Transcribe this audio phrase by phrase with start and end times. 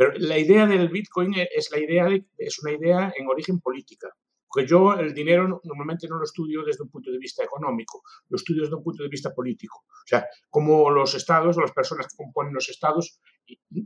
[0.00, 2.08] Pero la idea del Bitcoin es, la idea
[2.38, 4.08] es una idea en origen política.
[4.48, 8.00] Porque yo el dinero normalmente no lo estudio desde un punto de vista económico,
[8.30, 9.80] lo estudio desde un punto de vista político.
[9.80, 13.20] O sea, cómo los estados las personas que componen los estados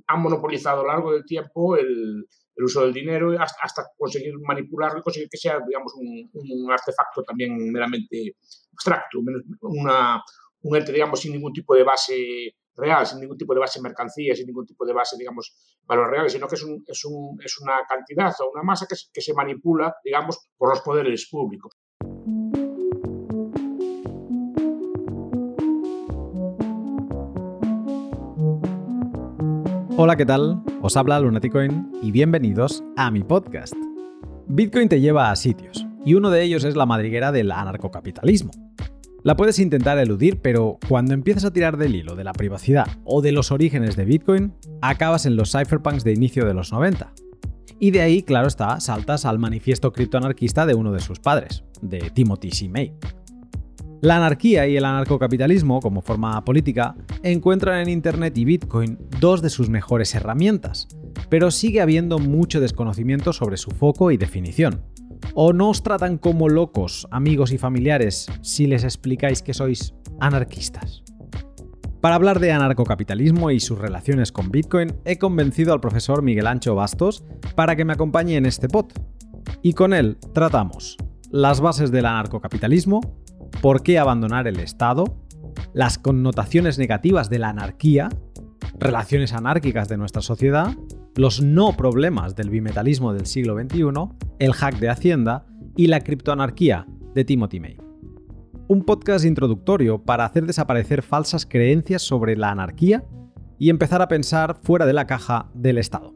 [0.07, 2.29] han monopolizado a lo largo del tiempo el,
[2.59, 8.37] uso del dinero hasta, conseguir manipularlo y conseguir que sea, digamos, un, artefacto también meramente
[8.73, 9.19] abstracto,
[9.63, 10.23] una,
[10.63, 14.35] un ente, digamos, sin ningún tipo de base real, sin ningún tipo de base mercancía,
[14.35, 15.55] sin ningún tipo de base, digamos,
[15.85, 18.97] valor real, sino que es, un, es, un, es una cantidad o una masa que,
[19.13, 21.73] que se manipula, digamos, por los poderes públicos.
[29.97, 30.61] Hola, ¿qué tal?
[30.83, 33.75] Os habla Lunaticoin y bienvenidos a mi podcast.
[34.47, 38.64] Bitcoin te lleva a sitios, y uno de ellos es la madriguera del anarcocapitalismo.
[39.25, 43.23] La puedes intentar eludir, pero cuando empiezas a tirar del hilo de la privacidad o
[43.23, 47.11] de los orígenes de Bitcoin, acabas en los cypherpunks de inicio de los 90.
[47.81, 52.11] Y de ahí, claro está, saltas al manifiesto criptoanarquista de uno de sus padres, de
[52.11, 52.69] Timothy C.
[52.69, 52.93] May.
[54.03, 59.49] La anarquía y el anarcocapitalismo, como forma política, encuentran en Internet y Bitcoin dos de
[59.49, 60.87] sus mejores herramientas,
[61.31, 64.83] pero sigue habiendo mucho desconocimiento sobre su foco y definición.
[65.33, 71.03] ¿O no os tratan como locos, amigos y familiares, si les explicáis que sois anarquistas?
[72.01, 76.75] Para hablar de anarcocapitalismo y sus relaciones con Bitcoin, he convencido al profesor Miguel Ancho
[76.75, 78.87] Bastos para que me acompañe en este pod.
[79.63, 80.99] Y con él tratamos
[81.31, 83.01] las bases del anarcocapitalismo,
[83.63, 85.19] por qué abandonar el Estado,
[85.73, 88.11] las connotaciones negativas de la anarquía,
[88.79, 90.77] relaciones anárquicas de nuestra sociedad
[91.17, 93.85] los no problemas del bimetalismo del siglo XXI,
[94.39, 97.77] el hack de Hacienda y la criptoanarquía de Timothy May.
[98.67, 103.05] Un podcast introductorio para hacer desaparecer falsas creencias sobre la anarquía
[103.59, 106.15] y empezar a pensar fuera de la caja del Estado.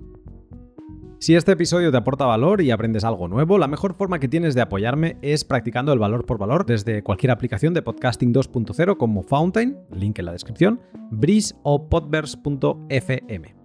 [1.20, 4.55] Si este episodio te aporta valor y aprendes algo nuevo, la mejor forma que tienes
[4.55, 9.24] de apoyarme es practicando el valor por valor desde cualquier aplicación de podcasting 2.0 como
[9.24, 10.80] Fountain, link en la descripción,
[11.11, 13.58] Breeze o podverse.fm.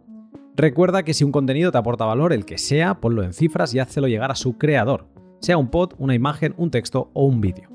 [0.56, 3.80] Recuerda que si un contenido te aporta valor, el que sea, ponlo en cifras y
[3.80, 5.08] házelo llegar a su creador,
[5.42, 7.70] sea un pod, una imagen, un texto o un vídeo.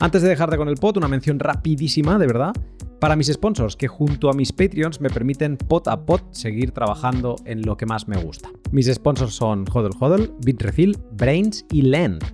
[0.00, 2.52] Antes de dejarte con el pod, una mención rapidísima, de verdad,
[2.98, 7.36] para mis sponsors que junto a mis Patreons me permiten pot a pot seguir trabajando
[7.44, 8.48] en lo que más me gusta.
[8.72, 12.24] Mis sponsors son Hodl Hodl, Bitrefill, Brains y Lend.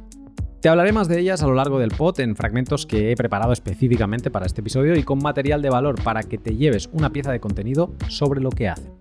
[0.61, 3.53] Te hablaré más de ellas a lo largo del pod en fragmentos que he preparado
[3.53, 7.33] específicamente para este episodio y con material de valor para que te lleves una pieza
[7.33, 8.93] de contenido sobre lo que hacen.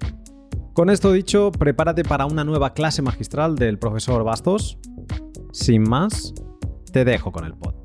[0.74, 4.80] Con esto dicho, prepárate para una nueva clase magistral del profesor Bastos.
[5.52, 6.34] Sin más,
[6.92, 7.76] te dejo con el pod.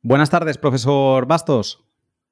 [0.00, 1.84] Buenas tardes, profesor Bastos.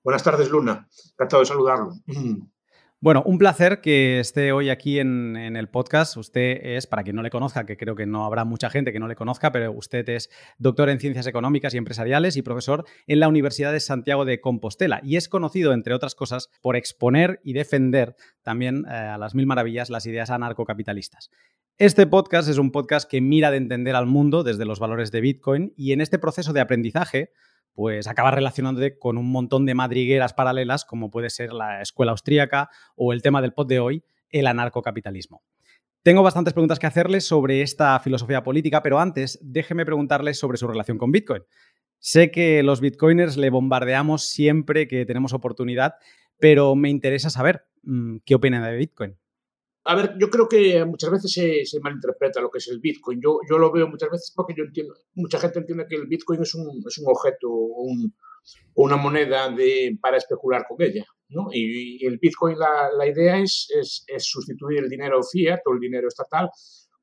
[0.03, 0.89] Buenas tardes, Luna.
[1.13, 1.93] Encantado de saludarlo.
[3.03, 6.19] Bueno, un placer que esté hoy aquí en, el podcast.
[6.19, 9.01] Usted es, para quien no le conozca, que creo que no habrá mucha gente que
[9.01, 10.29] no le conozca, pero usted es
[10.59, 15.01] doctor en Ciencias Económicas y Empresariales y profesor en la Universidad de Santiago de Compostela.
[15.03, 19.47] Y es conocido, entre otras cosas, por exponer y defender también eh, a las mil
[19.47, 21.31] maravillas las ideas anarcocapitalistas.
[21.79, 25.23] Este podcast es un podcast que mira de entender al mundo desde los valores de
[25.23, 27.31] Bitcoin y en este proceso de aprendizaje
[27.75, 32.71] pues acaba relacionándote con un montón de madrigueras paralelas, como puede ser la escuela austríaca
[32.97, 35.43] o el tema del pod de hoy, el anarcocapitalismo.
[36.03, 40.67] Tengo bastantes preguntas que hacerles sobre esta filosofía política, pero antes déjeme preguntarles sobre su
[40.67, 41.43] relación con Bitcoin.
[41.99, 45.97] Sé que los bitcoiners le bombardeamos siempre que tenemos oportunidad,
[46.39, 49.19] pero me interesa saber mm, qué opinan de Bitcoin.
[49.85, 53.21] A ver, yo creo que muchas veces se, malinterpreta lo que es el Bitcoin.
[53.23, 56.43] Yo, yo lo veo muchas veces porque yo entiendo, mucha gente entiende que el Bitcoin
[56.43, 58.15] es un, es un objeto o un,
[58.75, 61.05] una moneda de, para especular con ella.
[61.29, 61.49] ¿no?
[61.53, 65.81] Y, el Bitcoin, la, la idea es, es, es, sustituir el dinero fiat o el
[65.81, 66.51] dinero estatal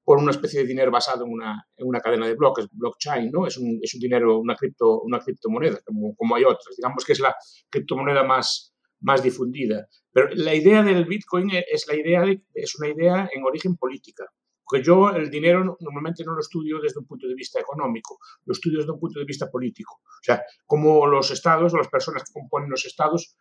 [0.03, 3.45] por una especie de dinero basado en una, en una cadena de bloques, blockchain, ¿no?
[3.45, 6.75] Es un, es un dinero, una, cripto, una criptomoneda, como, como hay otras.
[6.77, 7.35] Digamos que es la
[7.69, 9.88] criptomoneda más, más difundida.
[10.11, 14.26] Pero la idea del Bitcoin es, la idea es una idea en origen política.
[14.70, 18.52] Porque yo el dinero normalmente no lo estudio desde un punto de vista económico, lo
[18.52, 19.94] estudio desde un punto de vista político.
[19.96, 23.38] O sea, cómo los estados o las personas que componen los estados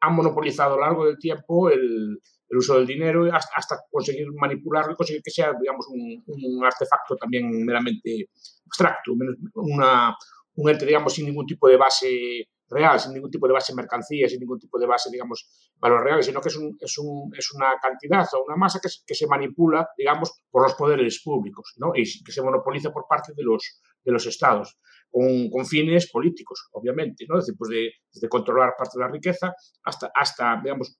[0.00, 2.18] han monopolizado a lo largo del tiempo el,
[2.50, 8.28] uso del dinero hasta, conseguir manipularlo y conseguir que sea, digamos, un, artefacto también meramente
[8.66, 9.12] abstracto,
[9.54, 10.16] una,
[10.56, 14.28] un ente, digamos, sin ningún tipo de base real, sin ningún tipo de base mercancía,
[14.28, 17.52] sin ningún tipo de base, digamos, valor real, sino que es, un, es, un, es
[17.54, 21.92] una cantidad o una masa que, se manipula, digamos, por los poderes públicos, ¿no?
[21.94, 24.78] Y que se monopoliza por parte de los, de los estados.
[25.10, 27.36] con, fines políticos, obviamente, ¿no?
[27.36, 29.52] Desde, pues de, controlar parte de la riqueza
[29.84, 30.98] hasta, hasta digamos,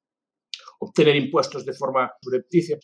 [0.80, 2.78] obtener impuestos de forma subrepticia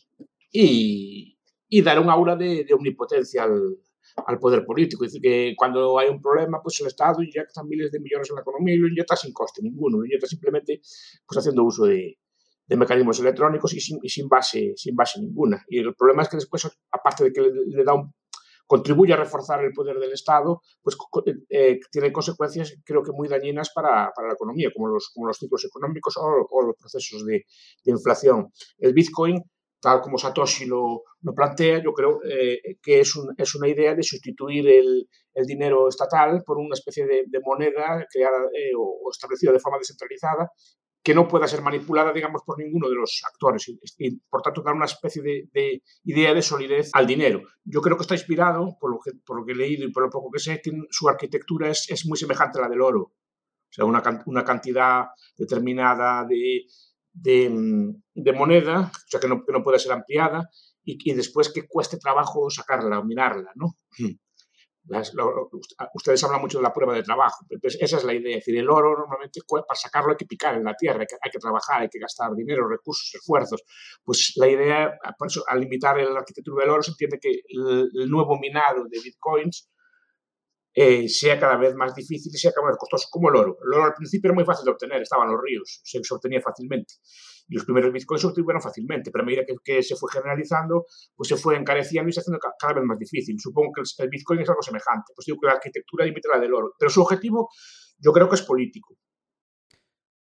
[0.50, 1.38] y,
[1.68, 3.78] y dar un aura de, de omnipotencia al,
[4.26, 5.04] al poder político.
[5.04, 8.36] Es decir, que cuando hay un problema, pues el Estado inyecta miles de millones en
[8.36, 10.80] la economía y lo inyecta sin coste ninguno, lo inyecta simplemente
[11.26, 12.18] pues, haciendo uso de,
[12.66, 15.64] de mecanismos electrónicos y sin, y sin, base, sin base ninguna.
[15.68, 18.12] Y el problema es que después, aparte de que le, da un,
[18.66, 20.96] contribuye a reforzar el poder del Estado, pues
[21.50, 25.38] eh, tiene consecuencias creo que muy dañinas para, para, la economía, como los, como los
[25.38, 27.44] ciclos económicos o, los procesos de,
[27.84, 28.50] inflación.
[28.78, 29.42] El Bitcoin,
[29.84, 33.94] tal como Satoshi lo, lo plantea, yo creo eh, que es, un, es, una idea
[33.94, 39.10] de sustituir el, el, dinero estatal por una especie de, de moneda creada eh, o
[39.10, 40.50] establecida de forma descentralizada
[41.02, 44.62] que no pueda ser manipulada, digamos, por ninguno de los actores y, y por tanto,
[44.62, 47.42] dar una especie de, de, idea de solidez al dinero.
[47.62, 50.04] Yo creo que está inspirado, por lo que, por lo que he leído y por
[50.04, 53.00] lo poco que sé, tiene, su arquitectura es, es, muy semejante a la del oro.
[53.02, 56.62] O sea, una, una cantidad determinada de,
[57.14, 60.50] de, moneda, o sea, que no, que no ser ampliada
[60.82, 63.76] y, y, después que cueste trabajo sacarla o mirarla, ¿no?
[64.86, 65.48] Las, lo,
[65.94, 68.36] ustedes hablan mucho de la prueba de trabajo, entonces esa es la idea.
[68.36, 71.16] Es decir, el oro normalmente para sacarlo hay que picar en la tierra, hay que,
[71.22, 73.62] hay que trabajar, hay que gastar dinero, recursos, esfuerzos.
[74.04, 77.88] Pues la idea, por eso, al limitar la arquitectura del oro, se entiende que el,
[77.94, 79.70] el nuevo minado de bitcoins
[80.74, 83.56] eh, sea cada vez más difícil y sea cada vez costoso, como el oro.
[83.64, 86.94] El oro al principio era muy fácil de obtener, estaban los ríos, se, obtenía fácilmente
[87.46, 90.86] y los primeros bitcoins se obtuvieron fácilmente, pero a medida que, que, se fue generalizando,
[91.14, 93.36] pues se fue encareciendo y se haciendo cada vez más difícil.
[93.38, 96.40] Supongo que el, el bitcoin es algo semejante, pues digo que la arquitectura imita la
[96.40, 97.50] del oro, pero su objetivo
[97.98, 98.96] yo creo que es político.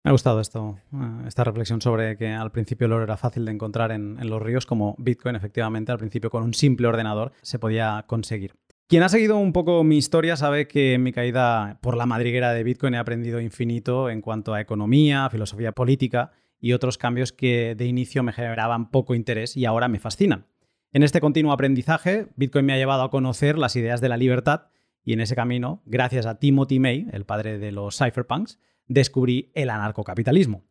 [0.05, 3.45] Me ha gustado esto, eh, esta reflexión sobre que al principio el oro era fácil
[3.45, 7.33] de encontrar en, en los ríos, como Bitcoin efectivamente al principio con un simple ordenador
[7.43, 8.55] se podía conseguir.
[8.89, 12.55] Quien ha seguido un poco mi historia sabe que en mi caída por la madriguera
[12.55, 17.75] de Bitcoin he aprendido infinito en cuanto a economía, filosofía política y otros cambios que
[17.75, 20.47] de inicio me generaban poco interés y ahora me fascinan.
[20.91, 24.69] En este continuo aprendizaje, Bitcoin me ha llevado a conocer las ideas de la libertad
[25.05, 29.69] y en ese camino, gracias a Timothy May, el padre de los cypherpunks, descubrí el
[29.69, 30.65] anarcocapitalismo.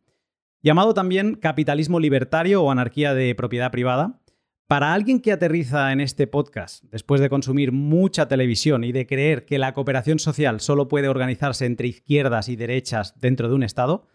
[0.60, 4.20] Llamado también capitalismo libertario o anarquía de propiedad privada,
[4.68, 9.44] para alguien que aterriza en este podcast después de consumir mucha televisión y de creer
[9.44, 14.06] que la cooperación social solo puede organizarse entre izquierdas y derechas dentro de un Estado,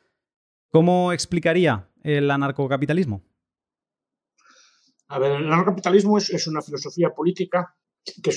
[0.73, 3.23] ¿Cómo explicaría el anarcocapitalismo?
[5.09, 8.31] A ver, el anarcocapitalismo es, una filosofía política que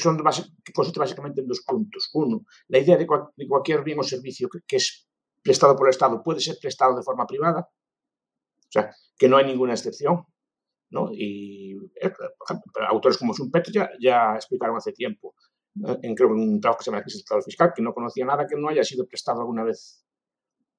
[0.74, 2.10] consiste básicamente en dos puntos.
[2.12, 5.08] Uno, la idea de, cual, de cualquier bien o servicio que, que, es
[5.42, 9.46] prestado por el Estado puede ser prestado de forma privada, o sea, que no hay
[9.46, 10.26] ninguna excepción.
[10.96, 11.10] ¿No?
[11.12, 12.12] Y eh,
[12.88, 15.34] autores como Schumpeter ya, ya explicaron hace tiempo,
[16.02, 18.46] en, creo en un trabajo que se llama Crisis Estado Fiscal, que no conocía nada
[18.46, 20.02] que no haya sido prestado alguna vez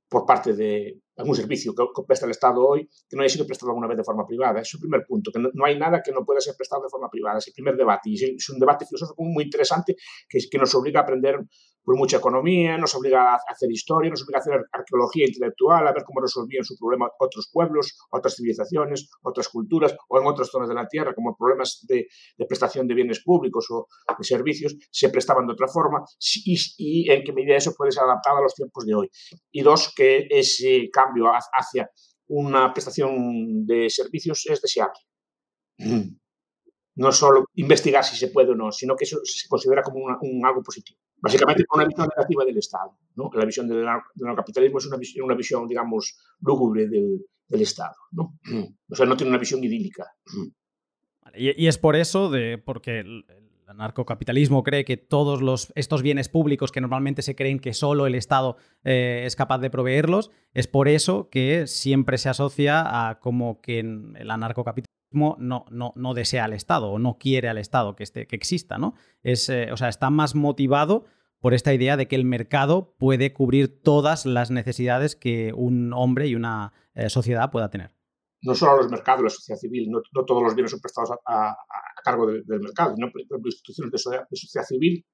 [0.09, 3.71] por parte de algún servicio que, presta el Estado hoy que no haya sido prestado
[3.71, 4.61] alguna vez de forma privada.
[4.61, 6.89] Es el primer punto, que no, no, hay nada que no pueda ser prestado de
[6.89, 7.39] forma privada.
[7.39, 9.95] Es el primer debate y es un debate filosófico muy interesante
[10.29, 11.39] que, que nos obliga a aprender
[11.87, 15.93] por mucha economía, nos obliga a hacer historia, nos obliga a hacer arqueología intelectual, a
[15.93, 20.67] ver cómo resolvían su problema otros pueblos, otras civilizaciones, otras culturas o en otras zonas
[20.67, 23.87] de la Tierra, como problemas de, de prestación de bienes públicos o
[24.17, 26.03] de servicios, se prestaban de otra forma
[26.43, 29.09] y, y, en qué medida eso puede ser adaptado a los tiempos de hoy.
[29.53, 31.89] Y dos, que ese cambio hacia
[32.27, 34.99] una prestación de servicios es deseable.
[36.95, 40.17] No solo investigar si se puede o no, sino que eso se considera como una,
[40.19, 42.97] un algo positivo básicamente con una visión negativa del Estado.
[43.15, 43.29] ¿no?
[43.33, 47.95] La visión del, del capitalismo es una una visión, digamos, lúgubre del, Estado.
[48.11, 48.37] ¿no?
[48.89, 50.05] O sea, no tiene una visión idílica.
[51.33, 56.01] Y, y, es por eso, de, porque el, el anarcocapitalismo cree que todos los, estos
[56.01, 60.31] bienes públicos que normalmente se creen que solo el Estado eh, es capaz de proveerlos,
[60.53, 66.13] es por eso que siempre se asocia a como que el anarcocapitalismo no, no, no
[66.13, 68.95] desea al Estado o no quiere al Estado que, esté, que exista, ¿no?
[69.23, 71.05] Es, eh, o sea, está más motivado
[71.39, 76.27] por esta idea de que el mercado puede cubrir todas las necesidades que un hombre
[76.27, 77.95] y una eh, sociedad pueda tener.
[78.41, 81.55] No solo los mercados, la sociedad civil, no, todos los bienes son prestados a,
[82.03, 83.11] cargo de, del mercado, ¿no?
[83.11, 85.05] por ejemplo, instituciones de sociedad, de sociedad civil,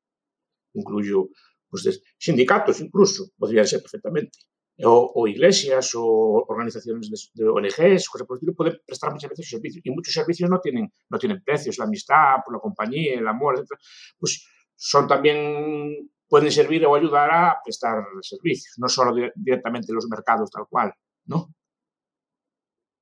[0.74, 1.30] incluyo
[1.70, 4.38] pues, sindicatos incluso, podrían ser perfectamente
[4.86, 9.50] o, iglesias o organizaciones de, de ONGs, cosas por el estilo, pueden prestar muchas veces
[9.50, 9.86] servicios.
[9.86, 13.80] Y muchos servicios no tienen, no tienen precios, la amistad, la compañía, el amor, etc.
[14.18, 20.50] Pues son también, pueden servir o ayudar a prestar servicios, no solo directamente los mercados
[20.50, 20.94] tal cual,
[21.26, 21.54] ¿no?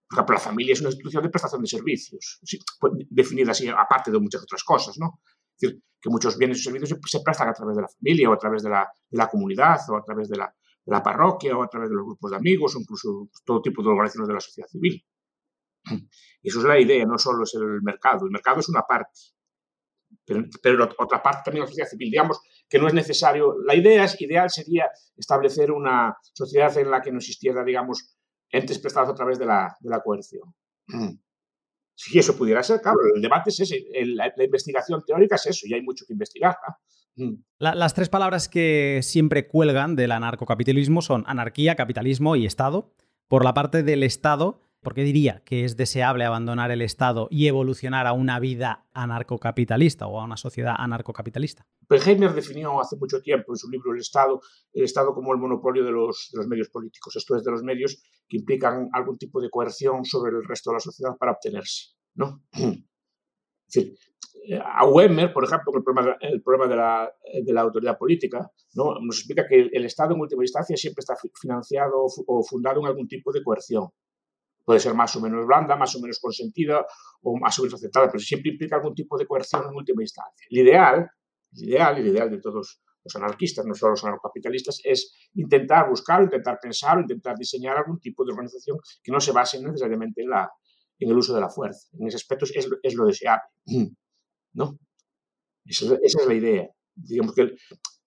[0.09, 3.69] Por ejemplo, la familia es una institución de prestación de servicios, sí, pues, definida así,
[3.69, 5.21] aparte de muchas otras cosas, ¿no?
[5.55, 8.33] Es decir, que muchos bienes y servicios se, prestan a través de la familia o
[8.33, 10.53] a través de la, comunidad o a través de la,
[10.85, 13.89] la, parroquia o a través de los grupos de amigos o incluso todo tipo de
[13.89, 15.05] organizaciones de la sociedad civil.
[16.43, 18.25] Y eso es la idea, no solo es el mercado.
[18.25, 19.19] El mercado es una parte,
[20.25, 22.09] pero, pero, otra parte también la sociedad civil.
[22.09, 23.55] Digamos que no es necesario.
[23.65, 28.15] La idea es, ideal sería establecer una sociedad en la que no existiera, digamos,
[28.49, 30.53] entes prestados a través de la, de coerción.
[31.93, 35.73] Si eso pudiera ser, claro, el debate es ese, la, investigación teórica es eso, y
[35.73, 36.55] hay mucho que investigar.
[37.59, 42.93] Las tres palabras que siempre cuelgan del anarcocapitalismo son anarquía, capitalismo y Estado.
[43.27, 47.45] Por la parte del Estado, ¿Por qué diría que es deseable abandonar el Estado y
[47.45, 51.67] evolucionar a una vida anarcocapitalista o a una sociedad anarcocapitalista?
[51.87, 54.41] Heimer definió hace mucho tiempo en su libro El Estado,
[54.73, 58.37] el Estado como el monopolio de los, medios políticos, esto es de los medios que
[58.37, 61.91] implican algún tipo de coerción sobre el resto de la sociedad para obtenerse.
[62.15, 62.43] ¿no?
[63.73, 63.95] Es decir,
[64.63, 67.13] a Wemer, por ejemplo, el problema, el problema de, la,
[67.43, 68.95] de, la, autoridad política, ¿no?
[68.99, 73.07] nos explica que el Estado en última instancia siempre está financiado o fundado en algún
[73.07, 73.89] tipo de coerción
[74.65, 76.85] puede ser más o menos blanda, más o menos consentida
[77.23, 80.47] o más o menos aceptada, pero siempre implica algún tipo de coerción en última instancia.
[80.49, 81.09] El ideal,
[81.53, 86.23] el ideal, el ideal de todos los anarquistas, no solo los anarcocapitalistas, es intentar buscar,
[86.23, 90.49] intentar pensar, intentar diseñar algún tipo de organización que no se base necesariamente en, la,
[91.01, 91.89] en el uso de la fuerza.
[91.99, 93.43] En ese aspecto es, es lo deseable.
[94.53, 94.77] ¿no?
[95.65, 96.69] Esa, esa, es la idea.
[96.95, 97.57] Digamos que el,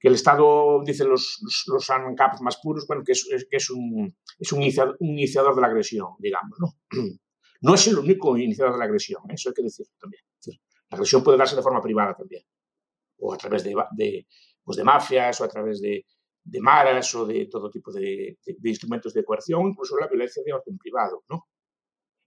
[0.05, 4.15] que el Estado, dicen los, los, ANCAP más puros, bueno, que es, que es, un,
[4.39, 6.75] es un, iniciador, de la agresión, digamos, ¿no?
[7.63, 9.35] No es el único iniciador de la agresión, ¿eh?
[9.35, 10.23] eso hay que decirlo también.
[10.91, 12.43] La agresión puede darse de forma privada también,
[13.21, 14.27] o a través de, de,
[14.63, 16.05] pues de mafias, o a través de,
[16.43, 20.53] de maras, o de todo tipo de, de, instrumentos de coerción, incluso la violencia de
[20.53, 21.47] orden privado, ¿no?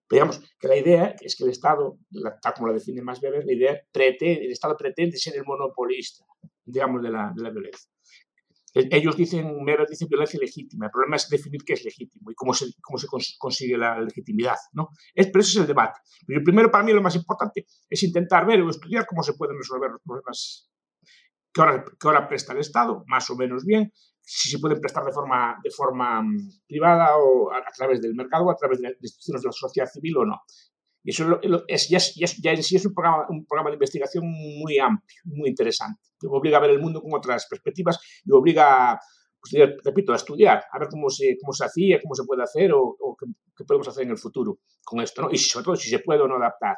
[0.10, 2.00] Veamos que la idea es que el Estado,
[2.42, 6.24] tal como la define más Weber, la idea pretende, el Estado pretende ser el monopolista,
[6.64, 7.92] digamos, de la, de la violencia.
[8.74, 10.86] E, ellos dicen, Weber dice violencia legítima.
[10.86, 14.58] El problema es definir qué es legítimo y cómo se, cómo se consigue la legitimidad,
[14.74, 14.90] ¿no?
[15.14, 16.00] Es, pero ese es el debate.
[16.26, 19.58] Pero primero, para mí, lo más importante es intentar ver o estudiar cómo se pueden
[19.58, 20.70] resolver los problemas
[21.54, 23.92] que ahora, que ahora presta el Estado, más o menos bien,
[24.30, 28.46] si se pueden prestar de forma, de forma mm, privada o a, través del mercado
[28.46, 30.42] o a través de, instituciones de la sociedad civil o no.
[31.02, 31.98] Y eso es, ya,
[32.44, 36.28] ya, en sí es un programa, un programa de investigación muy amplio, muy interesante, que
[36.28, 39.00] obliga a ver el mundo con otras perspectivas y obliga,
[39.40, 42.74] pues, repito, a estudiar, a ver cómo se, cómo se hacía, cómo se puede hacer
[42.74, 45.30] o, qué, podemos hacer en el futuro con esto, ¿no?
[45.32, 46.76] Y sobre todo si se puede o no adaptar.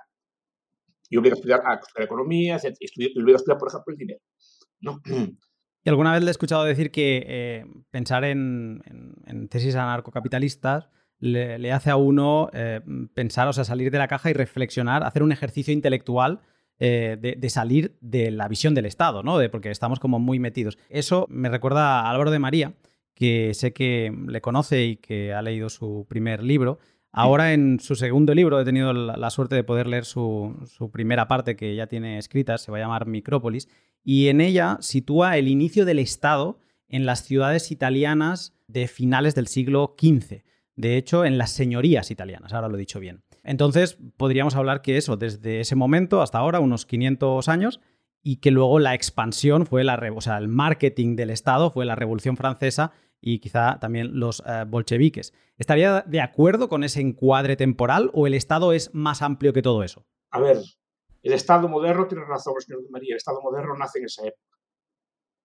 [1.09, 4.19] Y obliga a estudiar, a estudiar economía, y obliga a estudiar, por ejemplo, el dinero.
[4.81, 5.01] ¿no?
[5.83, 8.81] Y alguna vez le he escuchado decir que eh, pensar en,
[9.49, 12.81] tesis anarcocapitalistas le, hace a uno eh,
[13.13, 16.41] pensar, o sea, salir de la caja y reflexionar, hacer un ejercicio intelectual
[16.81, 19.37] eh, de, salir de la visión del Estado, ¿no?
[19.37, 20.77] De, porque estamos como muy metidos.
[20.89, 22.73] Eso me recuerda a Álvaro de María,
[23.13, 26.79] que sé que le conoce y que ha leído su primer libro.
[27.11, 30.55] Ahora en su segundo libro he tenido la, suerte de poder leer su,
[30.91, 33.67] primera parte que ya tiene escrita, se va a llamar Micrópolis,
[34.03, 39.47] y en ella sitúa el inicio del Estado en las ciudades italianas de finales del
[39.47, 40.43] siglo XV.
[40.75, 43.23] De hecho, en las señorías italianas, ahora lo he dicho bien.
[43.43, 47.79] Entonces, podríamos hablar que eso, desde ese momento hasta ahora, unos 500 años,
[48.21, 51.95] y que luego la expansión fue la, o sea, el marketing del Estado fue la
[51.95, 55.33] Revolución Francesa y quizá también los eh, bolcheviques.
[55.57, 59.83] ¿Estaría de acuerdo con ese encuadre temporal o el Estado es más amplio que todo
[59.83, 60.05] eso?
[60.31, 60.57] A ver,
[61.21, 64.57] el Estado moderno, tiene razón señor María, el Estado moderno nace en esa época.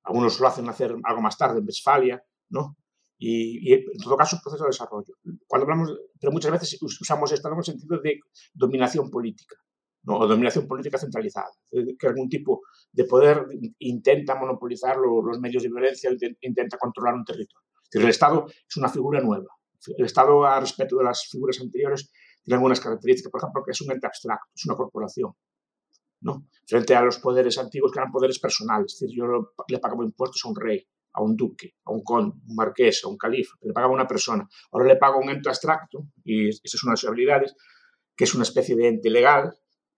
[0.04, 2.76] Algunos lo hacen nacer algo más tarde, en Westfalia, ¿no?
[3.16, 5.14] Y, en todo caso, proceso de desarrollo.
[5.46, 8.20] Cuando hablamos, pero muchas veces usamos Estado en el sentido de
[8.52, 9.56] dominación política,
[10.02, 10.18] ¿no?
[10.18, 12.62] o dominación política centralizada, que algún tipo
[12.92, 13.46] de poder
[13.78, 17.63] intenta monopolizar los medios de violencia, intenta controlar un territorio.
[18.02, 19.48] El Estado es una figura nueva.
[19.96, 22.10] El Estado, a respecto de las figuras anteriores,
[22.42, 25.32] tiene algunas características, por ejemplo, que es un ente abstracto, es una corporación.
[26.66, 28.94] Frente a los poderes antiguos que eran poderes personales.
[28.94, 29.26] Es decir, yo
[29.68, 33.08] le pagaba impuestos a un rey, a un duque, a un conde, un marqués, a
[33.08, 34.48] un califa, le pagaba a una persona.
[34.72, 37.54] Ahora le pago a un ente abstracto, y esa es una de sus habilidades,
[38.16, 39.54] que es una especie de ente legal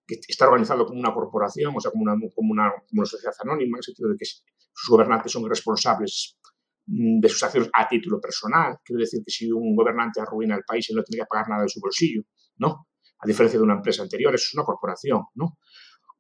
[0.07, 3.35] que está organizado como una corporación, o sea, como una, como una, como una sociedad
[3.41, 6.39] anónima, en el sentido de que sus gobernantes son responsables
[6.87, 8.79] de sus acciones a título personal.
[8.85, 11.63] Quiere decir que si un gobernante arruina el país, él no tendría que pagar nada
[11.63, 12.23] de su bolsillo,
[12.59, 12.89] ¿no?
[13.19, 15.59] A diferencia de una empresa anterior, eso es una corporación, ¿no?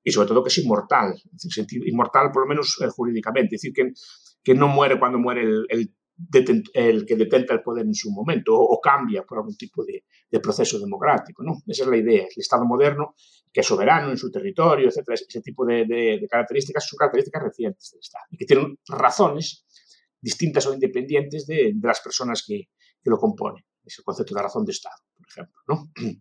[0.07, 1.21] y sobre todo que es inmortal,
[1.85, 3.93] inmortal por lo menos eh, jurídicamente, es decir, que,
[4.41, 5.93] que no muere cuando muere el,
[6.33, 10.05] que detenta el poder en su momento o, cambia por algún tipo de,
[10.41, 11.43] proceso democrático.
[11.43, 11.55] ¿no?
[11.67, 12.23] Esa es la idea.
[12.23, 13.17] El Estado moderno,
[13.53, 18.01] que es soberano en su territorio, etcétera, ese tipo de, características son características recientes del
[18.01, 19.67] Estado y que tienen razones
[20.27, 22.69] distintas o independientes de, las personas que,
[23.05, 23.65] lo componen.
[23.85, 25.61] Es el concepto de razón de Estado, por ejemplo.
[25.69, 25.93] ¿no?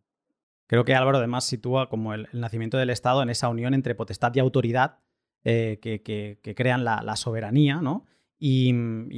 [0.68, 4.32] Creo que Álvaro además sitúa como el, nacimiento del Estado en esa unión entre potestad
[4.36, 5.00] y autoridad
[5.44, 8.06] eh, que, crean la, soberanía, ¿no?
[8.38, 8.72] Y,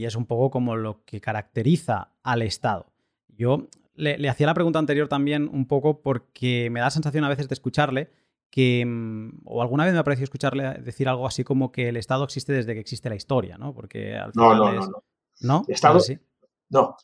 [0.06, 2.94] es un poco como lo que caracteriza al Estado.
[3.28, 7.30] Yo le, hacía la pregunta anterior también un poco porque me da la sensación a
[7.30, 8.12] veces de escucharle
[8.50, 11.98] que, mm, o alguna vez me ha parecido escucharle decir algo así como que el
[11.98, 13.74] Estado existe desde que existe la historia, ¿no?
[13.74, 15.04] Porque al final no, no, no,
[15.42, 15.66] no.
[15.68, 16.18] El Estado, sí?
[16.70, 16.96] No,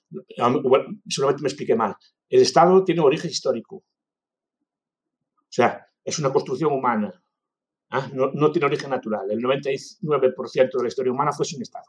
[1.08, 1.96] solamente me expliqué mal.
[2.30, 3.78] El Estado tiene origen histórico.
[3.78, 7.14] O sea, es una construcción humana.
[7.92, 8.10] ¿ah?
[8.14, 9.30] No, no, tiene origen natural.
[9.30, 11.86] El 99% de la historia humana fue sin Estado.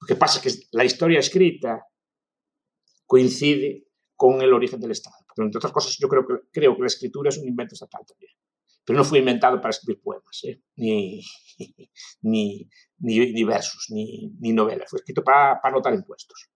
[0.00, 1.86] Lo que pasa es que la historia escrita
[3.06, 3.86] coincide
[4.16, 5.16] con el origen del Estado.
[5.34, 8.02] Porque, entre otras cosas, yo creo que, creo que la escritura es un invento estatal
[8.06, 8.32] también.
[8.84, 10.60] Pero no fue inventado para escribir poemas, ¿eh?
[10.76, 11.22] ni,
[12.22, 14.90] ni, ni, versos, ni, ni, novelas.
[14.90, 16.50] Fue escrito para, para anotar impuestos.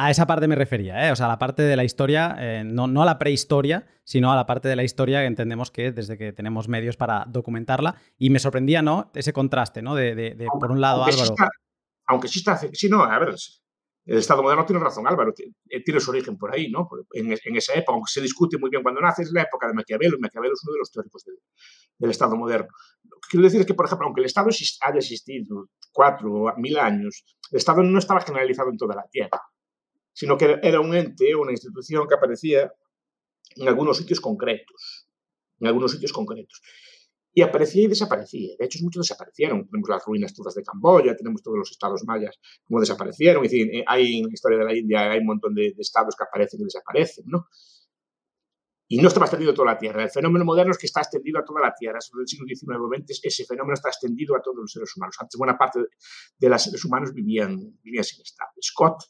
[0.00, 1.12] A esa parte me refería, ¿eh?
[1.12, 4.32] o sea, a la parte de la historia, eh, no, no, a la prehistoria, sino
[4.32, 7.96] a la parte de la historia que entendemos que desde que tenemos medios para documentarla.
[8.16, 9.10] Y me sorprendía, ¿no?
[9.14, 9.94] Ese contraste, ¿no?
[9.94, 11.34] De, de, por un lado, Álvaro
[12.08, 13.34] aunque sí está, sí, no, a ver,
[14.08, 15.34] el Estado moderno tiene razón, Álvaro,
[15.68, 16.88] eh, tiene su origen por ahí, ¿no?
[17.12, 20.16] En, esa época, aunque se discute muy bien cuando nace, es la época de Maquiavelo,
[20.18, 21.24] Maquiavelo es uno de los teóricos
[21.98, 22.68] del, Estado moderno.
[23.28, 27.58] Quiero decir que, por ejemplo, aunque el Estado haya existido cuatro o mil años, el
[27.58, 29.42] Estado no estaba generalizado en toda la Tierra,
[30.14, 32.72] sino que era un ente, una institución que aparecía
[33.56, 35.06] en algunos sitios concretos,
[35.60, 36.62] en algunos sitios concretos
[37.38, 38.56] y aparecía y desaparecía.
[38.58, 39.64] De hecho, muchos desaparecieron.
[39.68, 43.44] Tenemos las ruinas todas de Camboya, tenemos todos los estados mayas como desaparecieron.
[43.44, 46.16] Es decir, eh, hay en la historia de la India hay un montón de, estados
[46.16, 47.46] que aparecen y desaparecen, ¿no?
[48.88, 50.02] Y no está extendido a toda la Tierra.
[50.02, 52.00] El fenómeno moderno es que está extendido a toda la Tierra.
[52.00, 55.14] Sobre el siglo XIX XX, ese fenómeno está extendido a todos los seres humanos.
[55.20, 55.78] Antes, buena parte
[56.38, 58.50] de los seres humanos vivían, vivían sin Estado.
[58.60, 59.04] Scott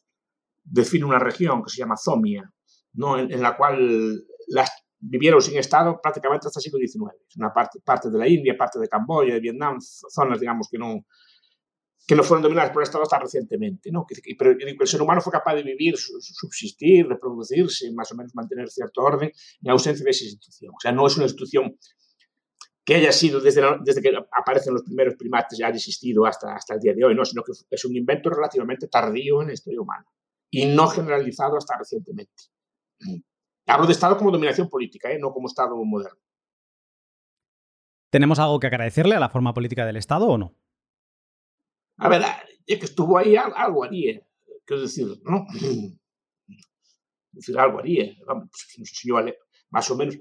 [0.63, 2.53] define una región que se llama Zomia,
[2.93, 3.19] ¿no?
[3.19, 7.15] en, en la cual las vivieron sin Estado prácticamente hasta el siglo XIX.
[7.37, 11.05] Una parte, parte de la India, parte de Camboya, de Vietnam, zonas, digamos, que no,
[12.07, 13.91] que no fueron dominadas por el Estado hasta recientemente.
[13.93, 14.07] ¿no?
[14.39, 19.03] Pero el ser humano fue capaz de vivir, subsistir, reproducirse, más o menos mantener cierto
[19.03, 19.31] orden
[19.63, 20.73] en ausencia de esa institución.
[20.75, 21.77] O sea, no es una institución
[22.83, 26.73] que haya sido desde, desde que aparecen los primeros primates, ya haya existido hasta, hasta
[26.73, 29.83] el día de hoy, no, sino que es un invento relativamente tardío en la historia
[29.83, 30.07] humana
[30.51, 32.45] y no generalizado hasta recientemente.
[33.68, 35.18] Hablo de Estado como dominación política, ¿eh?
[35.18, 36.18] no como Estado moderno.
[38.11, 40.57] ¿Tenemos algo que agradecerle a la forma política del Estado o no?
[41.98, 42.22] A ver,
[42.66, 44.22] es que estuvo ahí, algo haría.
[44.64, 45.46] Quiero decir, ¿no?
[47.33, 48.14] decir, algo haría.
[48.24, 50.16] Pues, nos enseñó a leer, más o menos,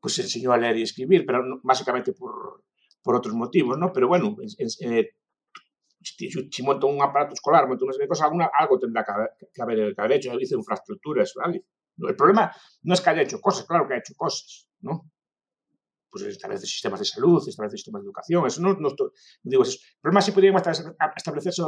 [0.00, 2.64] pues enseñó a leer y escribir, pero básicamente por,
[3.02, 3.92] por otros motivos, ¿no?
[3.92, 5.10] Pero bueno, eh,
[6.02, 10.02] si, monto un aparato escolar, monto una serie de cosas, algo tendrá que haber, que
[10.02, 10.38] haber, hecho.
[10.40, 11.64] Hice infraestructuras, ¿vale?
[11.98, 15.10] El problema no es que haya hecho cosas, claro que ha hecho cosas, ¿no?
[16.10, 18.94] Pues establece sistemas de salud, establece sistemas de educación, eso no, no,
[19.42, 19.78] digo eso.
[19.96, 20.62] El problema es si podríamos
[21.16, 21.62] establecerse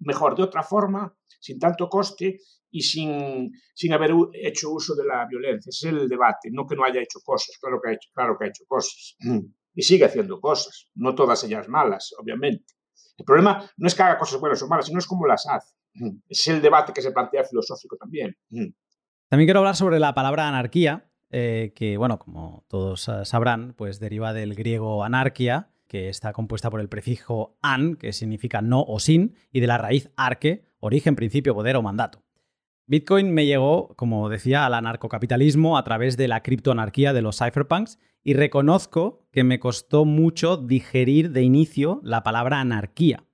[0.00, 2.38] mejor, de otra forma, sin tanto coste
[2.70, 5.70] y sin, sin haber hecho uso de la violencia.
[5.70, 8.36] Ese es el debate, no que no haya hecho cosas, claro que ha hecho, claro
[8.38, 9.16] que ha hecho cosas.
[9.74, 12.74] Y sigue haciendo cosas, no todas ellas malas, obviamente.
[13.16, 15.74] El problema no es que haga cosas buenas o malas, sino es cómo las hace.
[16.28, 18.36] Es el debate que se plantea filosófico también.
[19.32, 23.98] También quiero hablar sobre la palabra anarquía, eh, que, bueno, como todos eh, sabrán, pues
[23.98, 29.00] deriva del griego anarquia, que está compuesta por el prefijo an, que significa no o
[29.00, 32.22] sin, y de la raíz arque, origen, principio, poder o mandato.
[32.84, 37.98] Bitcoin me llegó, como decía, al anarcocapitalismo a través de la criptoanarquía de los cypherpunks
[38.22, 43.24] y reconozco que me costó mucho digerir de inicio la palabra anarquía.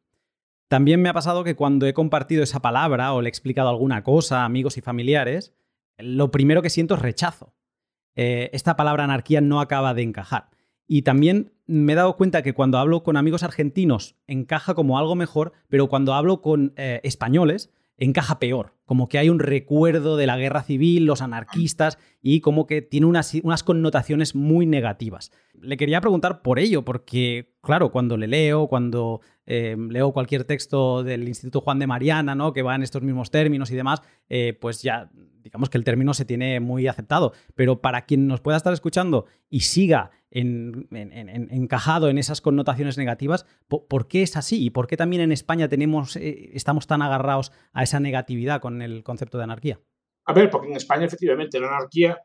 [0.69, 4.05] También me ha pasado que cuando he compartido esa palabra o le he explicado alguna
[4.05, 5.55] cosa a amigos y familiares,
[5.99, 7.55] lo primero que siento es rechazo.
[8.15, 10.51] Eh, esta palabra anarquía no acaba de encajar.
[10.87, 15.15] Y también me he dado cuenta que cuando hablo con amigos argentinos encaja como algo
[15.15, 18.78] mejor, pero cuando hablo con eh, españoles encaja peor.
[18.89, 23.05] Como que hay un recuerdo de la guerra civil, los anarquistas, y como que tiene
[23.07, 25.31] unas, unas connotaciones muy negativas.
[25.61, 31.05] Le quería preguntar por ello, porque, claro, cuando le leo, cuando eh, leo cualquier texto
[31.05, 32.55] del Instituto Juan de Mariana, ¿no?
[32.55, 35.11] que va en estos mismos términos y demás, eh, pues ya
[35.49, 37.33] digamos que el término se tiene muy aceptado.
[37.55, 44.09] Pero para quien nos pueda estar escuchando y siga encajado en esas connotaciones negativas, ¿por,
[44.09, 44.63] qué es así?
[44.63, 48.78] ¿Y por qué también en España tenemos, eh, estamos tan agarrados a esa negatividad con
[48.83, 49.81] el concepto de anarquía?
[50.27, 52.19] A ver, porque en España efectivamente la anarquía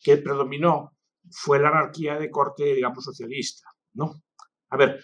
[0.00, 0.92] que predominó
[1.30, 4.22] fue la anarquía de corte, digamos, socialista, ¿no?
[4.70, 5.00] A ver,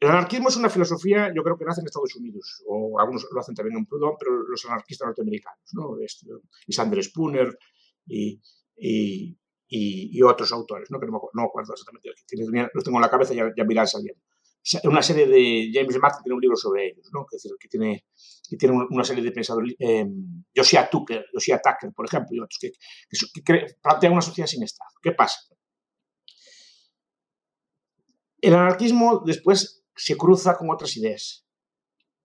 [0.00, 3.40] el anarquismo es una filosofía, yo creo que nace en Estados Unidos, o algunos lo
[3.40, 5.98] hacen también en Proudhon, pero los anarquistas norteamericanos, ¿no?
[6.00, 6.26] Este,
[6.66, 7.58] y Sander Spooner
[8.06, 8.40] y,
[8.76, 11.00] y, otros autores, ¿no?
[11.00, 12.10] que no me, acuerdo exactamente,
[12.72, 14.22] los tengo en la cabeza, ya, ya me irán saliendo.
[14.84, 17.24] Una serie de James Martin tiene un libro sobre ellos, ¿no?
[17.24, 18.04] que, decir, que, tiene,
[18.48, 20.06] que tiene una serie de pensadores, eh,
[20.54, 22.72] Josiah Tucker, Josiah Tucker, por ejemplo, y otros, que,
[23.42, 24.90] que plantean una sociedad sin Estado.
[25.02, 25.40] ¿Qué pasa?
[28.40, 31.46] El anarquismo después se cruza con otras ideas.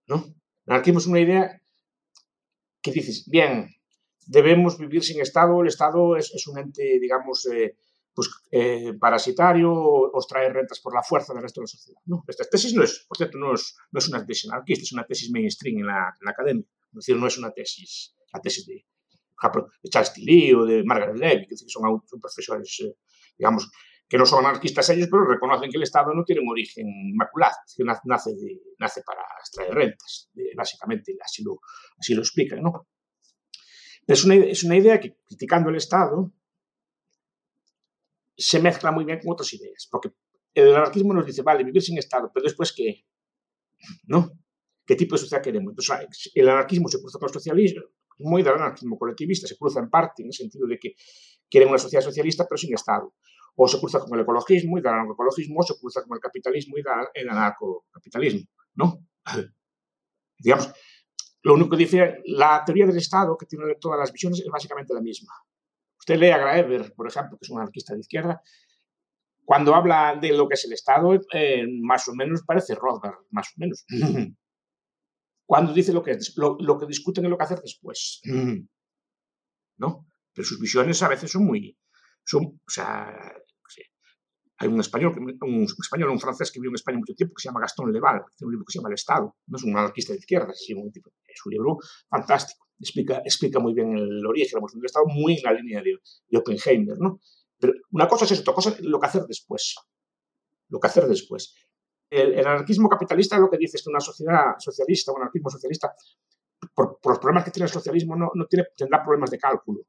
[0.06, 0.24] ¿no?
[0.66, 1.60] El anarquismo es una idea
[2.82, 3.74] que dices, bien,
[4.26, 7.76] debemos vivir sin Estado, el Estado es, un ente, digamos, eh,
[8.14, 12.00] pues, eh, parasitario, os trae rentas por la fuerza del resto de la sociedad.
[12.06, 14.92] No, esta tesis no es, por cierto, no es, no es una tesis anarquista, es
[14.92, 16.64] una tesis mainstream en la, academia.
[16.64, 21.16] Es decir, no es una tesis, la tesis de, de Charles Tilly o de Margaret
[21.16, 22.96] Levy, que son, profesores, eh,
[23.36, 23.68] digamos,
[24.08, 27.56] que no son anarquistas ellos, pero reconocen que el Estado no tiene un origen inmaculado,
[27.76, 28.30] que nace,
[28.78, 31.58] nace para extraer rentas, básicamente, así lo,
[31.98, 32.60] así lo explican.
[34.06, 36.32] es una idea que, criticando el Estado,
[38.36, 40.10] se mezcla muy bien con otras ideas, porque
[40.54, 43.04] el anarquismo nos dice, vale, vivir sin Estado, pero después qué,
[44.04, 44.30] ¿no?
[44.86, 45.70] ¿Qué tipo de sociedad queremos?
[45.70, 47.82] Entonces, el anarquismo se cruza con el socialismo,
[48.18, 50.94] muy del anarquismo colectivista, se cruza en parte en el sentido de que
[51.50, 53.14] quieren una sociedad socialista, pero sin Estado
[53.56, 56.20] o se cruza con el ecologismo y da el anarcoecologismo, o se cruza con el
[56.20, 56.82] capitalismo y
[57.14, 59.06] el anarcocapitalismo, ¿no?
[60.38, 60.72] Digamos,
[61.42, 64.92] lo único que dice la teoría del Estado, que tiene todas las visiones, es básicamente
[64.94, 65.32] la misma.
[66.04, 68.42] Usted lee a Graeber, por ejemplo, que es un anarquista de izquierda,
[69.42, 73.48] cuando habla de lo que es el Estado, eh, más o menos parece Rothbard, más
[73.48, 73.86] o menos.
[75.46, 78.20] cuando dice lo que, lo, lo que discuten es lo que hacer después.
[79.78, 80.06] ¿No?
[80.34, 81.74] Pero sus visiones a veces son muy,
[82.22, 83.34] son, o sea,
[84.58, 87.48] hay un español, un español, un francés que vivió en España mucho tiempo que se
[87.48, 89.36] llama Gastón Leval, tiene un libro que se llama El Estado.
[89.46, 91.78] No es un anarquista de izquierda, es un, es un libro
[92.10, 92.63] fantástico.
[92.84, 95.98] Explica, explica muy bien el origen, la evolución del Estado, muy en la línea de,
[96.28, 97.18] de Oppenheimer, ¿no?
[97.58, 99.74] Pero una cosa es eso, otra cosa es lo que hacer después.
[100.68, 101.54] Lo que hacer después.
[102.10, 105.94] El, anarquismo capitalista lo que dice es que una sociedad socialista, un anarquismo socialista,
[106.74, 109.80] por, por los problemas que tiene el socialismo, no, no tiene, tendrá problemas de cálculo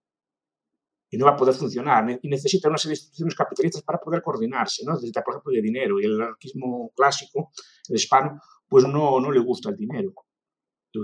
[1.10, 2.20] y no va a poder funcionar.
[2.22, 4.94] Y necesita una serie de instituciones capitalistas para poder coordinarse, ¿no?
[4.94, 6.00] Necesita, por ejemplo, de dinero.
[6.00, 7.52] Y el anarquismo clásico,
[7.90, 10.14] el hispano, pues no, no le gusta el dinero.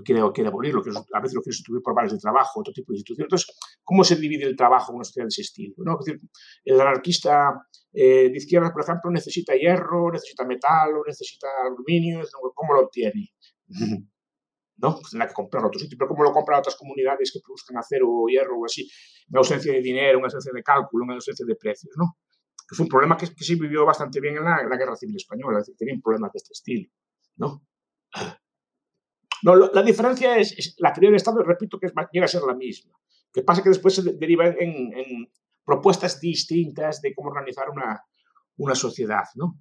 [0.03, 2.91] Quiere, quiere abolirlo, que a veces lo quiere sustituir por vales de trabajo, otro tipo
[2.91, 3.27] de instituciones.
[3.27, 5.75] Entonces, ¿cómo se divide el trabajo en una sociedad de ese estilo?
[5.77, 5.97] ¿no?
[5.99, 6.21] Es decir,
[6.65, 12.21] el anarquista eh, de izquierda, por ejemplo, necesita hierro, necesita metal, o necesita aluminio,
[12.53, 13.29] ¿cómo lo obtiene?
[14.81, 14.95] ¿no?
[14.95, 18.07] Pues tendrá que comprar otro sitio, pero ¿cómo lo compran otras comunidades que produzcan acero
[18.09, 18.89] o hierro o así?
[19.29, 22.17] En ausencia de dinero, en ausencia de cálculo, en ausencia de precios, ¿no?
[22.67, 25.65] Fue un problema que, que sí vivió bastante bien en la, Guerra Civil Española, es
[25.65, 26.89] decir, tenían problemas de este estilo,
[27.35, 27.65] ¿no?
[29.43, 32.55] No, la diferencia es, la teoría del Estado, repito, que es, llega a ser la
[32.55, 32.97] misma.
[33.33, 35.27] Que pasa que después se deriva en,
[35.63, 38.03] propuestas distintas de cómo organizar una,
[38.57, 39.59] una sociedad, ¿no?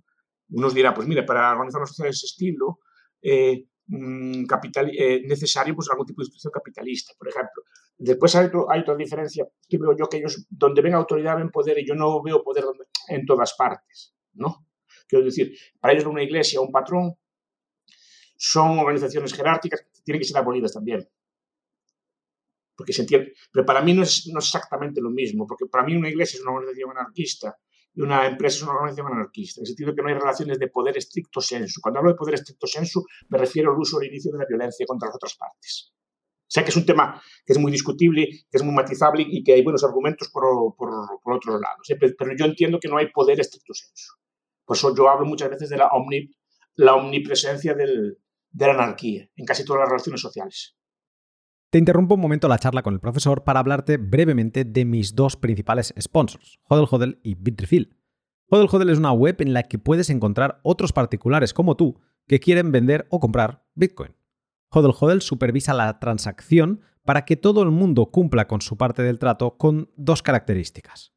[0.49, 2.81] Unos dirán, pues mire, para organizar una sociedad de ese estilo,
[3.23, 7.65] eh, Mm, capital, eh, necesario pues, algún tipo de institución capitalista, por ejemplo.
[7.99, 11.85] Después hay, hay, otra diferencia que yo que ellos, donde ven autoridad, ven poder, y
[11.85, 12.65] yo no veo poder
[13.09, 14.65] en todas partes, ¿no?
[15.09, 17.17] Quiero decir, para ellos una iglesia un patrón
[18.43, 21.07] son organizaciones jerárquicas que tienen que ser abolidas también.
[22.75, 23.35] Porque se entiende.
[23.53, 26.39] Pero para mí no es, no es exactamente lo mismo, porque para mí una iglesia
[26.39, 27.55] es una organización anarquista
[27.93, 30.59] y una empresa es una organización anarquista, en el sentido de que no hay relaciones
[30.59, 31.83] de poder estricto sensu.
[31.83, 34.87] Cuando hablo de poder estricto sensu, me refiero al uso o inicio de la violencia
[34.87, 35.93] contra las otras partes.
[36.47, 39.53] Sé que es un tema que es muy discutible, que es muy matizable y que
[39.53, 40.89] hay buenos argumentos por, por,
[41.23, 41.87] por otros lados.
[42.17, 44.15] Pero yo entiendo que no hay poder estricto sensu.
[44.65, 48.17] Por eso yo hablo muchas veces de la omnipresencia del,
[48.51, 50.77] de la anarquía en casi todas las relaciones sociales.
[51.71, 55.37] Te interrumpo un momento la charla con el profesor para hablarte brevemente de mis dos
[55.37, 57.97] principales sponsors, Hodel Hodel y Bitrefill.
[58.49, 62.41] Hodel Hodel es una web en la que puedes encontrar otros particulares como tú que
[62.41, 64.17] quieren vender o comprar Bitcoin.
[64.73, 69.19] Hodel Hodel supervisa la transacción para que todo el mundo cumpla con su parte del
[69.21, 71.13] trato con dos características.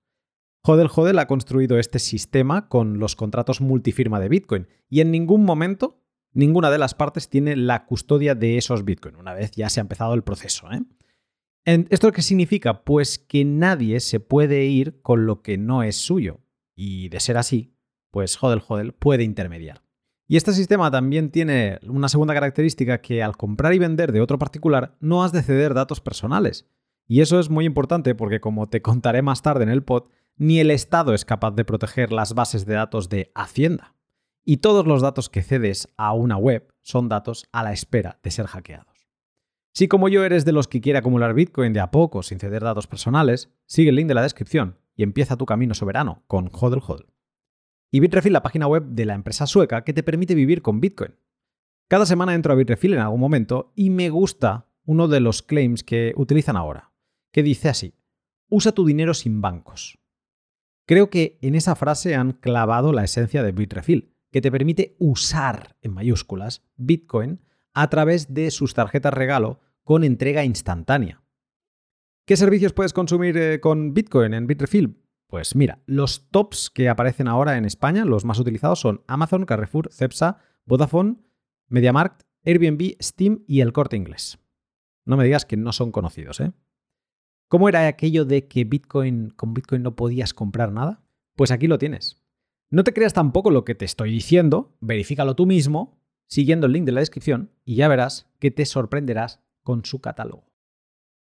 [0.64, 5.44] Hodel Hodel ha construido este sistema con los contratos multifirma de Bitcoin y en ningún
[5.44, 6.03] momento
[6.34, 9.82] ninguna de las partes tiene la custodia de esos Bitcoin, una vez ya se ha
[9.82, 10.68] empezado el proceso.
[10.72, 10.82] ¿eh?
[11.66, 12.84] ¿Esto qué significa?
[12.84, 16.42] Pues que nadie se puede ir con lo que no es suyo.
[16.76, 17.76] Y de ser así,
[18.12, 19.84] pues Hodel Hodel puede intermediar.
[20.28, 24.40] Y este sistema también tiene una segunda característica que al comprar y vender de otro
[24.40, 26.68] particular no has de ceder datos personales.
[27.08, 30.60] Y eso es muy importante porque como te contaré más tarde en el pod, ni
[30.60, 33.93] el Estado es capaz de proteger las bases de datos de Hacienda.
[34.46, 38.32] Y todos los datos que cedes a una web son datos a la espera de
[38.32, 39.08] ser hackeados.
[39.74, 42.64] Si como yo eres de los que quiere acumular Bitcoin de a poco sin ceder
[42.64, 46.82] datos personales, sigue el link de la descripción y empieza tu camino soberano con HODL
[46.86, 47.08] HODL.
[47.90, 51.16] Y Bitrefill, la página web de la empresa sueca que te permite vivir con Bitcoin.
[51.88, 55.84] Cada semana entro a Bitrefill en algún momento y me gusta uno de los claims
[55.84, 56.92] que utilizan ahora,
[57.32, 57.94] que dice así,
[58.50, 60.00] usa tu dinero sin bancos.
[60.86, 65.78] Creo que en esa frase han clavado la esencia de Bitrefill, que te permite usar,
[65.82, 67.40] en mayúsculas, Bitcoin
[67.74, 71.24] a través de sus tarjetas regalo con entrega instantánea.
[72.26, 74.98] ¿Qué servicios puedes consumir eh, con Bitcoin en Bitrefill?
[75.28, 79.92] Pues mira, los tops que aparecen ahora en España, los más utilizados son Amazon, Carrefour,
[79.92, 81.18] Cepsa, Vodafone,
[81.68, 84.40] MediaMarkt, Airbnb, Steam y el Corte Inglés.
[85.06, 86.54] No me digas que no son conocidos, ¿eh?
[87.50, 91.04] ¿Cómo era aquello de que Bitcoin con Bitcoin no podías comprar nada?
[91.36, 92.23] Pues aquí lo tienes.
[92.74, 96.86] No te creas tampoco lo que te estoy diciendo, verifícalo tú mismo siguiendo el link
[96.86, 100.50] de la descripción y ya verás que te sorprenderás con su catálogo.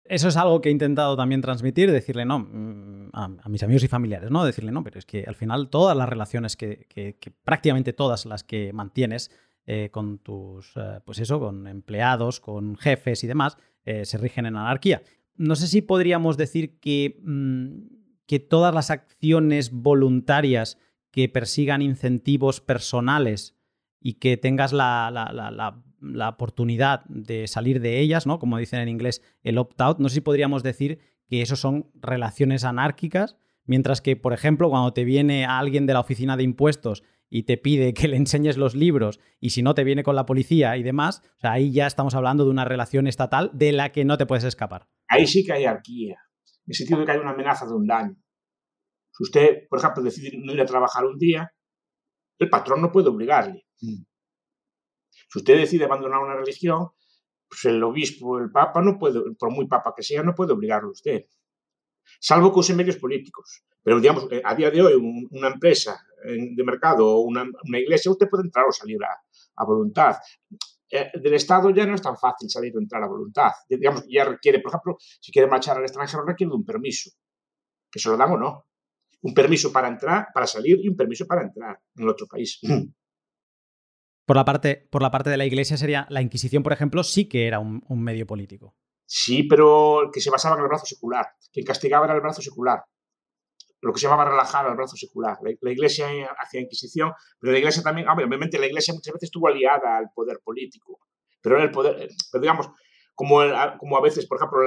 [0.03, 3.87] Eso es algo que he intentado también transmitir, decirle no mm, a, mis amigos y
[3.87, 4.45] familiares, ¿no?
[4.45, 8.71] Decirle no, pero es que al final todas las relaciones que, prácticamente todas las que
[8.71, 9.31] mantienes
[9.65, 14.45] eh, con tus, eh, pues eso, con empleados, con jefes y demás, eh, se rigen
[14.45, 15.01] en anarquía.
[15.37, 17.77] No sé si podríamos decir que, mm,
[18.27, 20.77] que todas las acciones voluntarias
[21.11, 23.57] que persigan incentivos personales
[23.99, 28.39] y que tengas la, la, oportunidad de salir de ellas, ¿no?
[28.39, 29.99] Como dicen en inglés, el opt-out.
[29.99, 34.93] No sé si podríamos decir que eso son relaciones anárquicas, mientras que, por ejemplo, cuando
[34.93, 38.75] te viene alguien de la oficina de impuestos y te pide que le enseñes los
[38.75, 41.87] libros y si no te viene con la policía y demás, o sea, ahí ya
[41.87, 44.87] estamos hablando de una relación estatal de la que no te puedes escapar.
[45.07, 47.85] Ahí sí que hay arquía, en el sentido de que hay una amenaza de un
[47.85, 48.15] daño.
[49.21, 51.53] Si usted, por ejemplo, decide no ir a trabajar un día,
[52.39, 53.67] el patrón no puede obligarle.
[53.79, 54.01] Mm.
[55.29, 56.87] Si usted decide abandonar una religión,
[57.47, 60.89] pues el obispo, el papa, no puede, por muy papa que sea, no puede obligarlo
[60.89, 61.25] a usted.
[62.19, 63.63] Salvo que use medios políticos.
[63.83, 67.45] Pero, digamos, eh, a día de hoy, una empresa de mercado o una,
[67.77, 70.15] iglesia, usted puede entrar o salir a, voluntad.
[70.89, 73.51] Eh, del Estado ya no es tan fácil salir o entrar a voluntad.
[73.69, 77.11] Digamos, ya requiere, por ejemplo, si quiere marchar al extranjero, requiere de un permiso.
[77.91, 78.65] Que se lo dan o no.
[79.21, 82.59] Un permiso para entrar, para salir y un permiso para entrar en el otro país.
[84.25, 87.27] Por la, parte, por la parte de la Iglesia sería, la Inquisición, por ejemplo, sí
[87.27, 88.77] que era un, medio político.
[89.05, 91.25] Sí, pero que se basaba en el brazo secular.
[91.51, 92.81] Quien castigaba era el brazo secular.
[93.81, 95.37] Lo que se llamaba relajar al brazo secular.
[95.41, 96.07] La, Iglesia
[96.39, 100.39] hacía Inquisición, pero la Iglesia también, obviamente la Iglesia muchas veces estuvo aliada al poder
[100.41, 100.99] político.
[101.41, 102.69] Pero era el poder, pero digamos,
[103.15, 103.41] como,
[103.79, 104.59] como a veces, por ejemplo,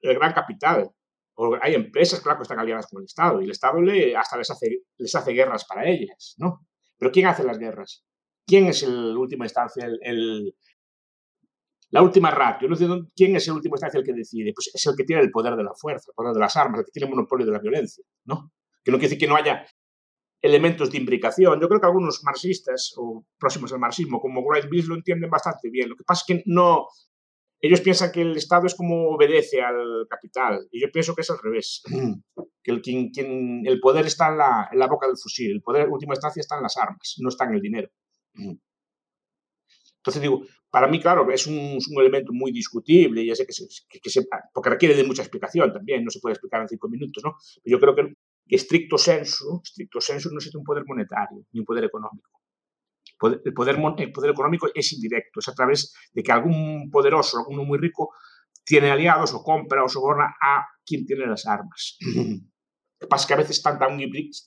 [0.00, 0.90] el gran capital,
[1.36, 4.36] o hay empresas, claro, que están aliadas con el Estado y el Estado le, hasta
[4.36, 6.66] les hace, les hace guerras para ellas, ¿no?
[6.96, 8.04] Pero ¿quién hace las guerras?
[8.46, 10.54] ¿Quién es en última instancia el,
[11.90, 12.68] la última ratio?
[13.14, 14.52] ¿Quién es en última instancia el que decide?
[14.54, 16.80] Pues es el que tiene el poder de la fuerza, el poder de las armas,
[16.80, 18.52] el que tiene el monopolio de la violencia, ¿no?
[18.82, 19.66] Que no quiere decir que no haya
[20.42, 21.58] elementos de imbricación.
[21.58, 25.70] Yo creo que algunos marxistas o próximos al marxismo, como Wright Bills, lo entienden bastante
[25.70, 25.88] bien.
[25.88, 26.86] Lo que pasa es que no,
[27.66, 31.30] ellos piensan que el Estado es como obedece al capital y yo pienso que es
[31.30, 31.82] al revés,
[32.62, 36.56] que el, poder está en la, boca del fusil, el poder en última instancia está
[36.56, 37.88] en las armas, no está en el dinero.
[38.34, 44.68] Entonces digo, para mí, claro, es un, elemento muy discutible, ya sé que, se, porque
[44.68, 47.36] requiere de mucha explicación también, no se puede explicar en cinco minutos, ¿no?
[47.62, 48.14] Pero yo creo que,
[48.54, 52.33] estricto senso, estricto senso no existe un poder monetario ni un poder económico.
[53.22, 57.64] El poder, el poder económico es indirecto, es a través de que algún poderoso, alguno
[57.64, 58.14] muy rico,
[58.64, 61.98] tiene aliados o compra o soborna a quien tiene las armas.
[62.00, 63.98] Lo que pasa es que a veces están tan,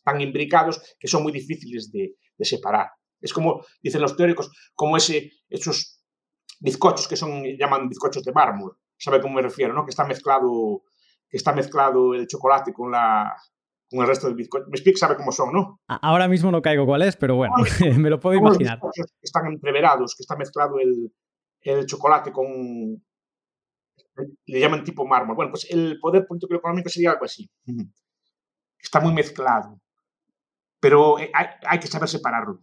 [0.03, 2.89] tan imbricados que son muy difíciles de separar.
[3.21, 6.03] Es como, dicen los teóricos, como ese, esos
[6.59, 8.77] bizcochos que son, llaman bizcochos de mármol.
[8.97, 9.73] ¿Sabe cómo me refiero?
[9.73, 9.85] ¿no?
[9.85, 10.83] Que está mezclado,
[11.29, 13.35] que está mezclado el chocolate con la,
[13.89, 14.65] con el resto del bizcocho.
[14.69, 15.81] Me explica, sabe cómo son, ¿no?
[15.87, 17.53] Ahora mismo no caigo cuál es, pero bueno,
[17.97, 18.79] me lo puedo imaginar.
[19.21, 21.11] Están entreverados, que está mezclado el,
[21.61, 23.01] el chocolate con,
[24.45, 25.35] le llaman tipo mármol.
[25.35, 27.49] Bueno, pues el poder político y económico sería algo así.
[28.79, 29.79] Está muy mezclado,
[30.79, 31.29] pero hay,
[31.67, 32.61] hay que saber separarlo.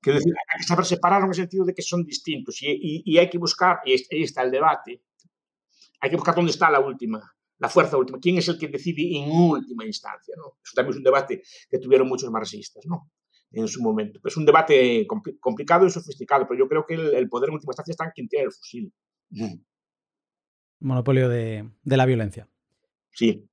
[0.00, 3.02] Quiero decir, hay que saber separarlo en el sentido de que son distintos y, y,
[3.04, 5.02] y hay que buscar, y ahí está el debate,
[6.00, 7.20] hay que buscar dónde está la última,
[7.62, 10.34] la fuerza última, quién es el que decide en última instancia.
[10.36, 10.58] ¿no?
[10.62, 13.12] Eso también es un debate que tuvieron muchos marxistas ¿no?
[13.52, 14.18] en su momento.
[14.24, 17.54] Es un debate compl complicado y sofisticado, pero yo creo que el, el, poder en
[17.54, 18.92] última instancia está en quien tiene el fusil.
[20.80, 22.48] Monopolio de, de la violencia.
[23.12, 23.48] Sí.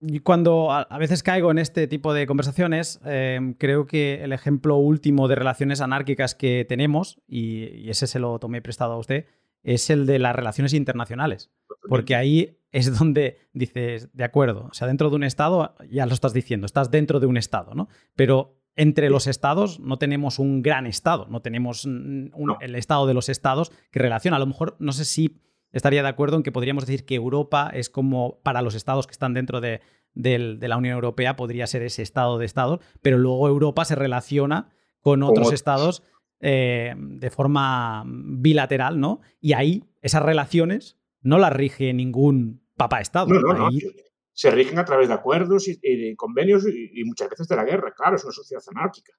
[0.00, 4.76] Y cuando a veces caigo en este tipo de conversaciones, eh, creo que el ejemplo
[4.76, 9.26] último de relaciones anárquicas que tenemos, y, y, ese se lo tomé prestado a usted,
[9.64, 11.50] es el de las relaciones internacionales.
[11.88, 16.14] Porque ahí es donde dices, de acuerdo, o sea, dentro de un Estado, ya lo
[16.14, 17.88] estás diciendo, estás dentro de un Estado, ¿no?
[18.16, 22.58] Pero entre los estados no tenemos un gran Estado, no tenemos un, no.
[22.60, 24.36] el Estado de los Estados que relaciona.
[24.36, 25.40] A lo mejor, no sé si
[25.72, 29.12] estaría de acuerdo en que podríamos decir que Europa es como para los estados que
[29.12, 29.80] están dentro de,
[30.14, 33.94] de, de la Unión Europea, podría ser ese estado de estados, pero luego Europa se
[33.94, 34.70] relaciona
[35.00, 36.02] con otros estados
[36.40, 39.20] eh, de forma bilateral, ¿no?
[39.40, 43.26] Y ahí esas relaciones no las rige ningún papá Estado.
[43.26, 43.78] No, no, ahí...
[43.78, 43.90] no.
[44.32, 47.54] Se rigen a través de acuerdos y, y de convenios y, y, muchas veces de
[47.54, 49.12] la guerra, claro, es una sociedad anárquica.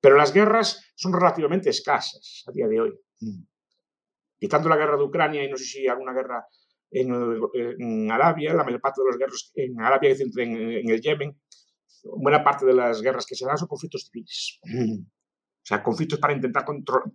[0.00, 2.92] Pero las guerras son relativamente escasas a día de hoy.
[3.20, 3.42] Mm.
[4.38, 6.44] Quitando la guerra de Ucrania y no sé si alguna guerra
[6.90, 7.40] en,
[7.78, 11.40] en Arabia, la mayor parte de las guerras en Arabia, en, en el Yemen,
[12.16, 14.60] buena parte de las guerras que se dan son conflictos civiles.
[14.64, 15.02] Mm.
[15.02, 17.08] O sea, conflictos para intentar controlar,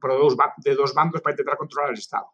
[0.57, 2.27] de dos bandos para intentar controlar el Estado.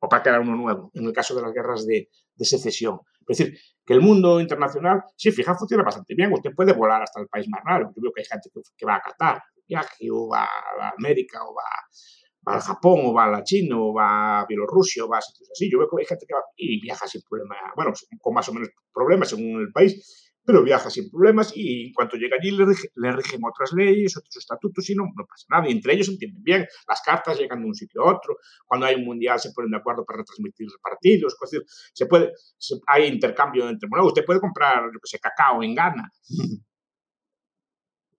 [0.00, 3.00] O para crear uno nuevo, en el caso de las guerras de, de secesión.
[3.28, 6.32] Es decir, que el mundo internacional, sí, fija, funciona bastante bien.
[6.32, 7.92] Usted puede volar hasta el país más raro.
[7.94, 11.44] Yo veo que hay gente que, que va a Qatar, viaje, o va a América,
[11.44, 11.62] o va,
[12.48, 15.22] va al Japón, o va a la China, o va a Bielorrusia, o va a
[15.22, 15.70] sitios así.
[15.70, 18.54] Yo veo que hay gente que va y viaja sin problema, bueno, con más o
[18.54, 22.64] menos problemas según el país, pero viaja sin problemas y en cuanto llega allí le,
[22.64, 25.68] rige, le rigen otras leyes, otros estatutos y no, no, pasa nada.
[25.68, 28.96] Y entre ellos entienden bien, las cartas llegan de un sitio a otro, cuando hay
[28.96, 33.06] un mundial se ponen de acuerdo para retransmitir partidos, es decir, se puede, se, hay
[33.06, 34.08] intercambio entre monedas.
[34.08, 36.10] Usted puede comprar, yo que sé, cacao en Ghana,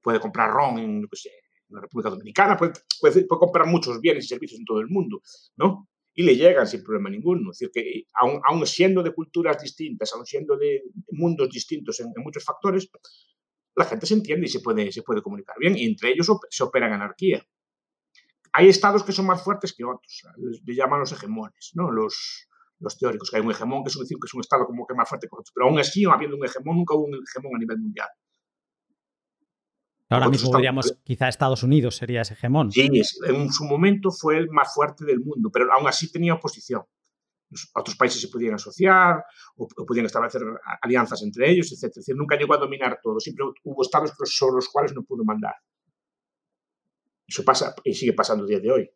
[0.01, 1.29] puede comprar ron en, yo sé,
[1.69, 4.87] en la República Dominicana, puede, puede, puede comprar muchos bienes y servicios en todo el
[4.87, 5.21] mundo,
[5.57, 5.87] ¿no?
[6.13, 7.51] Y le llegan sin problema ninguno.
[7.51, 12.07] Es decir, que aun, aun siendo de culturas distintas, aun siendo de mundos distintos en,
[12.15, 12.89] en, muchos factores,
[13.75, 16.63] la gente se entiende y se puede, se puede comunicar bien, y entre ellos se
[16.63, 17.45] opera en anarquía.
[18.53, 21.89] Hay estados que son más fuertes que otros, les, les llaman los hegemones, ¿no?
[21.89, 22.47] los,
[22.79, 24.93] los teóricos, que hay un hegemón que es, un, que es un estado como que
[24.93, 27.59] más fuerte que otros, pero aún así, habiendo un hegemón, nunca hubo un hegemón a
[27.59, 28.09] nivel mundial.
[30.13, 32.71] Ahora mismo diríamos, quizá Estados Unidos sería ese hegemón.
[32.71, 32.89] Sí,
[33.27, 36.83] en su momento fue el más fuerte del mundo, pero aún así tenía oposición.
[37.49, 39.23] Los otros países se podían asociar
[39.57, 40.41] o, o podían establecer
[40.81, 41.89] alianzas entre ellos, etc.
[41.89, 45.23] Es decir, nunca llegó a dominar todo, siempre hubo estados sobre los cuales no pudo
[45.23, 45.53] mandar.
[47.27, 48.89] Eso pasa y sigue pasando el día de hoy.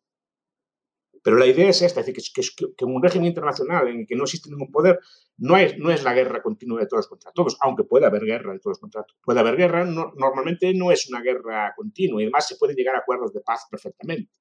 [1.27, 4.15] Pero la idea es esta, es decir, que, que, un régimen internacional en el que
[4.15, 4.97] no existe ningún poder
[5.35, 8.59] no es, es la guerra continua de todos contra todos, aunque puede haber guerra de
[8.59, 9.19] todos contra todos.
[9.25, 12.95] Puede haber guerra, no, normalmente no es una guerra continua y además se puede llegar
[12.95, 14.31] a acuerdos de paz perfectamente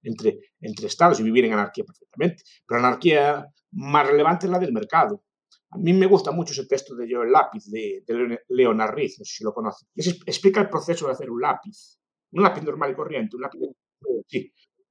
[0.00, 2.44] entre, estados y vivir en anarquía perfectamente.
[2.64, 5.24] Pero la anarquía más relevante es la del mercado.
[5.72, 9.24] A mí me gusta mucho ese texto de Joel Lápiz, de, de Leonard Riz, no
[9.24, 9.86] sé si lo conoce.
[9.96, 11.98] explica el proceso de hacer un lápiz.
[12.30, 13.58] Un lápiz normal y corriente, un lápiz...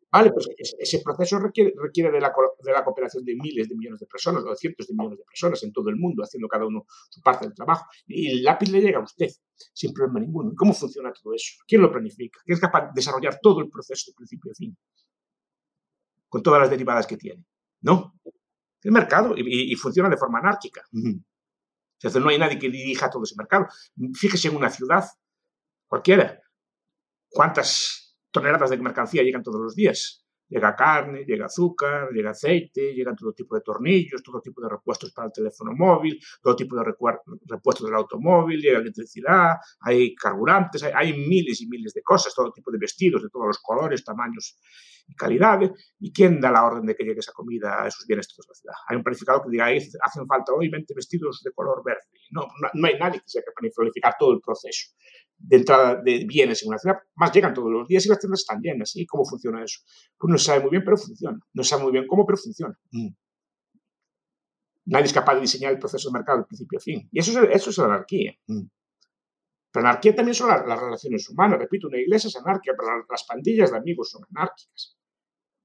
[0.09, 0.47] Vale, pues
[0.79, 4.41] ese proceso requiere, requiere de, la, de, la, cooperación de miles de millones de personas
[4.45, 7.21] o de cientos de millones de personas en todo el mundo, haciendo cada uno su
[7.21, 7.85] parte del trabajo.
[8.05, 9.27] Y el lápiz le llega a usted
[9.73, 10.53] sin problema ninguno.
[10.55, 11.57] ¿Cómo funciona todo eso?
[11.67, 12.39] ¿Quién lo planifica?
[12.45, 14.77] ¿Quién es capaz de desarrollar todo el proceso de principio a fin?
[16.29, 17.43] Con todas las derivadas que tiene.
[17.81, 18.13] ¿No?
[18.83, 19.33] El mercado.
[19.35, 20.83] Y, funciona de forma anárquica.
[20.93, 22.21] -huh.
[22.21, 23.67] no hay nadie que dirija todo ese mercado.
[24.13, 25.03] Fíjese en una ciudad,
[25.85, 26.39] cualquiera.
[27.29, 30.23] ¿Cuántas toneladas de mercancía llegan todos los días.
[30.49, 35.11] Llega carne, llega azúcar, llega aceite, llegan todo tipo de tornillos, todo tipo de repuestos
[35.11, 40.93] para el teléfono móvil, todo tipo de repuestos del automóvil, llega electricidad, hay carburantes, hay,
[40.95, 44.57] hay, miles y miles de cosas, todo tipo de vestidos de todos los colores, tamaños
[45.05, 45.71] y calidades.
[45.99, 48.53] ¿Y quién da la orden de que llegue esa comida a esos bienes toda la
[48.55, 48.75] ciudad?
[48.87, 52.03] Hay un planificador que diga, hacen falta hoy 20 vestidos de color verde.
[52.31, 54.93] No, no, no hay nadie que sepa planificar todo el proceso
[55.39, 58.41] de entrada de bienes en una ciudad, más llegan todos los días y las tiendas
[58.41, 58.95] están llenas.
[58.95, 59.81] ¿Y cómo funciona eso?
[60.17, 61.39] Pues no se sabe muy bien, pero funciona.
[61.53, 62.77] No se sabe muy bien cómo, pero funciona.
[62.91, 63.09] Mm.
[64.85, 67.09] Nadie es capaz de diseñar el proceso de mercado de principio a fin.
[67.11, 68.33] Y eso es, eso es la anarquía.
[68.47, 68.63] Mm.
[69.71, 71.59] Pero la anarquía también son las, las, relaciones humanas.
[71.59, 74.97] Repito, una iglesia es anárquica, pero las pandillas de amigos son anárquicas.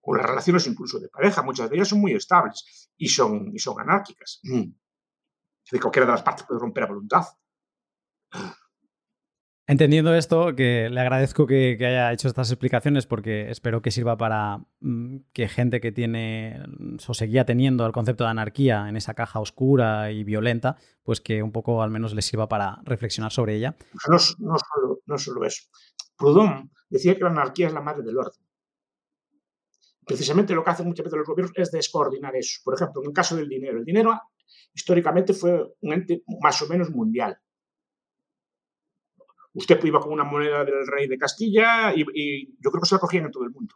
[0.02, 3.58] o las relaciones incluso de pareja, muchas de ellas son muy estables y son, y
[3.58, 4.40] son anárquicas.
[4.42, 7.24] De cualquiera de las partes puede romper a voluntad.
[9.68, 14.58] Entendiendo esto, que le agradezco que, haya hecho estas explicaciones porque espero que sirva para
[14.80, 16.60] mm, que gente que tiene
[17.06, 21.44] o seguía teniendo el concepto de anarquía en esa caja oscura y violenta, pues que
[21.44, 23.76] un poco al menos le sirva para reflexionar sobre ella.
[24.08, 25.68] No, no, solo, no solo eso.
[26.16, 28.44] Proudhon decía que la anarquía es la madre del orden.
[30.04, 32.60] Precisamente lo que hacen muchas veces los gobiernos es descoordinar eso.
[32.64, 33.78] Por ejemplo, en el caso del dinero.
[33.78, 34.20] El dinero
[34.74, 37.38] históricamente fue un ente más o menos mundial
[39.54, 43.00] Usted iba con una moneda del rey de Castilla y, yo creo que se la
[43.00, 43.74] cogían en todo el mundo.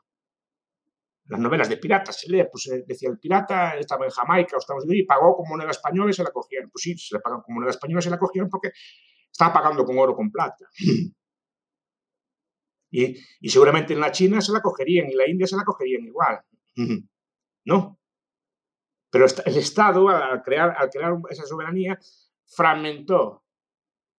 [1.27, 4.59] Las novelas de piratas se lee, pues eh, decía el pirata, estaba en Jamaica o
[4.59, 6.70] estaba en y pagó con moneda española y se la cogían.
[6.70, 8.70] Pues sí, se le pagan con moneda española y se la cogieron porque
[9.31, 10.66] estaba pagando con oro con plata.
[12.89, 16.05] Y, y, seguramente en la China se la cogerían y la India se la cogerían
[16.05, 16.41] igual.
[17.66, 17.99] ¿No?
[19.11, 21.99] Pero el Estado, al crear, al crear esa soberanía,
[22.47, 23.45] fragmentó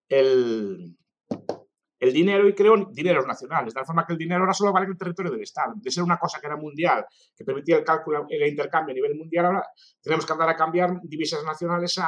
[0.08, 0.96] el,
[1.98, 4.86] el dinero y creó dineros nacionales, de tal forma que el dinero ahora solo vale
[4.86, 5.74] en el territorio del Estado.
[5.76, 7.04] De ser una cosa que era mundial,
[7.36, 9.64] que permitía el cálculo, el intercambio a nivel mundial, ahora
[10.00, 11.98] tenemos que andar a cambiar divisas nacionales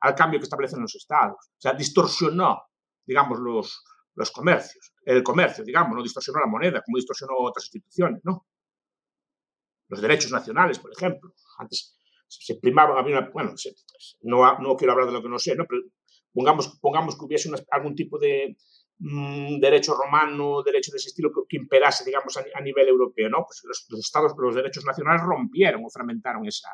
[0.00, 1.36] al cambio que establecen los Estados.
[1.38, 2.62] O sea, distorsionó,
[3.04, 3.84] digamos, los,
[4.14, 8.46] los comercios, el comercio, digamos, no distorsionó la moneda, como distorsionó otras instituciones, ¿no?
[9.88, 11.34] Los derechos nacionales, por ejemplo.
[11.58, 13.54] Antes se primaba, había una, bueno,
[14.22, 15.64] no, no quiero hablar de lo que no sé, ¿no?
[15.68, 15.82] Pero
[16.32, 18.56] pongamos, pongamos que hubiese algún tipo de,
[18.98, 23.44] Mm, derecho romano, derecho de ese estilo que, imperase, digamos, a, nivel europeo, ¿no?
[23.44, 26.70] Pues los, estados, los derechos nacionales rompieron o fragmentaron esa,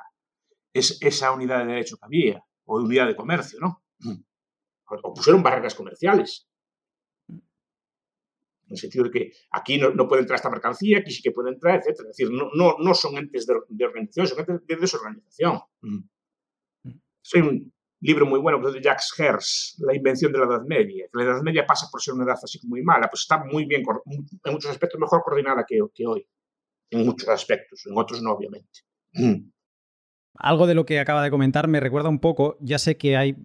[0.72, 3.82] esa unidad de derecho que había, o de unidad de comercio, ¿no?
[5.02, 6.48] O, pusieron barreras comerciales.
[7.28, 7.40] En
[8.68, 11.80] el sentido de que aquí no, puede entrar esta mercancía, aquí sí que puede entrar,
[11.80, 11.88] etc.
[11.88, 15.60] Es decir, no, no, no son entes de, organización, son entes de desorganización.
[17.20, 17.72] Soy un,
[18.02, 21.06] libro muy bueno de Jacques Hers, La invención de la Edad Media.
[21.12, 23.82] La Edad Media pasa por ser una edad así muy mala, pues está muy bien,
[24.06, 26.26] en muchos aspectos mejor coordinada que, que hoy.
[26.90, 28.80] En muchos aspectos, en otros no, obviamente.
[30.34, 33.36] Algo de lo que acaba de comentar me recuerda un poco, ya sé que hay,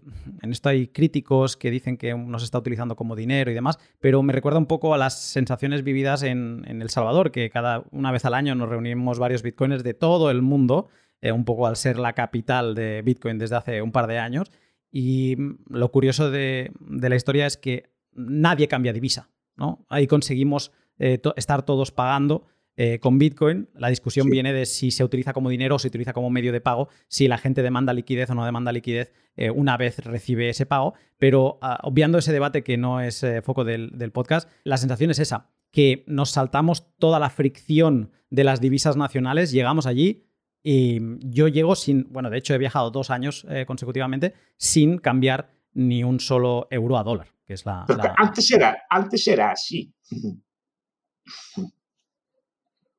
[0.41, 4.23] en esto hay críticos que dicen que nos está utilizando como dinero y demás, pero
[4.23, 8.23] me recuerda un poco a las sensaciones vividas en, El Salvador, que cada una vez
[8.23, 10.87] al año nos reunimos varios bitcoins de todo el mundo
[11.21, 14.51] eh, un poco al ser la capital de Bitcoin desde hace un par de años.
[14.91, 19.29] Y mm, lo curioso de, la historia es que nadie cambia divisa.
[19.55, 19.85] ¿no?
[19.89, 22.45] Ahí conseguimos eh, estar todos pagando
[22.75, 23.67] eh, con Bitcoin.
[23.73, 26.61] La discusión viene de si se utiliza como dinero o se utiliza como medio de
[26.61, 29.11] pago, si la gente demanda liquidez o no demanda liquidez
[29.53, 30.95] una vez recibe ese pago.
[31.19, 35.19] Pero ah, obviando ese debate que no es foco del, del podcast, la sensación es
[35.19, 40.26] esa, que nos saltamos toda la fricción de las divisas nacionales, llegamos allí,
[40.69, 45.49] y yo llego sin, bueno, de hecho he viajado dos años eh, consecutivamente sin cambiar
[45.73, 47.85] ni un solo euro a dólar, que es la...
[48.17, 49.95] Antes, era, antes era así.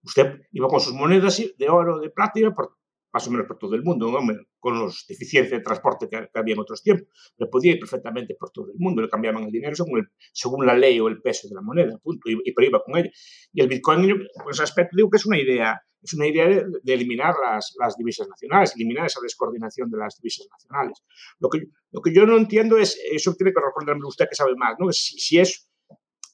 [0.02, 2.78] Usted iba con sus monedas de oro, de plata, por,
[3.12, 4.10] más o menos por todo el mundo,
[4.58, 7.08] con los deficiencias de transporte que, había en otros tiempos.
[7.36, 10.74] Le podía ir perfectamente por todo el mundo, le cambiaban el dinero según, según la
[10.74, 13.10] ley o el peso de la moneda, punto, y, pero iba con ella.
[13.52, 16.92] Y el Bitcoin, por ese aspecto, digo que es una idea, es una idea de,
[16.94, 21.02] eliminar las, las, divisas nacionales, eliminar esa descoordinación de las divisas nacionales.
[21.38, 24.54] Lo que, lo que yo no entiendo es, eso tiene que responderme usted que sabe
[24.56, 24.92] más, ¿no?
[24.92, 25.68] Si, si es,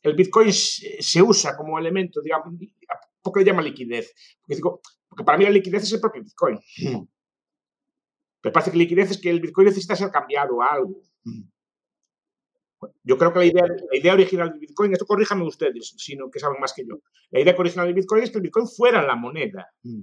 [0.02, 2.54] el Bitcoin se usa como elemento, digamos,
[3.22, 4.12] ¿por qué le llama liquidez?
[4.40, 6.58] Porque digo, porque para mí la liquidez es el propio Bitcoin.
[6.76, 7.06] Hmm.
[8.42, 11.02] Me parece que liquidez es que el Bitcoin necesita ser cambiado a algo.
[11.24, 11.48] Hmm.
[13.02, 16.38] Yo creo que la idea, la idea original del Bitcoin, esto corríjame ustedes, sino que
[16.38, 17.00] saben más que yo.
[17.30, 20.02] La idea original del Bitcoin es que el Bitcoin fuera la moneda, hmm.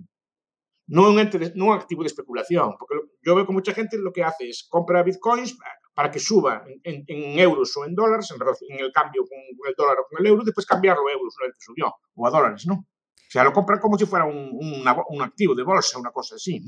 [0.88, 2.76] no un, ente no un activo de especulación.
[2.78, 5.58] Porque yo veo que mucha gente lo que hace es compra Bitcoins
[5.94, 8.34] para que suba en, euros o en dólares,
[8.70, 11.48] en, el cambio con el dólar o con el euro, después cambiarlo a euros una
[11.48, 12.76] vez que subió, o a dólares, ¿no?
[12.76, 16.62] O sea, lo compran como si fuera un, activo de bolsa, una cosa así.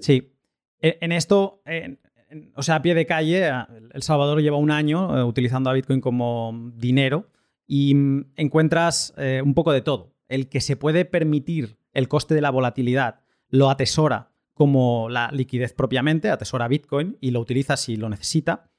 [0.00, 0.34] Sí.
[0.80, 1.62] En esto,
[2.54, 3.50] o sea, a pie de calle,
[3.92, 7.30] El Salvador lleva un año eh, utilizando a Bitcoin como dinero
[7.66, 10.14] y mm, encuentras eh, un poco de todo.
[10.28, 15.72] El que se puede permitir el coste de la volatilidad lo atesora como la liquidez
[15.72, 18.70] propiamente, atesora Bitcoin y lo utiliza si lo necesita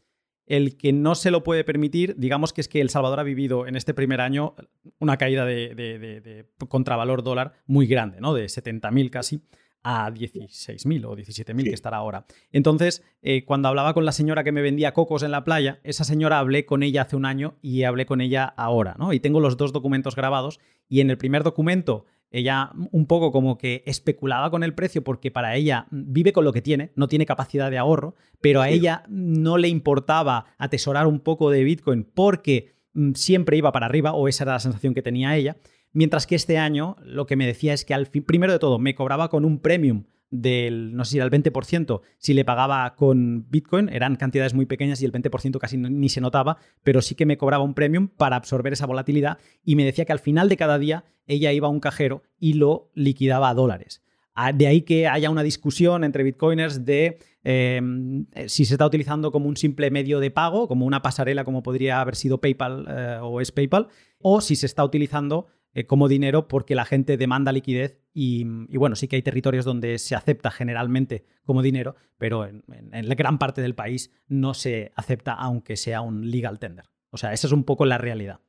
[0.49, 3.67] el que no se lo puede permitir, digamos que es que El Salvador ha vivido
[3.67, 4.55] en este primer año
[4.97, 8.33] una caída de, contravalor dólar muy grande, ¿no?
[8.33, 9.43] De 70.000 casi
[9.83, 12.25] a 16.000 o 17.000 que estará ahora.
[12.51, 16.03] Entonces, eh, cuando hablaba con la señora que me vendía cocos en la playa, esa
[16.03, 19.13] señora hablé con ella hace un año y hablé con ella ahora, ¿no?
[19.13, 23.57] Y tengo los dos documentos grabados y en el primer documento ella un poco como
[23.57, 27.25] que especulaba con el precio porque para ella vive con lo que tiene, no tiene
[27.25, 32.75] capacidad de ahorro, pero a ella no le importaba atesorar un poco de Bitcoin porque
[32.93, 35.57] mm, siempre iba para arriba, o esa era la sensación que tenía ella.
[35.91, 38.79] Mientras que este año lo que me decía es que al fin, primero de todo,
[38.79, 42.95] me cobraba con un premium del, no sé si era el 20%, si le pagaba
[42.95, 47.15] con Bitcoin, eran cantidades muy pequeñas y el 20% casi ni se notaba, pero sí
[47.15, 50.49] que me cobraba un premium para absorber esa volatilidad y me decía que al final
[50.49, 54.03] de cada día ella iba a un cajero y lo liquidaba a dólares.
[54.35, 59.31] Ah, de ahí que haya una discusión entre bitcoiners de em, si se está utilizando
[59.31, 63.17] como un simple medio de pago, como una pasarela como podría haber sido PayPal eh,
[63.21, 63.87] o es PayPal,
[64.19, 68.43] o si se está utilizando eh, como dinero porque la gente demanda liquidez y,
[68.75, 73.37] bueno, sí que hay territorios donde se acepta generalmente como dinero, pero en, la gran
[73.37, 76.85] parte del país no se acepta aunque sea un legal tender.
[77.11, 78.39] O sea, esa es un poco la realidad.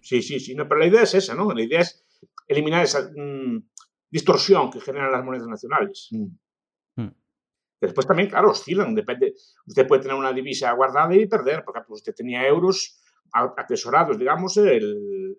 [0.00, 1.52] Sí, sí, sí, no, pero la idea es esa, ¿no?
[1.52, 2.04] La idea es
[2.46, 3.64] eliminar esa mm,
[4.10, 6.08] distorsión que generan las monedas nacionales.
[6.10, 7.02] Mm.
[7.02, 7.14] Mm.
[7.80, 9.34] Después también, claro, oscilan, depende.
[9.66, 13.01] Usted puede tener una divisa guardada y perder, porque usted tenía euros
[13.32, 14.58] atesorados, digamos,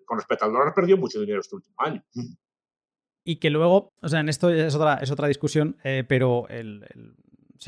[0.04, 2.02] con respecto al dólar perdió mucho dinero este último año.
[3.24, 6.84] Y que luego, o sea, en esto es otra, es otra discusión, eh, pero el,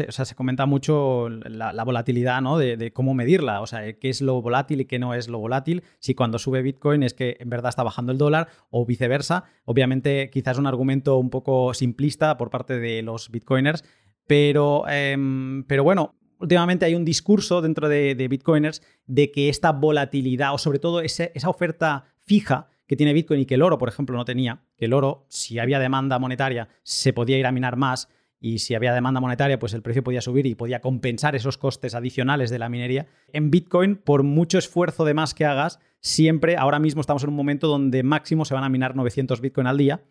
[0.08, 2.58] o sea, se comenta mucho la, volatilidad, ¿no?
[2.58, 5.82] De, cómo medirla, o sea, qué es lo volátil y qué no es lo volátil,
[5.98, 9.44] si cuando sube Bitcoin es que en verdad está bajando el dólar o viceversa.
[9.64, 13.84] Obviamente, quizás un argumento un poco simplista por parte de los Bitcoiners,
[14.26, 20.54] pero, em, pero bueno, últimamente hay un discurso dentro de, Bitcoiners de que esta volatilidad
[20.54, 24.16] o sobre todo esa oferta fija que tiene Bitcoin y que el oro, por ejemplo,
[24.16, 28.08] no tenía, que el oro, si había demanda monetaria, se podía ir a minar más
[28.38, 31.94] y si había demanda monetaria, pues el precio podía subir y podía compensar esos costes
[31.94, 33.06] adicionales de la minería.
[33.32, 37.36] En Bitcoin, por mucho esfuerzo de más que hagas, siempre, ahora mismo estamos en un
[37.36, 40.02] momento donde máximo se van a minar 900 Bitcoin al día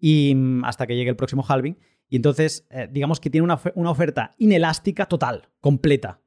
[0.00, 1.76] y mm, hasta que llegue el próximo halving.
[2.08, 6.20] Y entonces, eh, digamos que tiene una, oferta inelástica total, completa.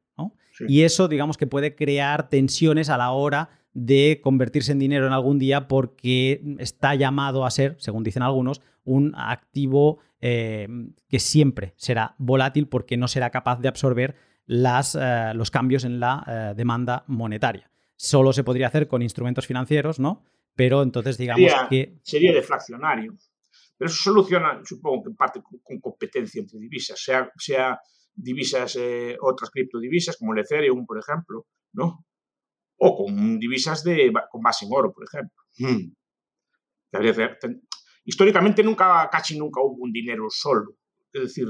[0.67, 5.13] Y eso, digamos que puede crear tensiones a la hora de convertirse en dinero en
[5.13, 10.67] algún día porque está llamado a ser, según dicen algunos, un activo eh,
[11.09, 14.15] que siempre será volátil porque no será capaz de absorber
[14.45, 17.71] las, eh, los cambios en la demanda monetaria.
[17.95, 20.24] Solo se podría hacer con instrumentos financieros, ¿no?
[20.55, 21.97] Pero entonces digamos que...
[22.03, 23.15] Sería deflacionario.
[23.84, 27.78] Pero eso soluciona, supongo que en parte con, con competencia entre divisas, sea, sea
[28.14, 32.06] divisas, eh, otras criptodivisas como el Ethereum, por ejemplo, ¿no?
[32.78, 35.36] O con divisas de, con base en oro, por ejemplo.
[35.58, 35.92] Hmm.
[38.06, 40.78] Históricamente nunca, casi nunca hubo un dinero solo.
[41.12, 41.50] Es decir,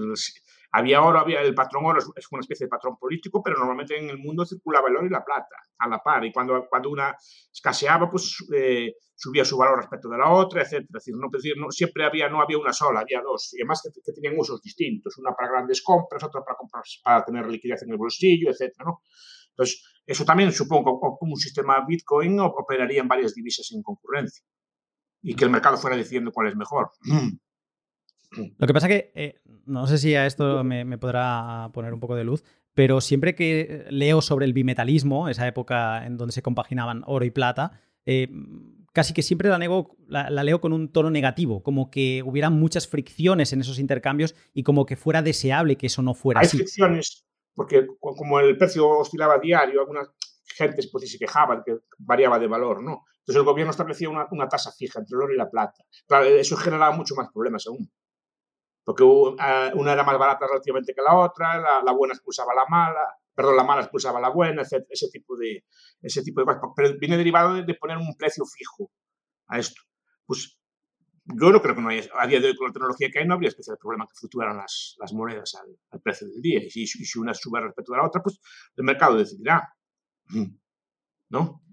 [0.75, 4.09] había oro, había el patrón oro, es una especie de patrón político, pero normalmente en
[4.09, 6.25] el mundo circulaba el oro y la plata a la par.
[6.25, 7.15] Y cuando, cuando una
[7.53, 10.73] escaseaba, pues eh, subía su valor respecto de la otra, etc.
[10.73, 13.53] Es decir, no, decir, no, siempre había, no había una sola, había dos.
[13.53, 15.15] Y además que, tenían usos distintos.
[15.19, 18.73] Una para grandes compras, otra para, compras, para tener liquidez en el bolsillo, etc.
[18.83, 19.01] ¿no?
[19.49, 24.43] Entonces, eso también supongo que como un sistema Bitcoin operaría en varias divisas en concurrencia
[25.21, 26.89] y que el mercado fuera decidiendo cuál es mejor.
[28.57, 32.15] Lo que pasa que, eh, no sé si a esto me, podrá poner un poco
[32.15, 37.03] de luz, pero siempre que leo sobre el bimetalismo, esa época en donde se compaginaban
[37.05, 38.29] oro y plata, eh,
[38.91, 43.53] casi que siempre la, la, leo con un tono negativo, como que hubiera muchas fricciones
[43.53, 47.87] en esos intercambios y como que fuera deseable que eso no fuera Hay fricciones, porque
[47.99, 50.09] como el precio oscilaba a diario, algunas
[50.45, 53.05] gentes pues, se quejaban que variaba de valor, ¿no?
[53.19, 55.81] Entonces el gobierno establecía una, una tasa fija entre el oro y la plata.
[56.05, 57.89] Claro, eso generaba mucho más problemas aún
[58.83, 63.01] porque eh, una era más barata relativamente que la otra, la, buena expulsaba la mala,
[63.33, 65.65] perdón, la mala expulsaba la buena, ese tipo de,
[66.01, 66.61] ese tipo de cosas.
[66.75, 68.91] Pero viene derivado de, poner un precio fijo
[69.47, 69.81] a esto.
[70.25, 70.57] Pues
[71.25, 73.27] yo no creo que no haya, a día de hoy con la tecnología que hay
[73.27, 76.61] no habría especial problema que fluctuaran las, las monedas al, precio del día.
[76.63, 78.39] Y si, y si, una sube respecto a la otra, pues
[78.75, 79.73] el mercado decidirá.
[81.29, 81.63] ¿No?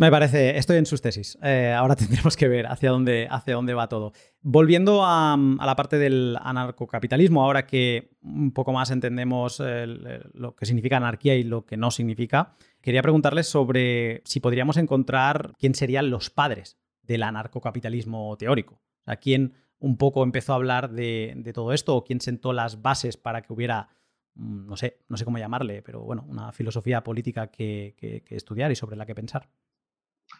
[0.00, 1.36] Me parece, estoy en sus tesis.
[1.42, 4.12] Eh, ahora tendremos que ver hacia dónde, hacia dónde va todo.
[4.42, 10.98] Volviendo a, la parte del anarcocapitalismo, ahora que un poco más entendemos lo que significa
[10.98, 16.30] anarquía y lo que no significa, quería preguntarles sobre si podríamos encontrar quién serían los
[16.30, 18.74] padres del anarcocapitalismo teórico.
[18.74, 22.82] O sea, quién un poco empezó a hablar de, todo esto o quién sentó las
[22.82, 23.88] bases para que hubiera
[24.34, 28.76] mm, no sé, no sé cómo llamarle, pero bueno, una filosofía política que estudiar y
[28.76, 29.48] sobre la que pensar.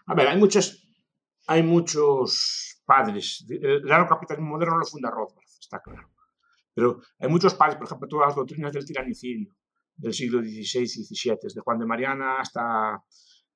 [0.08, 0.82] A ver, hay muchos,
[1.46, 3.44] hay muchos padres.
[3.48, 6.10] El capitalismo moderno lo funda Rothbard, está claro.
[6.74, 9.52] Pero hay muchos padres, por ejemplo, todas las doctrinas del tiranicidio
[9.96, 13.02] del siglo XVI y XVII, desde Juan de Mariana hasta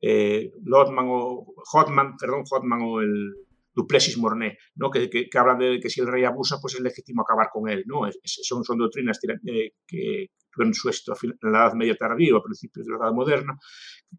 [0.01, 3.33] eh, o Hotman, perdón, Hotman o el
[3.73, 4.91] Duplessis Morné, ¿no?
[4.91, 7.85] Que, que, hablan de que si el rey abusa, pues es legítimo acabar con él.
[7.87, 8.03] ¿no?
[8.25, 12.87] son, son doctrinas eh, que tuvieron su éxito en la Edad Media tardía, a principios
[12.87, 13.57] de la Edad Moderna,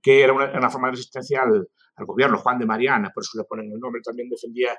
[0.01, 1.43] que era una, una forma de resistencia
[1.95, 2.37] al, gobierno.
[2.37, 4.69] Juan de Mariana, por eso le ponen el nombre, también defendía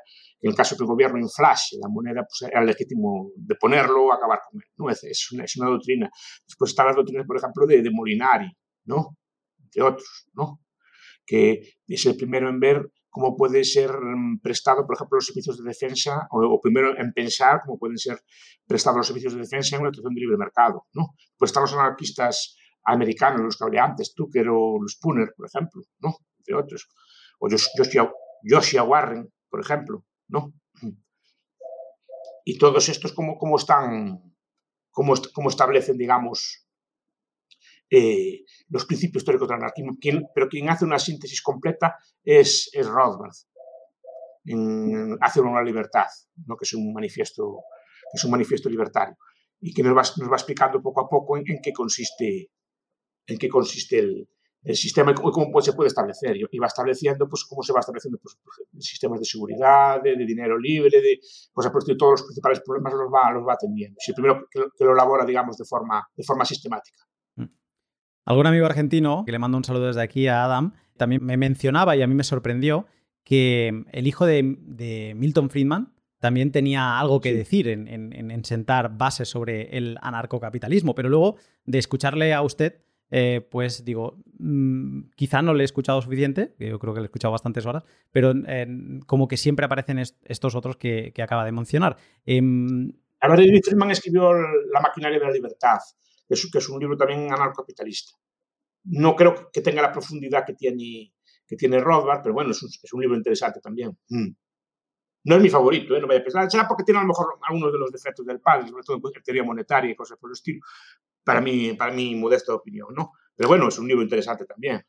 [0.40, 4.06] que en el caso que el gobierno inflase la moneda, pues era legítimo de ponerlo
[4.06, 4.68] o acabar con él.
[4.76, 4.90] ¿no?
[4.90, 6.10] Es, una, es, una, doctrina.
[6.46, 8.50] Después están las doctrinas, por ejemplo, de, de Molinari,
[8.84, 9.16] ¿no?
[9.62, 10.60] entre otros, ¿no?
[11.26, 15.56] que es el primero en ver cómo puede ser mm, prestado, por ejemplo, los servicios
[15.56, 18.18] de defensa, o, primero en pensar cómo pueden ser
[18.66, 20.86] prestados los servicios de defensa en una situación de libre mercado.
[20.92, 21.14] ¿no?
[21.38, 25.82] Pues están los anarquistas americanos, los que hablé antes, Tucker o los Spooner, por ejemplo,
[26.00, 26.16] ¿no?
[26.38, 26.88] entre otros.
[27.44, 27.48] O
[28.42, 30.04] Joshua, Warren, por ejemplo.
[30.28, 30.54] ¿no?
[32.44, 34.34] Y todos estos, ¿cómo, cómo están,
[34.90, 36.66] cómo, cómo establecen, digamos,
[37.90, 39.98] eh, los principios históricos del anarquismo,
[40.34, 43.34] pero quien hace una síntesis completa es, es Rothbard.
[44.46, 46.06] En, hace una libertad,
[46.46, 46.56] ¿no?
[46.56, 47.60] que es un manifiesto,
[48.12, 49.16] es un manifiesto libertario
[49.60, 52.50] y que nos va, nos va explicando poco a poco en, qué consiste,
[53.26, 54.28] en qué consiste el,
[54.64, 56.36] el sistema y cómo pues, se puede establecer.
[56.36, 60.58] Y va estableciendo pues, cómo se va estableciendo pues, pues sistemas de seguridad, de, dinero
[60.58, 61.20] libre, de
[61.52, 63.96] pues, a partir de todos los principales problemas los va, los va atendiendo.
[63.98, 67.04] Si primero que, que, lo elabora, digamos, de forma, de forma sistemática.
[68.26, 71.94] Algún amigo argentino, que le mando un saludo desde aquí a Adam, también me mencionaba
[71.96, 72.86] y a mí me sorprendió
[73.24, 79.76] que el hijo de, Milton Friedman también tenía algo que decir en, sentar bases sobre
[79.76, 85.62] el anarcocapitalismo, pero luego de escucharle a usted, eh, pues digo, mm, quizá no le
[85.62, 88.32] he escuchado suficiente, que yo creo que le he escuchado bastantes horas, pero
[89.06, 91.96] como que siempre aparecen estos otros que, acaba de mencionar.
[92.26, 92.40] Eh,
[93.20, 95.78] a ver, Friedman escribió La maquinaria de la libertad,
[96.28, 98.12] que es, que es un libro también anarcocapitalista.
[98.84, 101.14] No creo que tenga la profundidad que tiene,
[101.46, 103.96] que tiene Rothbard, pero bueno, es un, es un libro interesante también.
[104.08, 104.28] Mm.
[105.26, 106.00] No es mi favorito, ¿eh?
[106.00, 108.40] no vaya a pensar, será porque tiene a lo mejor algunos de los defectos del
[108.40, 110.60] padre, sobre todo en teoría monetaria y cosas por el estilo,
[111.24, 113.12] para mi, para mi modesta opinión, ¿no?
[113.34, 114.82] Pero bueno, es un libro interesante también.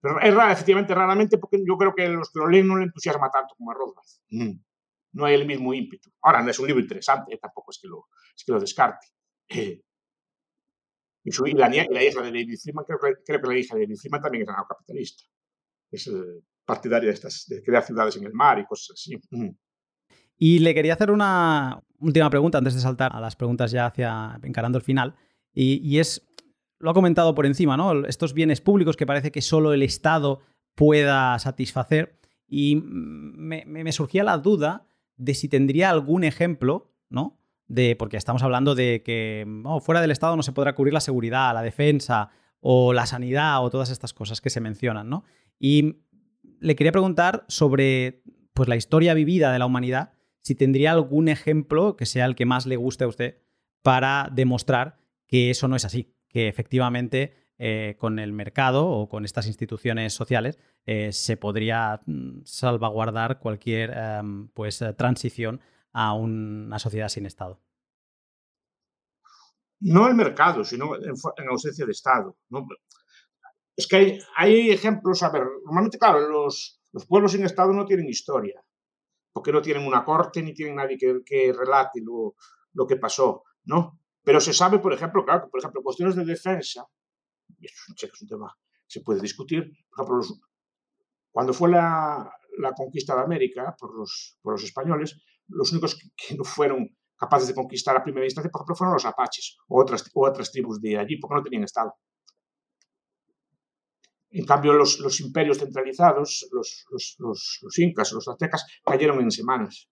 [0.00, 2.84] Pero es raro, efectivamente, raramente, porque yo creo que los que lo leen no le
[2.84, 4.06] entusiasma tanto como a Rothbard.
[4.30, 4.60] Mm.
[5.12, 6.10] No hay el mismo ímpetu.
[6.22, 7.38] Ahora, no es un libro interesante, ¿eh?
[7.40, 9.06] tampoco es que lo, es que lo descarte.
[9.48, 9.82] Eh,
[11.24, 13.58] y, su, y, la, y, la, hija de David Freeman, creo que, creo que la
[13.58, 15.24] hija de David Freeman también es capitalista.
[15.90, 19.18] Es eh, partidaria de, estas, de crear ciudades en el mar y cosas así.
[20.36, 24.38] Y le quería hacer una última pregunta antes de saltar a las preguntas ya hacia
[24.42, 25.16] encarando el final.
[25.60, 26.28] Y, es,
[26.78, 28.06] lo ha comentado por encima, ¿no?
[28.06, 30.40] Estos bienes públicos que parece que solo el Estado
[30.74, 32.20] pueda satisfacer.
[32.46, 34.86] Y me, me surgía la duda
[35.16, 37.38] de si tendría algún ejemplo, ¿no?
[37.68, 41.00] de, porque estamos hablando de que oh, fuera del Estado no se podrá cubrir la
[41.00, 42.30] seguridad, la defensa
[42.60, 45.24] o la sanidad o todas estas cosas que se mencionan, ¿no?
[45.60, 45.98] Y
[46.60, 48.22] le quería preguntar sobre
[48.54, 52.46] pues, la historia vivida de la humanidad, si tendría algún ejemplo que sea el que
[52.46, 53.38] más le guste a usted
[53.82, 54.98] para demostrar
[55.28, 60.12] que eso no es así, que efectivamente eh, con el mercado o con estas instituciones
[60.12, 65.60] sociales eh, se podría mm, salvaguardar cualquier em, pues, transición
[65.92, 67.60] a una sociedad sin Estado?
[69.80, 72.36] No el mercado, sino en, ausencia de Estado.
[73.76, 77.84] Es que hay, hay, ejemplos, a ver, normalmente, claro, los, los, pueblos sin Estado no
[77.84, 78.60] tienen historia,
[79.32, 82.34] porque no tienen una corte ni tienen nadie que, que relate lo,
[82.72, 84.00] lo, que pasó, ¿no?
[84.28, 86.86] Pero se sabe, por ejemplo, claro, que, por ejemplo, cuestiones de defensa,
[87.58, 88.54] y es un, tema
[88.86, 90.36] que se puede discutir, por ejemplo,
[91.30, 96.34] cuando fue la, la, conquista de América por los, por los españoles, los únicos que,
[96.36, 100.04] no fueron capaces de conquistar a primera instancia, por ejemplo, fueron los apaches o otras,
[100.12, 101.94] otras tribus de allí, porque no tenían Estado.
[104.28, 107.16] En cambio, los, los imperios centralizados, los, los,
[107.62, 109.88] los, incas, los aztecas, cayeron en semanas.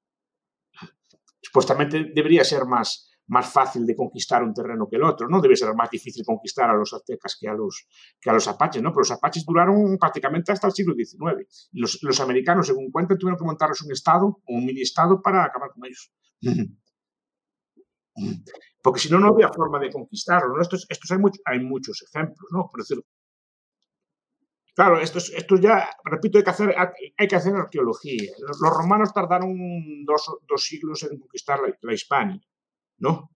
[1.40, 5.40] Supuestamente debería ser más, más fácil de conquistar un terreno que el otro, ¿no?
[5.40, 7.86] Debe ser más difícil conquistar a los aztecas que a los,
[8.20, 8.90] que a los apaches, ¿no?
[8.90, 11.68] Pero los apaches duraron prácticamente hasta el siglo XIX.
[11.72, 15.84] Los, los americanos, según cuentan, tuvieron que montarles un estado, un mini-estado para acabar con
[15.86, 16.12] ellos.
[18.82, 20.62] Porque si no, no había forma de conquistarlo, ¿no?
[20.62, 22.68] Estos, estos hay, mucho, hay muchos ejemplos, ¿no?
[22.70, 23.02] Por decirlo.
[24.74, 26.74] Claro, esto, esto ya, repito, hay que hacer,
[27.16, 28.30] hay que hacer arqueología.
[28.38, 32.40] Los, romanos tardaron dos, dos siglos en conquistar la, la Hispania.
[32.98, 33.30] ¿No?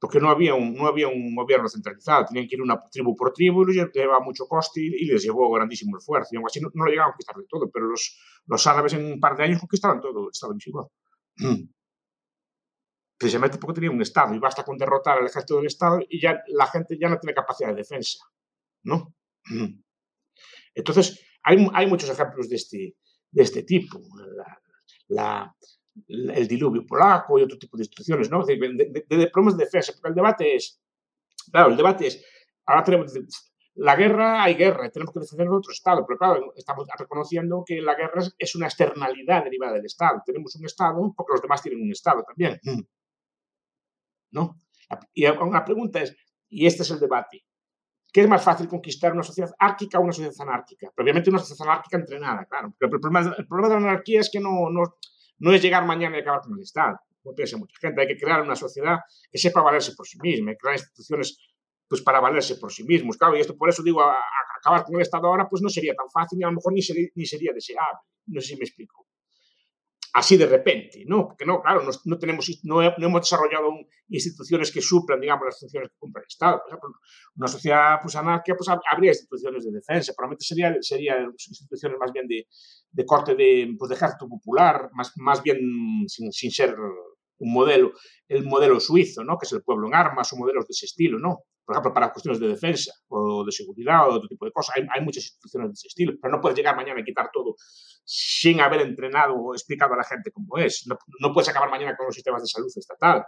[0.00, 3.32] Porque no había, un, no había un gobierno centralizado, tenían que ir una tribu por
[3.32, 6.30] tribu, y llevaba mucho coste y, les llevó grandísimo esfuerzo.
[6.32, 9.04] Y aún así no, lo llegaban a conquistar de todo, pero los, los árabes en
[9.12, 10.56] un par de años conquistaban todo el estado.
[13.16, 16.42] Precisamente porque tenían un Estado y basta con derrotar al ejército del Estado y ya
[16.48, 18.18] la gente ya no tiene capacidad de defensa,
[18.82, 19.14] ¿no?
[20.74, 22.96] Entonces, hay, hay muchos ejemplos de este,
[23.30, 24.00] de este tipo.
[25.08, 25.54] La,
[26.08, 28.44] el diluvio polaco y otro tipo de instituciones, ¿no?
[28.44, 30.80] De, de, de, problemas de defensa, porque el debate es,
[31.50, 32.24] claro, el debate es,
[32.66, 33.12] ahora tenemos,
[33.74, 37.94] la guerra, hay guerra, tenemos que defender otro Estado, pero claro, estamos reconociendo que la
[37.94, 40.22] guerra es una externalidad derivada del Estado.
[40.24, 42.60] Tenemos un Estado porque los demás tienen un Estado también.
[44.32, 44.56] ¿No?
[45.14, 46.14] Y una pregunta es,
[46.50, 47.44] y este es el debate,
[48.12, 50.92] ¿qué es más fácil conquistar una sociedad árquica o una sociedad anárquica?
[50.98, 52.74] Obviamente una sociedad anárquica entrenada, claro.
[52.78, 54.98] Pero el problema, el problema de la anarquía es que no, no,
[55.42, 58.00] no es llegar mañana y acabar con el Estado, como piensa mucha gente.
[58.00, 58.98] Hay que crear una sociedad
[59.30, 61.36] que sepa valerse por sí misma, crear instituciones
[61.88, 63.16] pues para valerse por sí mismos.
[63.16, 64.00] Claro, y esto por eso digo,
[64.58, 66.80] acabar con el Estado ahora pues no sería tan fácil y a lo mejor ni
[66.80, 67.98] sería, ni sería deseable.
[68.26, 69.04] No sé si me explico.
[70.14, 71.28] Así de repente, ¿no?
[71.28, 73.70] Porque no, claro, no, tenemos, no, hemos desarrollado
[74.08, 76.58] instituciones que suplan, digamos, las funciones que cumple el Estado.
[76.58, 76.90] Por ejemplo,
[77.36, 82.28] una sociedad pues, anárquica pues, habría instituciones de defensa, probablemente serían sería instituciones más bien
[82.28, 82.46] de,
[82.90, 85.58] de corte de, pues, de ejército popular, más, más bien
[86.06, 86.76] sin, sin ser
[87.42, 87.92] un modelo,
[88.28, 89.38] el modelo suizo, ¿no?
[89.38, 91.38] que es el pueblo en armas o modelos de ese estilo, ¿no?
[91.64, 94.76] Por ejemplo, para cuestiones de defensa o de seguridad o de otro tipo de cosas.
[94.76, 97.54] Hay, hay, muchas instituciones de ese estilo, pero no puedes llegar mañana y quitar todo
[98.04, 100.84] sin haber entrenado o explicado a la gente cómo es.
[100.86, 103.24] No, no puedes acabar mañana con los sistemas de salud estatal.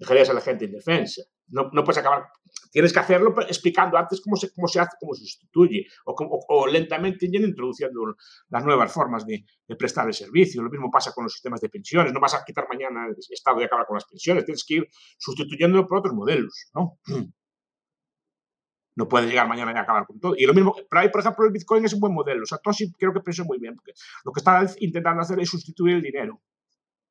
[0.00, 1.22] Dejarías a la gente indefensa.
[1.48, 2.24] No, no puedes acabar.
[2.72, 6.14] Tienes que hacerlo explicando antes cómo se, cómo se hace, cómo se sustituye, o,
[6.48, 8.16] o, lentamente yendo introduciendo
[8.48, 10.62] las nuevas formas de, de, prestar el servicio.
[10.62, 12.14] Lo mismo pasa con los sistemas de pensiones.
[12.14, 14.46] No vas a quitar mañana el Estado y acabar con las pensiones.
[14.46, 14.88] Tienes que ir
[15.18, 16.70] sustituyendo por otros modelos.
[16.74, 16.98] ¿no?
[18.96, 20.34] no puedes llegar mañana y acabar con todo.
[20.34, 22.42] Y lo mismo, pero ahí, por ejemplo, el Bitcoin es un buen modelo.
[22.42, 23.92] O sea, Toshi creo que pensó muy bien, porque
[24.24, 26.40] lo que está intentando hacer es sustituir el dinero.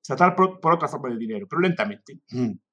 [0.02, 2.22] Tratar por, por otra forma de dinero, pero lentamente.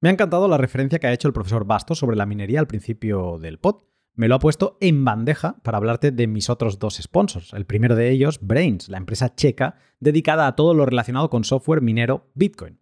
[0.00, 2.66] Me ha encantado la referencia que ha hecho el profesor Bastos sobre la minería al
[2.66, 3.84] principio del pod.
[4.14, 7.52] Me lo ha puesto en bandeja para hablarte de mis otros dos sponsors.
[7.54, 11.80] El primero de ellos, Brains, la empresa checa dedicada a todo lo relacionado con software
[11.80, 12.80] minero Bitcoin.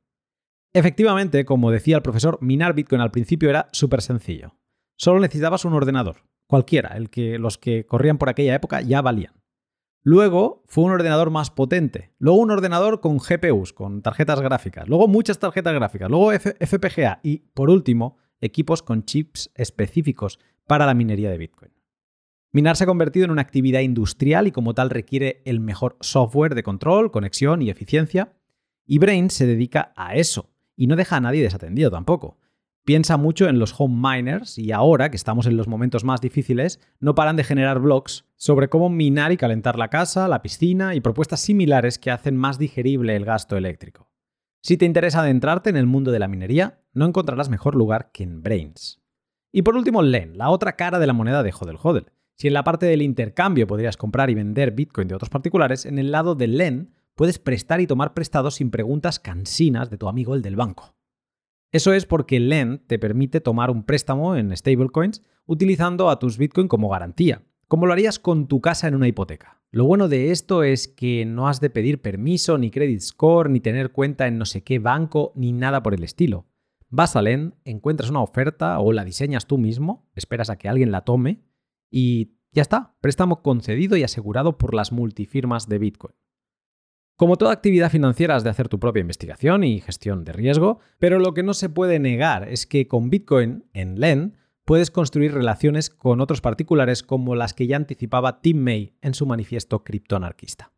[0.72, 4.56] Efectivamente, como decía el profesor, minar Bitcoin al principio era súper sencillo.
[4.96, 9.43] Solo necesitabas un ordenador, cualquiera, el que los que corrían por aquella época ya valían.
[10.06, 12.12] Luego fue un ordenador más potente.
[12.18, 14.86] Luego un ordenador con GPUs, con tarjetas gráficas.
[14.86, 16.10] Luego muchas tarjetas gráficas.
[16.10, 17.20] Luego FPGA.
[17.22, 21.72] Y por último, equipos con chips específicos para la minería de Bitcoin.
[22.52, 26.54] Minar se ha convertido en una actividad industrial y como tal requiere el mejor software
[26.54, 28.36] de control, conexión y eficiencia.
[28.84, 30.50] Y Brain se dedica a eso.
[30.76, 32.36] Y no deja a nadie desatendido tampoco
[32.84, 36.80] piensa mucho en los home miners y ahora, que estamos en los momentos más difíciles,
[37.00, 41.00] no paran de generar blogs sobre cómo minar y calentar la casa, la piscina y
[41.00, 44.10] propuestas similares que hacen más digerible el gasto eléctrico.
[44.62, 48.22] Si te interesa adentrarte en el mundo de la minería, no encontrarás mejor lugar que
[48.22, 49.02] en Brains.
[49.52, 52.10] Y por último, LEN, la otra cara de la moneda de Hodel Hodel.
[52.36, 55.98] Si en la parte del intercambio podrías comprar y vender Bitcoin de otros particulares, en
[55.98, 60.34] el lado de LEN puedes prestar y tomar prestados sin preguntas cansinas de tu amigo
[60.34, 60.96] el del banco.
[61.74, 66.68] Eso es porque LEND te permite tomar un préstamo en stablecoins utilizando a tus Bitcoin
[66.68, 69.60] como garantía, como lo harías con tu casa en una hipoteca.
[69.72, 73.58] Lo bueno de esto es que no has de pedir permiso, ni credit score, ni
[73.58, 76.46] tener cuenta en no sé qué banco, ni nada por el estilo.
[76.90, 80.92] Vas a LEND, encuentras una oferta o la diseñas tú mismo, esperas a que alguien
[80.92, 81.42] la tome
[81.90, 86.14] y ya está, préstamo concedido y asegurado por las multifirmas de Bitcoin.
[87.16, 91.20] Como toda actividad financiera has de hacer tu propia investigación y gestión de riesgo, pero
[91.20, 95.90] lo que no se puede negar es que con Bitcoin en LEN puedes construir relaciones
[95.90, 100.72] con otros particulares como las que ya anticipaba Tim May en su manifiesto criptoanarquista.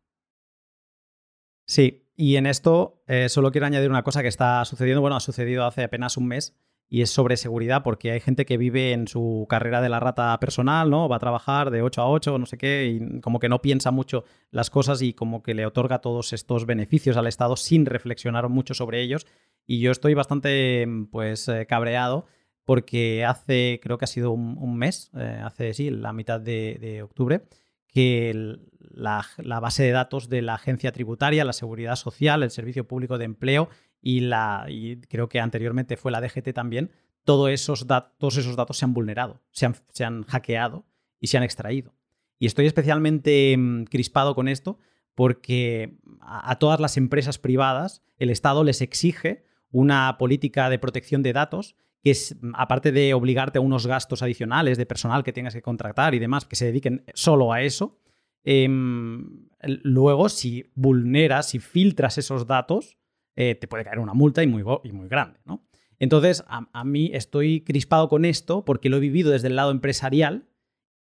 [1.65, 5.21] Sí, y en esto eh, solo quiero añadir una cosa que está sucediendo, bueno, ha
[5.21, 6.55] sucedido hace apenas un mes
[6.89, 10.39] y es sobre seguridad porque hay gente que vive en su carrera de la rata
[10.39, 11.09] personal, ¿no?
[11.09, 13.91] Va a trabajar de 8 a 8, no sé qué, y como que no piensa
[13.91, 18.47] mucho las cosas y como que le otorga todos estos beneficios al Estado sin reflexionar
[18.47, 19.27] mucho sobre ellos.
[19.65, 22.25] Y yo estoy bastante, pues, eh, cabreado
[22.63, 27.43] porque hace, creo que ha sido un, mes, eh, hace, sí, la mitad de, octubre,
[27.87, 28.57] que
[28.91, 33.25] la base de datos de la agencia tributaria, la seguridad social, el servicio público de
[33.25, 33.69] empleo
[34.07, 36.91] y, la, y creo que anteriormente fue la DGT también,
[37.25, 37.85] todos esos,
[38.17, 40.85] todos esos datos se han vulnerado, se han, se han hackeado
[41.19, 41.93] y se han extraído.
[42.39, 44.79] Y estoy especialmente mm, crispado con esto
[45.13, 51.33] porque a, todas las empresas privadas el Estado les exige una política de protección de
[51.33, 55.53] datos que es, mm, aparte de obligarte a unos gastos adicionales de personal que tengas
[55.53, 57.99] que contratar y demás, que se dediquen solo a eso,
[58.45, 59.49] em,
[59.83, 62.96] luego si vulneras, si filtras esos datos,
[63.37, 65.63] eh, te puede caer una multa y muy, y muy grande, ¿no?
[65.99, 70.47] Entonces, a, mí estoy crispado con esto porque lo he vivido desde el lado empresarial,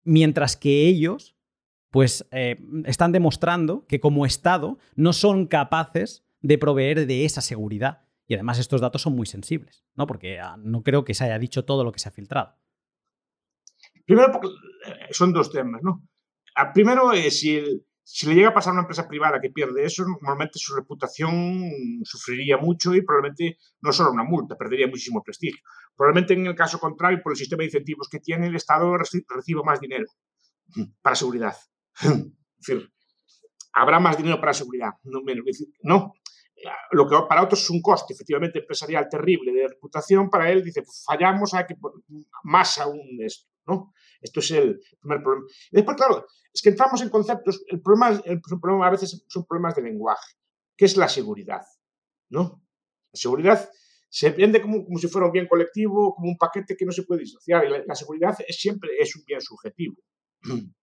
[0.02, 1.36] mientras que ellos
[1.90, 8.08] pues eh, están demostrando que como Estado no son capaces de proveer de esa seguridad.
[8.26, 10.06] Y además estos datos son muy sensibles, ¿no?
[10.06, 12.56] Porque ah, no creo que se haya dicho todo lo que se ha filtrado.
[14.06, 16.02] Primero, porque eh, son dos temas, ¿no?
[16.54, 17.62] Ah, primero, eh, si,
[18.04, 21.70] si le llega a pasar a una empresa privada que pierde eso, normalmente su reputación
[22.04, 25.60] sufriría mucho y probablemente no solo una multa, perdería muchísimo prestigio.
[25.96, 29.62] Probablemente en el caso contrario, por el sistema de incentivos que tiene, el Estado reciba
[29.62, 30.06] más dinero
[31.00, 31.56] para seguridad.
[32.00, 32.92] es decir,
[33.72, 35.44] habrá más dinero para seguridad, no menos.
[35.82, 36.12] No,
[36.90, 40.82] lo que para otros es un coste efectivamente empresarial terrible de reputación, para él dice,
[40.82, 41.76] pues fallamos, hay que
[42.44, 43.92] más aún de esto, ¿no?
[44.22, 45.46] Esto es el primer problema.
[45.70, 49.44] Y después, claro, es que entramos en conceptos, el problema, el problema a veces son
[49.44, 50.36] problemas de lenguaje,
[50.76, 51.62] que es la seguridad,
[52.30, 52.62] ¿no?
[53.12, 53.70] La seguridad
[54.08, 57.02] se vende como, como si fuera un bien colectivo, como un paquete que no se
[57.02, 59.96] puede disociar, y la, la seguridad es, siempre es un bien subjetivo.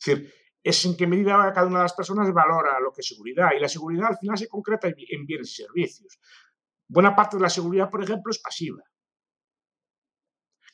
[0.00, 3.08] Es decir, es en qué medida cada una de las personas valora lo que es
[3.08, 3.50] seguridad.
[3.56, 6.20] Y la seguridad al final se concreta en bienes y servicios.
[6.86, 8.82] Buena parte de la seguridad, por ejemplo, es pasiva.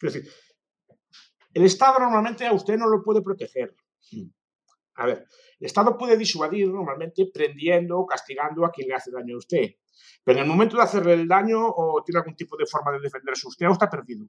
[0.03, 0.31] Es decir,
[1.55, 3.75] el Estado normalmente a usted no lo puede proteger.
[4.97, 5.27] A ver,
[5.59, 9.71] el Estado puede disuadir normalmente prendiendo o castigando a quien le hace daño a usted.
[10.23, 13.01] Pero en el momento de hacerle el daño o tiene algún tipo de forma de
[13.01, 14.27] defenderse usted, o está perdido.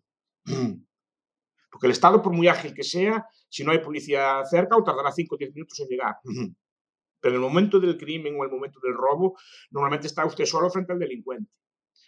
[1.69, 5.11] Porque el Estado, por muy ágil que sea, si no hay policía cerca, o tardará
[5.11, 6.15] 5 o 10 minutos en llegar.
[6.23, 9.37] Pero en el momento del crimen o el momento del robo,
[9.71, 11.51] normalmente está usted solo frente al delincuente.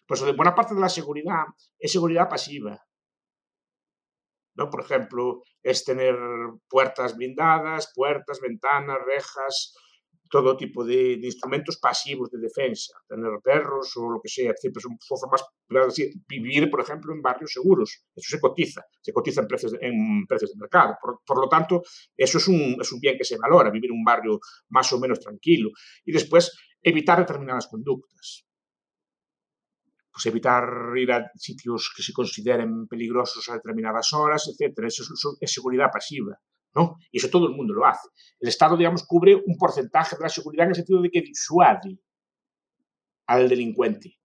[0.06, 1.44] Por eso, buena parte de la seguridad
[1.78, 2.87] es seguridad pasiva.
[4.58, 4.70] ¿No?
[4.70, 6.16] Por ejemplo, es tener
[6.70, 9.76] puertas blindadas, puertas, ventanas, rejas,
[10.30, 14.98] todo tipo de, instrumentos pasivos de defensa, tener perros o lo que sea, siempre son,
[15.00, 19.74] formas, decir, vivir, por ejemplo, en barrios seguros, eso se cotiza, se cotiza en precios
[19.80, 21.82] en precios de mercado, por, lo tanto,
[22.16, 24.40] eso es un, es un bien que se valora, vivir en un barrio
[24.70, 25.70] más o menos tranquilo,
[26.06, 26.52] y después
[26.82, 28.47] evitar determinadas conductas.
[30.18, 30.64] Pues evitar
[30.96, 34.88] ir a sitios que se consideren peligrosos a determinadas horas, etcétera.
[34.88, 35.04] Eso
[35.40, 36.40] es seguridad pasiva.
[37.12, 38.08] Y eso todo el mundo lo hace.
[38.40, 42.00] El Estado, digamos, cubre un porcentaje de la seguridad en el sentido de que disuade
[43.28, 44.18] al delincuente,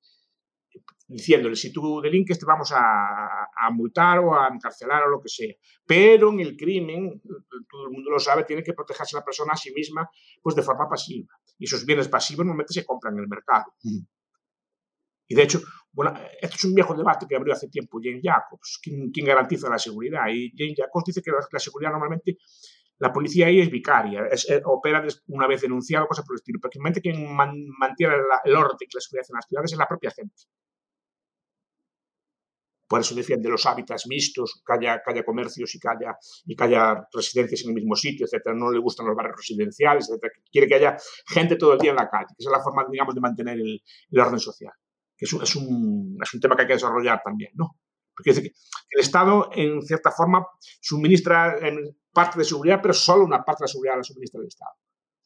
[1.09, 5.53] diciéndole, si tú delinques te vamos a, multar o a encarcelar o lo que sea.
[5.87, 7.21] Pero en el crimen,
[7.71, 10.09] todo el mundo lo sabe, tiene que protegerse la persona a sí misma
[10.43, 11.29] pues de forma pasiva.
[11.59, 13.75] Y esos bienes pasivos normalmente se compran en el mercado.
[15.27, 15.63] Y de hecho,
[15.93, 19.79] bueno, esto es un viejo debate que abrió hace tiempo Jane Jacobs, ¿quién, garantiza la
[19.79, 20.27] seguridad?
[20.33, 22.39] Y Jane Jacobs dice que la, seguridad normalmente,
[22.99, 26.61] la policía ahí es vicaria, es, eh, opera una vez denunciado, cosas por el estilo.
[26.61, 28.15] Prácticamente quien mantiene
[28.45, 30.43] el orden y la seguridad en las ciudades es la propia gente.
[32.89, 37.07] Por eso defiende los hábitats mixtos, que haya, comercios y que, haya, y que haya
[37.13, 38.55] residencias en el mismo sitio, etcétera.
[38.55, 40.33] No le gustan los barrios residenciales, etcétera.
[40.51, 43.15] Quiere que haya gente todo el día en la calle, que es la forma, digamos,
[43.15, 44.73] de mantener el orden social
[45.23, 47.77] es un, es un, es un tema que hay que desarrollar también, ¿no?
[48.15, 50.47] Porque el Estado, en cierta forma,
[50.81, 51.57] suministra
[52.13, 54.73] parte de seguridad, pero solo una parte de la seguridad la suministra el Estado.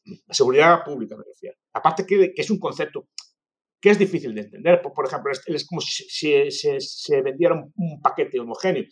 [0.05, 1.57] La seguridad pública, me refiero.
[1.73, 3.09] Aparte que, que es un concepto
[3.81, 4.81] que es difícil de entender.
[4.81, 8.85] Por, ejemplo, es, como si se, se, vendiera un, un, paquete homogéneo.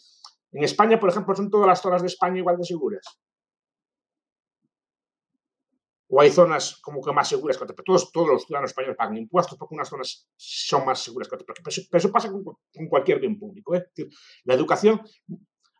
[0.51, 3.05] En España, por ejemplo, son todas las zonas de España igual de seguras
[6.07, 8.97] o hay zonas como que más seguras que otras, pero todos, todos los ciudadanos españoles
[8.97, 11.57] pagan impuestos porque unas zonas son más seguras que otras.
[11.63, 12.43] Pero eso, pasa con,
[12.87, 13.75] cualquier bien público.
[13.75, 13.87] ¿eh?
[14.43, 15.01] la educación,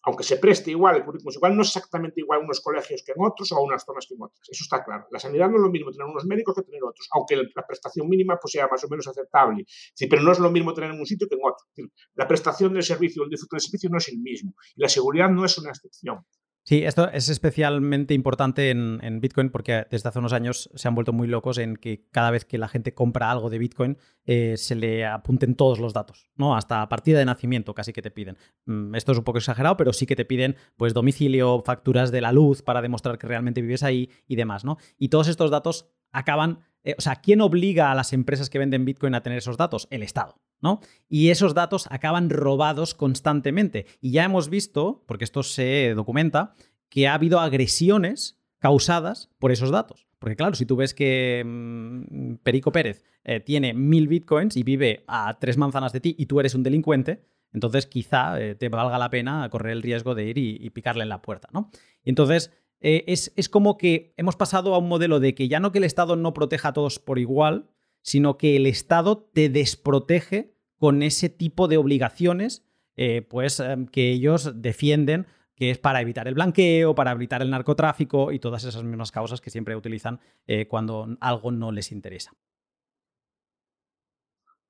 [0.04, 3.12] aunque se preste igual, el currículum es igual, no es exactamente igual unos colegios que
[3.12, 4.48] en otros o unas zonas que en otras.
[4.50, 5.08] Eso está claro.
[5.12, 8.08] La sanidad no es lo mismo tener unos médicos que tener otros, aunque la prestación
[8.08, 9.66] mínima pues, sea más o menos aceptable.
[9.68, 11.92] Sí, pero no es lo mismo tener en un sitio que en otro.
[12.16, 14.54] La prestación del servicio, el disfrute del servicio no es el mismo.
[14.76, 16.26] Y la seguridad no es una excepción.
[16.68, 21.13] Sí, esto es especialmente importante en, Bitcoin porque desde hace unos años se han vuelto
[21.13, 24.74] muy locos en que cada vez que la gente compra algo de Bitcoin eh, se
[24.74, 26.55] le apunten todos los datos, ¿no?
[26.55, 28.39] Hasta partida de nacimiento casi que te piden.
[28.66, 32.22] Mm, esto es un poco exagerado, pero sí que te piden pues domicilio, facturas de
[32.22, 34.78] la luz para demostrar que realmente vives ahí y demás, ¿no?
[34.97, 38.86] Y todos estos datos acaban, eh, o sea, ¿quién obliga a las empresas que venden
[38.86, 39.88] Bitcoin a tener esos datos?
[39.92, 40.40] El Estado.
[40.62, 40.80] ¿no?
[41.10, 43.86] Y esos datos acaban robados constantemente.
[44.00, 46.54] Y ya hemos visto, porque esto se documenta,
[46.90, 50.08] que ha habido agresiones causadas por esos datos.
[50.20, 55.04] Porque claro, si tú ves que mm, Perico Pérez eh, tiene mil bitcoins y vive
[55.08, 57.24] a tres manzanas de ti y tú eres un delincuente,
[57.54, 61.10] entonces quizá eh, te valga la pena correr el riesgo de ir y, picarle en
[61.10, 61.70] la puerta, ¿no?
[62.04, 62.52] Y entonces
[62.88, 65.80] eh, es, es, como que hemos pasado a un modelo de que ya no que
[65.80, 67.68] el Estado no proteja a todos por igual,
[68.04, 72.64] sino que el Estado te desprotege con ese tipo de obligaciones,
[72.96, 75.26] eh, pues em, que ellos defienden
[75.56, 79.42] que es para evitar el blanqueo, para evitar el narcotráfico y todas esas mismas causas
[79.42, 82.34] que siempre utilizan eh, cuando algo no les interesa.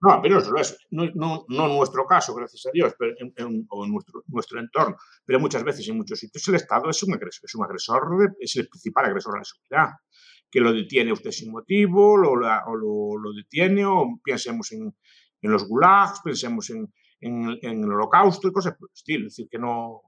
[0.01, 0.77] No, pero no es.
[0.91, 3.13] No, no, nuestro caso, gracias a Dios, pero
[3.69, 3.91] o en
[4.27, 8.55] nuestro, entorno, pero muchas veces en muchos sitios el Estado es un agresor, es es
[8.57, 9.89] el principal agresor de la sociedad,
[10.51, 14.95] que lo detiene usted sin motivo, lo, o lo, lo, detiene, o pensemos en,
[15.41, 19.27] en los gulags, pensemos en, el holocausto y cosas por el estilo.
[19.27, 20.01] Es decir, que no.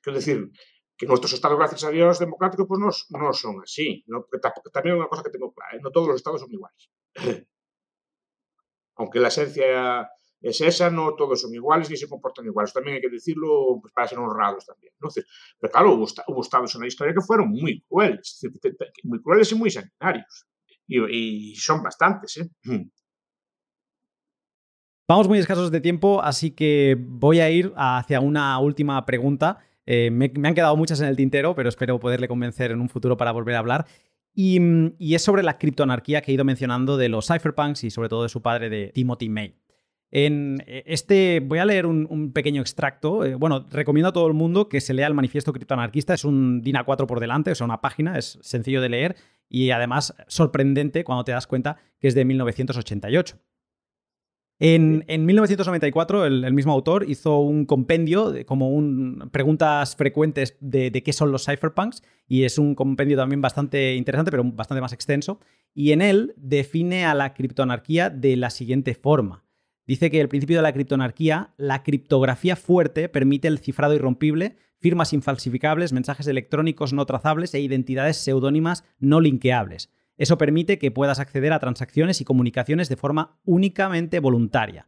[0.00, 0.50] Quiero decir,
[0.96, 4.04] que nuestros estados, gracias a Dios, democráticos, pues no, no son así.
[4.06, 4.26] ¿no?
[4.72, 5.80] También una cosa que tengo clara, ¿eh?
[5.82, 6.90] no todos los estados son iguales.
[9.02, 10.08] Aunque la esencia
[10.40, 12.72] es esa, no todos son iguales ni se comportan iguales.
[12.72, 14.92] También hay que decirlo pues, para ser honrados también.
[15.60, 18.40] Pero claro, hubo, estados en la historia que fueron muy crueles,
[19.04, 20.46] muy crueles y muy sanitarios.
[20.86, 22.36] Y, son bastantes.
[22.36, 22.50] ¿eh?
[25.08, 29.58] Vamos muy escasos de tiempo, así que voy a ir hacia una última pregunta.
[29.86, 33.16] Eh, me, han quedado muchas en el tintero, pero espero poderle convencer en un futuro
[33.16, 33.86] para volver a hablar.
[34.34, 38.08] Mm, y, es sobre la criptoanarquía que he ido mencionando de los cypherpunks y sobre
[38.08, 39.54] todo de su padre, de Timothy May.
[40.10, 43.24] En eh, este voy a leer un, pequeño extracto.
[43.24, 46.14] Eh, bueno, recomiendo a todo el mundo que se lea el manifiesto criptoanarquista.
[46.14, 49.16] Es un DIN A4 por delante, o sea, una página, es sencillo de leer
[49.48, 53.38] y además sorprendente cuando te das cuenta que es de 1988.
[54.64, 61.32] En, 1994, el, mismo autor hizo un compendio, como un, preguntas frecuentes de, qué son
[61.32, 65.40] los cypherpunks, y es un compendio también bastante interesante, pero bastante más extenso.
[65.74, 69.42] Y en él define a la criptoanarquía de la siguiente forma.
[69.84, 75.12] Dice que el principio de la criptoanarquía, la criptografía fuerte permite el cifrado irrompible, firmas
[75.12, 79.90] infalsificables, mensajes electrónicos no trazables e identidades seudónimas no linkeables.
[80.22, 84.86] Eso permite que puedas acceder a transacciones y comunicaciones de forma únicamente voluntaria.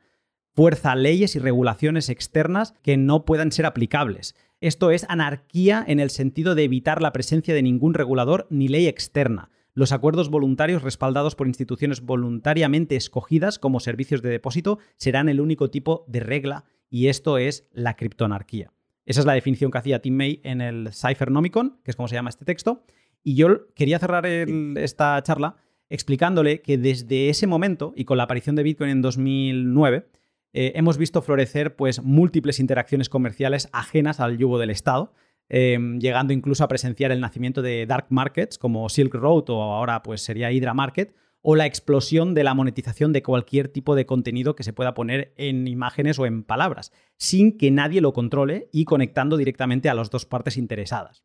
[0.53, 4.37] Fuerza leyes y regulaciones externas que no puedan ser aplicables.
[4.61, 8.87] Esto es anarquía en el sentido de evitar la presencia de ningún regulador ni ley
[8.87, 9.51] externa.
[9.73, 15.69] Los acuerdos voluntarios respaldados por instituciones voluntariamente escogidas como servicios de depósito serán el único
[15.69, 18.73] tipo de regla y esto es la criptoanarquía.
[19.05, 22.15] Esa es la definición que hacía Tim May en el Cyphernomicon, que es como se
[22.15, 22.85] llama este texto,
[23.25, 25.57] y yo quería cerrar esta charla
[25.89, 30.07] explicándole que desde ese momento y con la aparición de Bitcoin en 2009,
[30.53, 35.13] eh, hemos visto florecer pues, múltiples interacciones comerciales ajenas al yugo del Estado,
[35.49, 40.03] em, llegando incluso a presenciar el nacimiento de dark markets como Silk Road o ahora
[40.03, 41.15] pues sería Hydra Market,
[41.47, 45.35] o la explosión de la monetización de cualquier tipo de contenido que se pueda poner
[45.37, 50.11] en imágenes o en palabras, sin que nadie lo controle y conectando directamente a las
[50.11, 51.23] dos partes interesadas.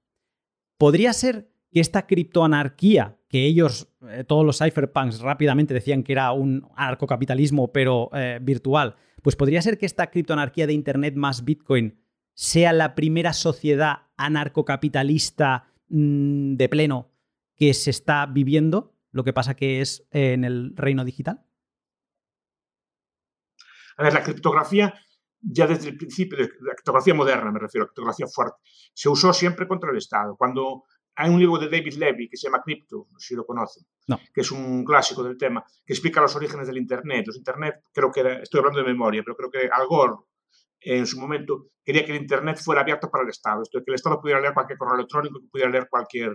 [0.78, 6.32] ¿Podría ser que esta criptoanarquía, que ellos, eh, todos los cypherpunks rápidamente decían que era
[6.32, 12.00] un anarcocapitalismo pero eh, virtual, pues podría ser que esta criptoanarquía de Internet más Bitcoin
[12.34, 17.12] sea la primera sociedad anarcocapitalista mmm, de pleno
[17.56, 21.46] que se está viviendo, lo que pasa que es eh, en el reino digital.
[23.98, 24.94] A ver, la criptografía
[25.42, 28.58] ya desde el principio, la criptografía moderna me refiero, la criptografía fuerte,
[28.94, 30.36] se usó siempre contra el Estado.
[30.38, 30.84] Cuando
[31.20, 33.84] hay un libro de David Levy que se llama Crypto, no sé si lo conocen,
[34.08, 34.18] no.
[34.34, 37.28] que es un clásico del tema, que explica los orígenes del Internet.
[37.28, 40.14] Los Internet, creo que era, estoy hablando de memoria, pero creo que Al Gore
[40.80, 43.96] en su momento quería que el Internet fuera abierto para el Estado, esto que el
[43.96, 46.34] Estado pudiera leer cualquier correo electrónico, que pudiera leer cualquier,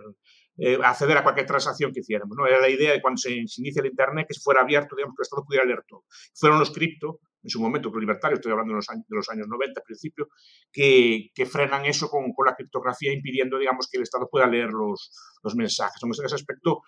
[0.59, 2.37] eh, acceder a cualquier transacción que hiciéramos.
[2.37, 2.47] ¿no?
[2.47, 5.23] Era la idea de cuando se, se, inicia el Internet que fuera abierto, digamos, que
[5.23, 6.05] el Estado pudiera leer todo.
[6.35, 9.47] Fueron los cripto en su momento, libertarios, estoy hablando de los años, de los años
[9.47, 10.29] 90 al principio,
[10.73, 15.11] que, frenan eso con, la criptografía, impidiendo, digamos, que el Estado pueda leer los,
[15.55, 16.03] mensajes.
[16.03, 16.83] En ese aspecto,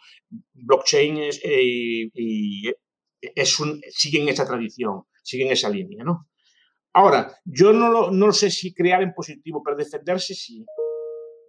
[0.54, 2.72] blockchain es, eh, y
[3.90, 6.26] siguen esa tradición, siguen esa línea, ¿no?
[6.94, 10.64] Ahora, yo no sé si crear en positivo, pero defenderse sí.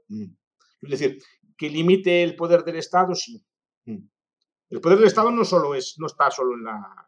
[0.09, 0.33] Mm.
[0.81, 1.17] Es decir,
[1.57, 3.41] que limite el poder del Estado, sí.
[3.85, 4.05] Mm.
[4.69, 7.06] El poder del Estado no solo es, no está solo en la,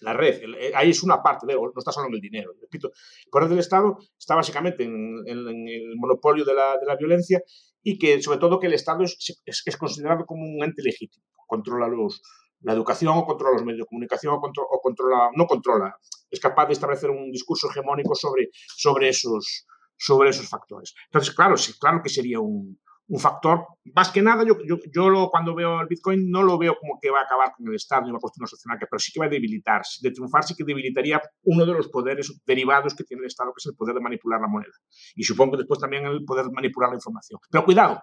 [0.00, 0.40] la red.
[0.58, 2.52] Eh, ahí es una parte, de, no está solo en el dinero.
[2.60, 6.86] Repito, el poder del Estado está básicamente en, en, en el monopolio de la, de
[6.86, 7.42] la, violencia
[7.82, 11.24] y que, sobre todo, que el Estado es, es, es considerado como un ente legítimo.
[11.46, 12.22] Controla los,
[12.60, 15.96] la educación o controla los medios de comunicación o, o controla, no controla,
[16.30, 20.94] es capaz de establecer un discurso hegemónico sobre, sobre, esos, sobre esos factores.
[21.06, 22.78] Entonces, claro, sí, claro que sería un,
[23.08, 23.66] un factor.
[23.94, 26.98] Más que nada, yo, yo, yo lo, cuando veo el Bitcoin no lo veo como
[27.00, 29.26] que va a acabar con el Estado ni una cuestión social, pero sí que va
[29.26, 30.00] a debilitarse.
[30.02, 33.60] De triunfar sí que debilitaría uno de los poderes derivados que tiene el Estado, que
[33.60, 34.72] es el poder de manipular la moneda.
[35.14, 37.40] Y supongo que después también el poder de manipular la información.
[37.50, 38.02] Pero cuidado,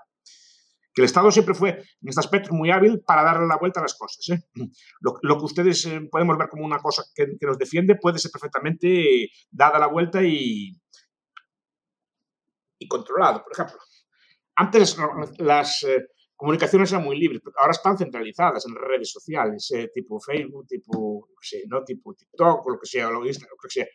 [0.94, 3.84] que el Estado siempre fue, en este aspecto, muy hábil para darle la vuelta a
[3.84, 4.28] las cosas.
[4.30, 4.42] ¿eh?
[5.02, 8.18] Lo, lo, que ustedes eh, podemos ver como una cosa que, que nos defiende puede
[8.18, 10.72] ser perfectamente dada la vuelta y,
[12.80, 13.44] y controlado.
[13.44, 13.78] Por ejemplo,
[14.56, 14.98] antes
[15.40, 20.20] las eh, comunicaciones eran muy libres, pero ahora están centralizadas en redes sociales, eh, tipo
[20.20, 21.30] Facebook, tipo,
[21.68, 21.84] ¿no?
[21.84, 23.34] tipo TikTok, o lo que sea, o lo que
[23.70, 23.86] sea.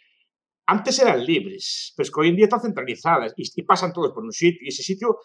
[0.67, 4.23] Antes eran libres, pero es que hoy en día están centralizadas y, pasan todos por
[4.23, 5.19] un sitio, y ese sitio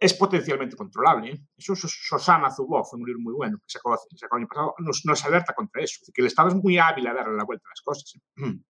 [0.00, 1.32] es potencialmente controlable.
[1.32, 1.38] ¿eh?
[1.56, 5.02] Eso es Susana Zuboff, un libro muy bueno que sacó, sacó el año pasado, nos,
[5.04, 7.72] nos, alerta contra eso, que el Estado es muy hábil a darle la vuelta a
[7.72, 8.14] las cosas.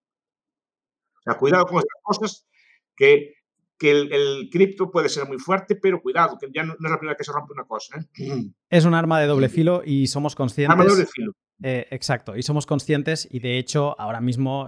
[1.17, 2.47] O sea, cuidado con estas cosas
[2.95, 3.33] que
[3.77, 7.11] que el, cripto puede ser muy fuerte, pero cuidado, que ya no, es la primera
[7.11, 7.99] vez que se rompe una cosa.
[8.17, 8.43] ¿eh?
[8.69, 10.71] Es un arma de doble filo y somos conscientes.
[10.71, 11.33] Arma de doble filo.
[11.63, 14.67] Eh, exacto, y somos conscientes y de hecho ahora mismo,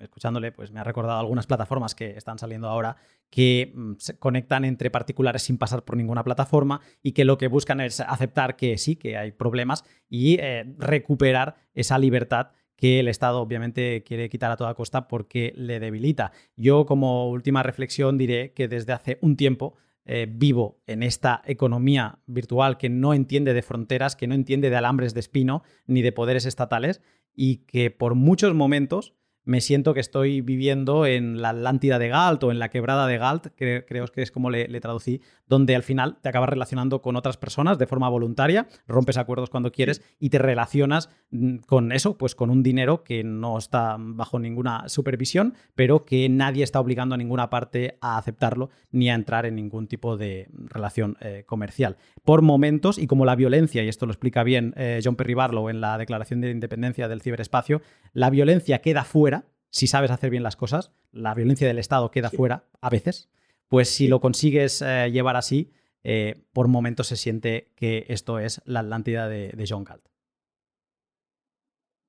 [0.00, 2.96] escuchándole, pues me ha recordado algunas plataformas que están saliendo ahora
[3.28, 7.48] que mm, se conectan entre particulares sin pasar por ninguna plataforma y que lo que
[7.48, 12.52] buscan es aceptar que sí, que hay problemas y eh, recuperar esa libertad
[12.82, 16.32] que el Estado obviamente quiere quitar a toda costa porque le debilita.
[16.56, 22.18] Yo como última reflexión diré que desde hace un tiempo eh, vivo en esta economía
[22.26, 26.10] virtual que no entiende de fronteras, que no entiende de alambres de espino ni de
[26.10, 27.02] poderes estatales
[27.32, 29.14] y que por muchos momentos
[29.44, 33.18] me siento que estoy viviendo en la Atlántida de Galt o en la quebrada de
[33.18, 37.16] Galt, que creo que es como le, traducí, donde al final te acabas relacionando con
[37.16, 42.16] otras personas de forma voluntaria, rompes acuerdos cuando quieres y te relacionas mm, con eso,
[42.16, 47.14] pues con un dinero que no está bajo ninguna supervisión, pero que nadie está obligando
[47.14, 51.96] a ninguna parte a aceptarlo ni a entrar en ningún tipo de relación eh, comercial.
[52.24, 55.68] Por momentos, y como la violencia, y esto lo explica bien eh, John Perry Barlow
[55.68, 57.82] en la Declaración de Independencia del Ciberespacio,
[58.12, 59.31] la violencia queda fuera
[59.72, 63.30] si sabes hacer bien las cosas, la violencia del Estado queda fuera a veces,
[63.68, 65.72] pues si lo consigues eh, llevar así,
[66.04, 70.06] eh, por momentos se siente que esto es la Atlántida de, John Galt.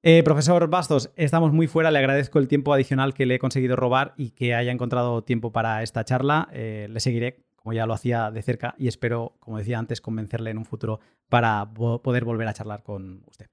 [0.01, 3.77] Eh, profesor Bastos, estamos muy fuera, le agradezco el tiempo adicional que le he conseguido
[3.77, 6.49] robar y que haya encontrado tiempo para esta charla.
[6.51, 10.57] le seguiré, como ya lo hacía de cerca, y espero, como decía antes, convencerle en
[10.57, 10.99] un futuro
[11.29, 13.47] para poder volver a charlar con usted.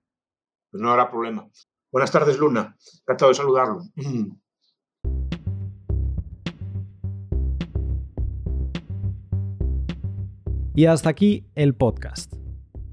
[0.73, 1.49] Pues no habrá problema.
[1.93, 2.77] Buenas tardes, Luna.
[3.03, 3.83] Encantado de saludarlo.
[10.73, 12.35] Y hasta aquí el podcast.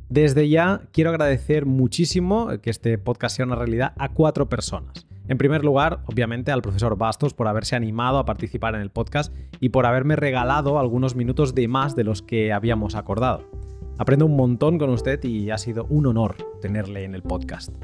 [0.09, 5.05] Desde ya quiero agradecer muchísimo que este podcast sea una realidad a cuatro personas.
[5.27, 9.31] En primer lugar, obviamente, al profesor Bastos por haberse animado a participar en el podcast
[9.59, 13.47] y por haberme regalado algunos minutos de más de los que habíamos acordado.
[13.99, 17.75] Aprendo un montón con usted y ha sido un honor tenerle en el podcast.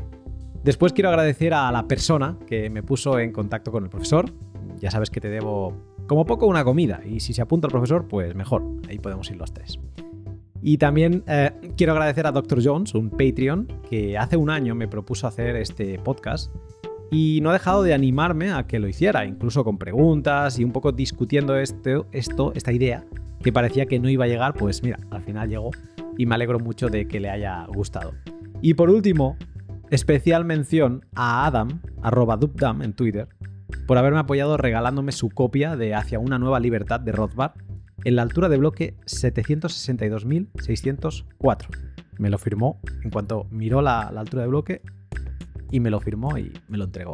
[0.64, 4.32] Después quiero agradecer a la persona que me puso en contacto con el profesor.
[4.80, 5.74] Ya sabes que te debo
[6.08, 8.64] como poco una comida y si se apunta el profesor, pues mejor.
[8.88, 9.78] Ahí podemos ir los tres.
[10.62, 12.64] Y también eh, quiero agradecer a Dr.
[12.64, 16.50] Jones, un Patreon, que hace un año me propuso hacer este podcast
[17.12, 20.72] y no ha dejado de animarme a que lo hiciera, incluso con preguntas y un
[20.72, 23.04] poco discutiendo esto, esto, esta idea
[23.44, 25.72] que parecía que no iba a llegar, pues mira, al final llegó
[26.18, 28.14] y me alegro mucho de que le haya gustado.
[28.62, 29.36] Y por último,
[29.94, 33.28] Especial mención a Adam, arroba Dubdam en Twitter,
[33.86, 37.52] por haberme apoyado regalándome su copia de Hacia una nueva libertad de Rothbard
[38.04, 41.68] en la altura de bloque 762.604.
[42.18, 44.82] Me lo firmó en cuanto miró la, altura de bloque
[45.70, 47.14] y me lo firmó y me lo entregó.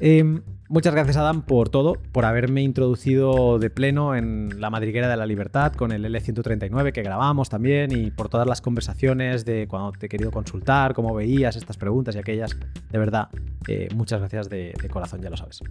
[0.00, 5.16] Em, Muchas gracias Adam por todo, por haberme introducido de pleno en la madriguera de
[5.16, 9.92] la libertad con el L139 que grabamos también y por todas las conversaciones de cuando
[9.92, 12.54] te he querido consultar, cómo veías estas preguntas y aquellas.
[12.90, 13.28] De verdad,
[13.66, 15.62] eh, muchas gracias de, corazón, ya lo sabes.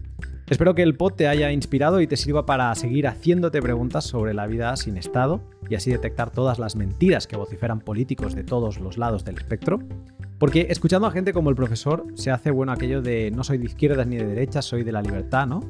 [0.50, 4.34] Espero que el pod te haya inspirado y te sirva para seguir haciéndote preguntas sobre
[4.34, 8.80] la vida sin Estado y así detectar todas las mentiras que vociferan políticos de todos
[8.80, 9.80] los lados del espectro.
[10.38, 13.66] Porque escuchando a gente como el profesor se hace bueno aquello de no soy de
[13.66, 15.62] izquierdas ni de derechas, soy de la libertad, ¿no?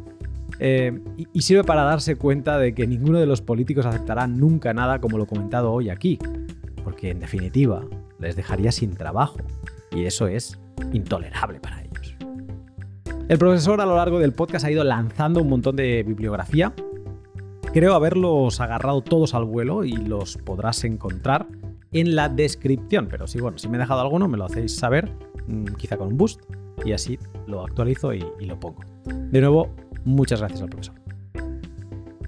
[0.59, 0.99] Eh,
[1.33, 5.17] y, sirve para darse cuenta de que ninguno de los políticos aceptará nunca nada como
[5.17, 6.19] lo comentado hoy aquí.
[6.83, 7.85] Porque en definitiva
[8.19, 9.37] les dejaría sin trabajo.
[9.91, 10.59] Y eso es
[10.93, 12.15] intolerable para ellos.
[13.29, 16.73] El profesor a lo largo del podcast ha ido lanzando un montón de bibliografía.
[17.73, 21.45] Creo haberlos agarrado todos al vuelo y los podrás encontrar
[21.91, 23.07] en la descripción.
[23.09, 25.11] Pero si, bueno, si me he dejado alguno, me lo hacéis saber,
[25.47, 26.41] mm, quizá con un boost,
[26.85, 28.83] y así lo actualizo y, lo pongo.
[29.05, 29.73] De nuevo,
[30.05, 30.95] muchas gracias al profesor.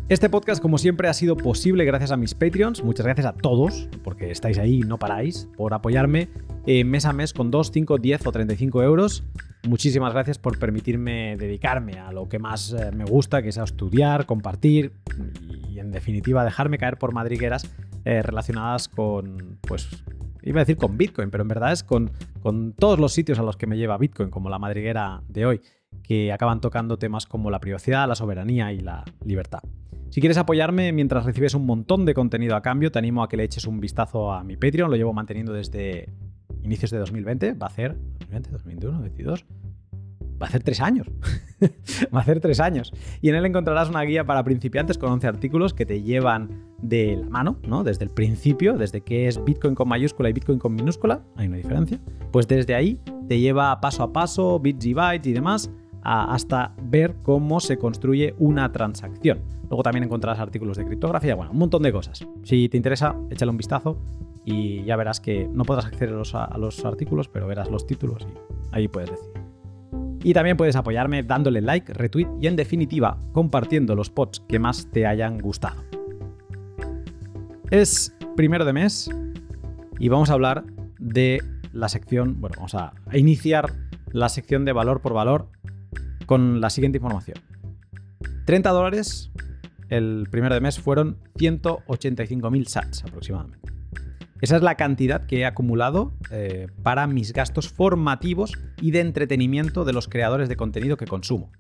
[0.10, 2.84] Este podcast, como siempre, ha sido posible gracias a mis Patreons.
[2.84, 6.30] Muchas gracias a todos, porque estáis ahí y no paráis, por apoyarme
[6.66, 9.24] eh, mes a mes con 2, 5, 10 o 35 euros.
[9.68, 13.66] Muchísimas gracias por permitirme dedicarme a lo que más eh, me gusta, que es a
[13.66, 14.94] estudiar, compartir
[15.70, 17.70] y, en definitiva, dejarme caer por madrigueras
[18.06, 19.88] eh, relacionadas con, pues,
[20.44, 22.12] iba a decir con Bitcoin, pero en verdad es con,
[22.42, 25.62] con todos los sitios a los que me lleva Bitcoin, como la madriguera de hoy.
[26.04, 29.62] que acaban tocando temas como la privacidad, la soberanía y la libertad.
[30.10, 33.38] Si quieres apoyarme mientras recibes un montón de contenido a cambio, te animo a que
[33.38, 34.90] le eches un vistazo a mi Patreon.
[34.90, 36.10] Lo llevo manteniendo desde
[36.64, 37.54] inicios de 2020.
[37.54, 39.46] Va a ser 2020, 2021, 2022.
[40.42, 41.08] Va a hacer tres años.
[42.14, 42.92] Va a hacer tres años.
[43.22, 47.18] Y en él encontrarás una guía para principiantes con 11 artículos que te llevan de
[47.18, 47.84] la mano, ¿no?
[47.84, 51.58] Desde el principio, desde que es Bitcoin con mayúscula y Bitcoin con minúscula, hay una
[51.58, 52.00] diferencia.
[52.32, 57.16] Pues desde ahí te lleva paso a paso, bits y bytes y demás, hasta ver
[57.24, 59.40] cómo se construye una transacción.
[59.70, 62.26] Luego también encontrarás artículos de criptografía, bueno, un montón de cosas.
[62.44, 64.02] Si te interesa, échale un vistazo
[64.44, 68.76] y ya verás que no podrás acceder a los, artículos, pero verás los títulos y
[68.76, 69.30] ahí puedes decir.
[70.24, 74.90] Y también puedes apoyarme dándole like, retweet y en definitiva compartiendo los pods que más
[74.92, 75.82] te hayan gustado.
[77.72, 79.12] Es primero de mes
[80.00, 80.64] y vamos a hablar
[80.98, 83.72] de la sección, bueno, vamos a iniciar
[84.12, 85.50] la sección de valor por valor
[86.26, 87.38] con la siguiente información.
[88.46, 89.32] 30 dólares
[89.90, 93.72] el primero de mes fueron 185.000 sats aproximadamente.
[94.42, 99.86] Esa es la cantidad que he acumulado eh, para mis gastos formativos y de entretenimiento
[99.86, 101.52] de los creadores de contenido que consumo.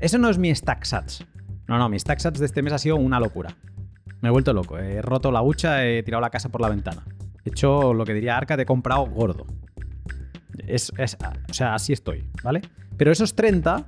[0.00, 1.24] Eso no es mi stack sats.
[1.68, 3.56] No, no, mi stack sats de este mes ha sido una locura.
[4.24, 4.78] Me he vuelto loco.
[4.78, 7.04] He roto la hucha, he tirado la casa por la ventana.
[7.44, 9.44] He hecho lo que diría Arca, he comprado gordo.
[10.66, 12.62] Es, o sea, así estoy, ¿vale?
[12.96, 13.84] Pero esos 30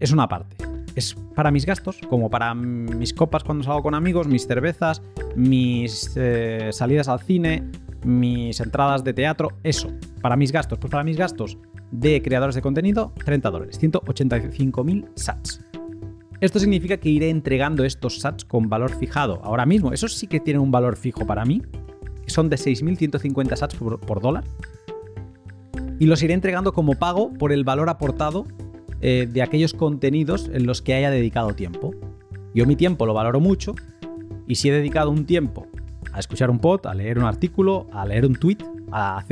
[0.00, 0.56] es una parte
[0.96, 5.02] es para mis gastos, como para mis copas cuando salgo con amigos, mis cervezas,
[5.36, 7.70] mis eh, salidas al cine,
[8.02, 9.92] mis entradas de teatro, eso.
[10.20, 11.58] Para mis gastos, pues para mis gastos
[11.92, 15.60] de creadores de contenido, 30 dólares, 185.000 sats.
[16.40, 19.92] Esto significa que iré entregando estos sats con valor fijado ahora mismo.
[19.92, 21.62] Esos sí que tienen un valor fijo para mí,
[22.26, 24.44] son de 6.150 sats por dólar.
[25.98, 28.46] Y los iré entregando como pago por el valor aportado
[29.00, 31.94] eh, de aquellos contenidos en los que haya dedicado tiempo.
[32.54, 33.74] Yo mi tiempo lo valoro mucho
[34.46, 35.66] y si he dedicado un tiempo
[36.12, 38.58] a escuchar un pod, a leer un artículo, a leer un tweet,
[38.90, 39.22] a,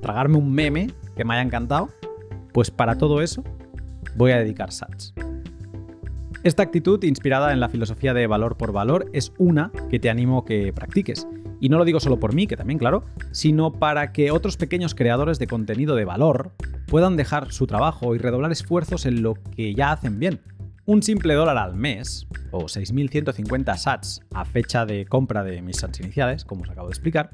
[0.00, 1.90] tragarme un meme que me haya encantado,
[2.52, 3.42] pues para todo eso
[4.16, 5.14] voy a dedicar sats.
[6.44, 10.44] Esta actitud, inspirada en la filosofía de valor por valor, es una que te animo
[10.44, 11.28] que practiques.
[11.60, 14.96] Y no lo digo solo por mí, que también claro, sino para que otros pequeños
[14.96, 16.50] creadores de contenido de valor
[16.88, 20.40] puedan dejar su trabajo y redoblar esfuerzos en lo que ya hacen bien.
[20.84, 26.00] Un simple dólar al mes, o 6.150 sats a fecha de compra de mis sats
[26.00, 27.30] iniciales, como os acabo de explicar,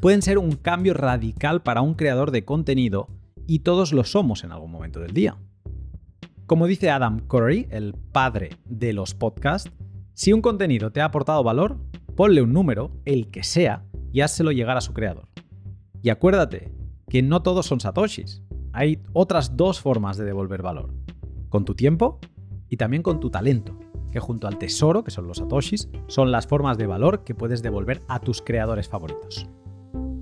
[0.00, 3.08] pueden ser un cambio radical para un creador de contenido
[3.48, 5.36] y todos lo somos en algún momento del día.
[6.52, 9.72] Como dice Adam Curry, el padre de los podcasts,
[10.12, 11.78] si un contenido te ha aportado valor,
[12.14, 15.30] ponle un número, el que sea, y házselo llegar a su creador.
[16.02, 16.70] Y acuérdate
[17.08, 18.42] que no todos son satoshis
[18.74, 20.92] hay otras dos formas de devolver valor.
[21.48, 22.20] Con tu tiempo
[22.68, 23.78] y también con tu talento,
[24.12, 27.62] que junto al tesoro, que son los satoshis, son las formas de valor que puedes
[27.62, 29.48] devolver a tus creadores favoritos.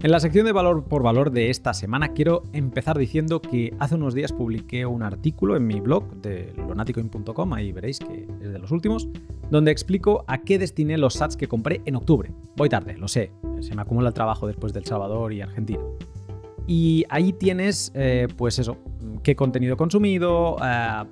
[0.02, 3.96] En la sección de valor por valor de esta semana quiero empezar diciendo que hace
[3.96, 8.58] unos días publiqué un artículo en mi blog de lonaticoin.com, ahí veréis que es de
[8.58, 9.08] los últimos,
[9.50, 12.32] donde explico a qué destiné los sats que compré en octubre.
[12.56, 15.82] Voy tarde, lo sé, se me acumula el trabajo después del Salvador y Argentina.
[16.66, 18.78] Y ahí tienes, eh, pues eso,
[19.22, 21.04] qué contenido he consumido, eh,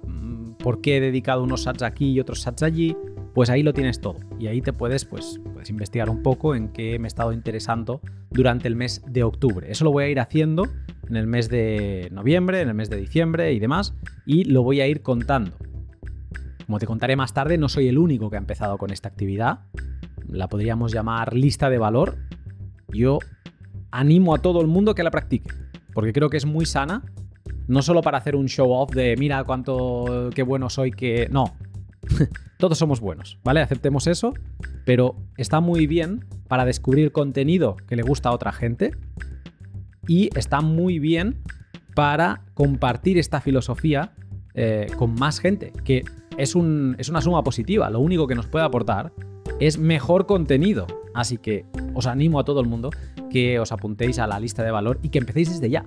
[0.60, 2.96] por qué he dedicado unos sats aquí y otros sats allí,
[3.38, 4.16] pues ahí lo tienes todo.
[4.40, 8.00] Y ahí te puedes, pues, puedes investigar un poco en qué me he estado interesando
[8.30, 9.70] durante el mes de octubre.
[9.70, 10.66] Eso lo voy a ir haciendo
[11.08, 13.94] en el mes de noviembre, en el mes de diciembre y demás,
[14.26, 15.52] y lo voy a ir contando.
[16.66, 19.60] Como te contaré más tarde, no soy el único que ha empezado con esta actividad.
[20.26, 22.16] La podríamos llamar lista de valor.
[22.88, 23.20] Yo
[23.92, 25.54] animo a todo el mundo que la practique,
[25.94, 27.04] porque creo que es muy sana,
[27.68, 31.54] no solo para hacer un show off de mira cuánto, qué bueno soy, que no,
[32.58, 33.60] todos somos buenos, ¿vale?
[33.60, 34.34] Aceptemos eso,
[34.84, 38.92] pero está muy bien para descubrir contenido que le gusta a otra gente
[40.06, 41.42] y está muy bien
[41.94, 44.12] para compartir esta filosofía
[44.54, 46.04] eh, con más gente, que
[46.36, 46.54] es,
[46.98, 49.12] es una suma positiva, lo único que nos puede aportar
[49.60, 50.86] es mejor contenido.
[51.14, 52.90] Así que os animo a todo el mundo
[53.30, 55.84] que os apuntéis a la lista de valor y que empecéis desde ya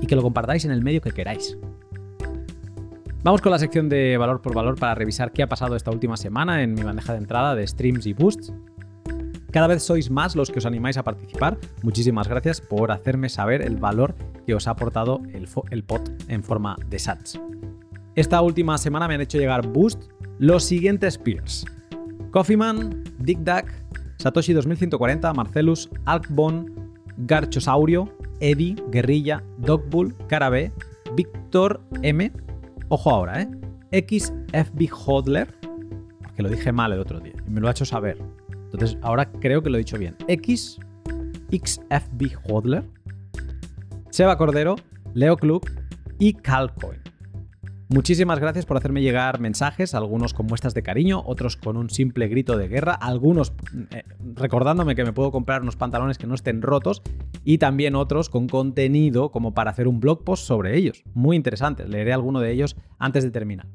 [0.00, 1.58] y que lo compartáis en el medio que queráis.
[3.24, 6.16] Vamos con la sección de valor por valor para revisar qué ha pasado esta última
[6.16, 8.52] semana en mi bandeja de entrada de streams y boosts.
[9.50, 11.58] Cada vez sois más los que os animáis a participar.
[11.82, 14.14] Muchísimas gracias por hacerme saber el valor
[14.46, 17.40] que os ha aportado el, pot en forma de sats.
[18.14, 20.04] Esta última semana me han hecho llegar boost
[20.38, 21.64] los siguientes peers.
[22.30, 23.72] Coffeeman, Dick Duck,
[24.18, 30.72] Satoshi 2140, Marcelus, Alkbon, Garchosaurio, Eddie, Guerrilla, Dogbull, Carabé,
[31.16, 32.30] Víctor M.
[32.90, 33.50] Ojo ahora, ¿eh?
[33.92, 35.54] XFB Hodler,
[36.22, 38.18] porque lo dije mal el otro día y me lo ha hecho saber.
[38.50, 40.16] Entonces ahora creo que lo he dicho bien.
[40.26, 40.78] X
[41.50, 42.84] XFB Hodler,
[44.10, 44.76] Seba Cordero,
[45.14, 45.68] Leo Club
[46.18, 47.00] y Calcoin.
[47.90, 52.28] Muchísimas gracias por hacerme llegar mensajes, algunos con muestras de cariño, otros con un simple
[52.28, 53.54] grito de guerra, algunos
[53.92, 54.02] eh,
[54.34, 57.00] recordándome que me puedo comprar unos pantalones que no estén rotos
[57.44, 61.02] y también otros con contenido como para hacer un blog post sobre ellos.
[61.14, 63.66] Muy interesantes, leeré alguno de ellos antes de terminar.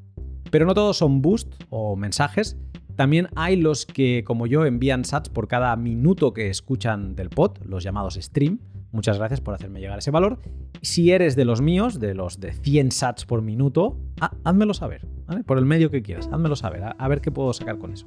[0.48, 2.56] Pero no todos son boost o mensajes,
[2.94, 7.58] también hay los que, como yo, envían sats por cada minuto que escuchan del pod,
[7.64, 8.60] los llamados stream.
[8.94, 10.38] Muchas gracias por hacerme llegar ese valor.
[10.80, 13.98] Si eres de los míos, de los de 100 sats por minuto,
[14.44, 15.04] házmelo saber,
[15.46, 18.06] Por el medio que quieras, házmelo saber, a, ver qué puedo sacar con eso.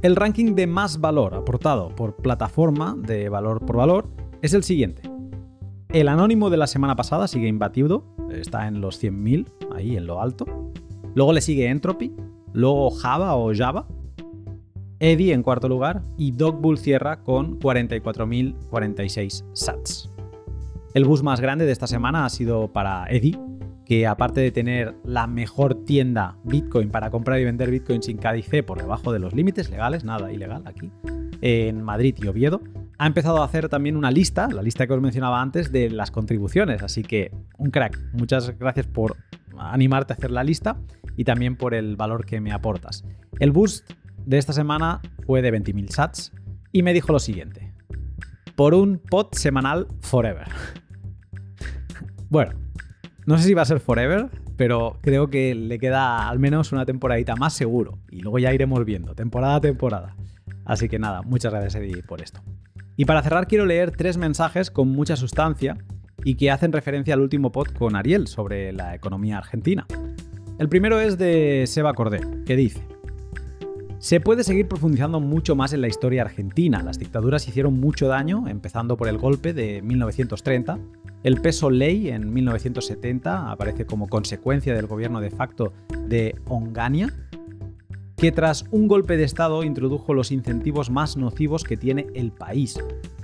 [0.00, 4.08] El ranking de más valor aportado por plataforma de valor por valor
[4.40, 5.02] es el siguiente.
[5.90, 10.22] El anónimo de la semana pasada sigue imbatido, está en los 100.000, ahí en lo
[10.22, 10.46] alto.
[11.14, 12.10] Luego le sigue Entropy,
[12.54, 13.86] luego Java o Java,
[15.02, 20.08] Eddie en cuarto lugar y Dogbull cierra con 44.046 sats.
[20.94, 23.36] El bus más grande de esta semana ha sido para Eddie,
[23.84, 28.64] que aparte de tener la mejor tienda Bitcoin para comprar y vender Bitcoin sin KDC
[28.64, 30.92] por debajo de los límites legales, nada ilegal aquí,
[31.40, 32.60] en Madrid y Oviedo,
[32.96, 36.12] ha empezado a hacer también una lista, la lista que os mencionaba antes, de las
[36.12, 36.80] contribuciones.
[36.84, 37.98] Así que un crack.
[38.12, 39.16] Muchas gracias por
[39.58, 40.76] animarte a hacer la lista
[41.16, 43.04] y también por el valor que me aportas.
[43.40, 43.90] El boost
[44.24, 46.32] de esta semana fue de 20.000 sats
[46.72, 47.72] y me dijo lo siguiente.
[48.54, 50.48] Por un pot semanal forever.
[52.28, 52.52] bueno,
[53.26, 56.84] no sé si va a ser forever, pero creo que le queda al menos una
[56.84, 57.98] temporadita más seguro.
[58.10, 60.16] Y luego ya iremos viendo, temporada a temporada.
[60.64, 62.40] Así que nada, muchas gracias Eddie por esto.
[62.96, 65.78] Y para cerrar quiero leer tres mensajes con mucha sustancia
[66.24, 69.86] y que hacen referencia al último pod con Ariel sobre la economía argentina.
[70.58, 72.86] El primero es de Seba Cordero, que dice,
[74.02, 76.82] se puede seguir profundizando mucho más en la historia argentina.
[76.82, 80.80] Las dictaduras hicieron mucho daño, empezando por el golpe de 1930.
[81.22, 85.72] El peso ley en 1970 aparece como consecuencia del gobierno de facto
[86.08, 87.14] de Onganía,
[88.16, 92.80] que tras un golpe de Estado introdujo los incentivos más nocivos que tiene el país.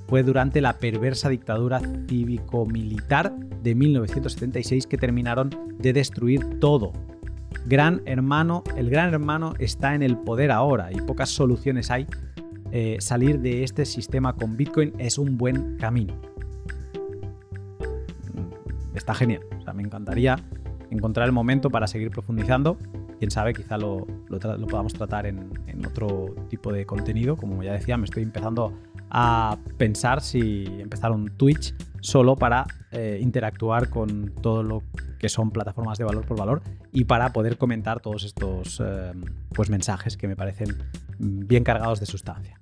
[0.07, 3.35] Fue durante la perversa dictadura cívico-militar
[3.65, 6.93] de 1976 que terminaron de destruir todo,
[7.69, 12.07] gran hermano, el gran hermano está en el poder ahora y pocas soluciones hay.
[12.71, 16.15] Eh, salir de este sistema con Bitcoin es un buen camino.
[18.95, 19.43] Está genial.
[19.59, 20.37] O sea, me encantaría
[20.91, 22.79] encontrar el momento para seguir profundizando.
[23.19, 24.07] Quién sabe, quizá lo,
[24.69, 25.51] podamos tratar en,
[25.87, 27.37] otro tipo de contenido.
[27.37, 28.73] Como ya decía, me estoy empezando
[29.11, 34.83] a pensar si empezar un Twitch solo para eh, interactuar con todo lo
[35.19, 36.63] que son plataformas de valor por valor
[36.93, 39.13] y para poder comentar todos estos eh,
[39.55, 40.77] pues mensajes que me parecen
[41.19, 42.61] bien cargados de sustancia.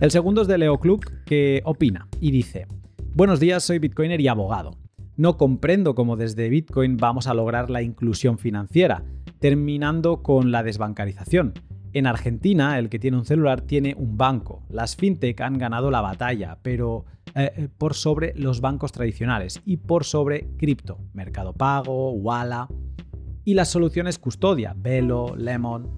[0.00, 2.66] El segundo es de Leo Klug que opina y dice,
[3.14, 4.78] buenos días, soy bitcoiner y abogado.
[5.18, 9.02] No comprendo cómo desde Bitcoin vamos a lograr la inclusión financiera,
[9.38, 11.54] terminando con la desbancarización.
[11.92, 14.62] En Argentina, el que tiene un celular tiene un banco.
[14.68, 19.78] Las fintech han ganado la batalla, pero eh, eh, por sobre los bancos tradicionales y
[19.78, 22.68] por sobre cripto, Mercado Pago, Walla
[23.44, 25.88] y las soluciones custodia, Velo, Lemon,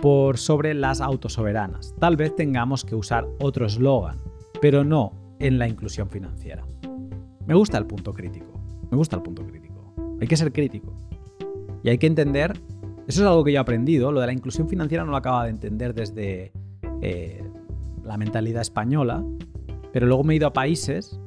[0.00, 1.94] por sobre las autosoberanas.
[1.98, 4.20] Tal vez tengamos que usar otro eslogan,
[4.60, 6.64] pero no en la inclusión financiera.
[7.46, 8.60] Me gusta el punto crítico.
[8.90, 9.94] Me gusta el punto crítico.
[10.20, 10.94] Hay que ser crítico.
[11.82, 12.58] Y hay que entender,
[13.06, 15.44] eso es algo que yo he aprendido, lo de la inclusión financiera no lo acaba
[15.44, 16.52] de entender desde
[17.02, 17.42] eh,
[18.02, 19.24] la mentalidad española,
[19.92, 21.20] pero luego me he ido a países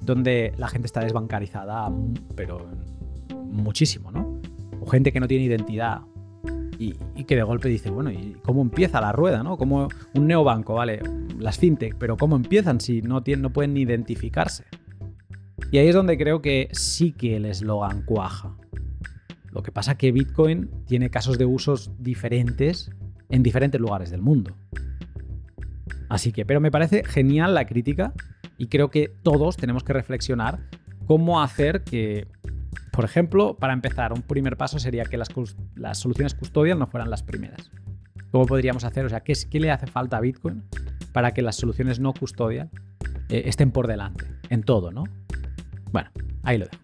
[0.00, 1.92] donde la gente está desbancarizada,
[2.34, 2.66] pero
[3.50, 4.40] muchísimo, ¿no?
[4.80, 6.02] O gente que no tiene identidad
[6.78, 6.94] y,
[7.24, 9.56] que de golpe dice, bueno, ¿y cómo empieza la rueda, no?
[9.56, 11.00] Como un neobanco, ¿vale?
[11.38, 14.64] Las fintech, pero ¿cómo empiezan si no, tienen, no pueden identificarse?
[15.70, 18.56] Y ahí es donde creo que sí que el eslogan cuaja.
[19.52, 22.90] Lo que pasa es que Bitcoin tiene casos de usos diferentes
[23.28, 24.56] en diferentes lugares del mundo.
[26.08, 28.12] Así que, pero me parece genial la crítica
[28.58, 30.60] y creo que todos tenemos que reflexionar
[31.06, 32.28] cómo hacer que,
[32.92, 35.28] por ejemplo, para empezar, un primer paso sería que las,
[35.98, 37.70] soluciones custodial no fueran las primeras.
[38.30, 39.04] ¿Cómo podríamos hacer?
[39.04, 40.62] O sea, ¿qué, le hace falta a Bitcoin
[41.12, 42.70] para que las soluciones no custodial
[43.28, 45.04] eh, estén por delante en todo, ¿no?
[45.92, 46.10] Bueno,
[46.42, 46.82] ahí lo dejo.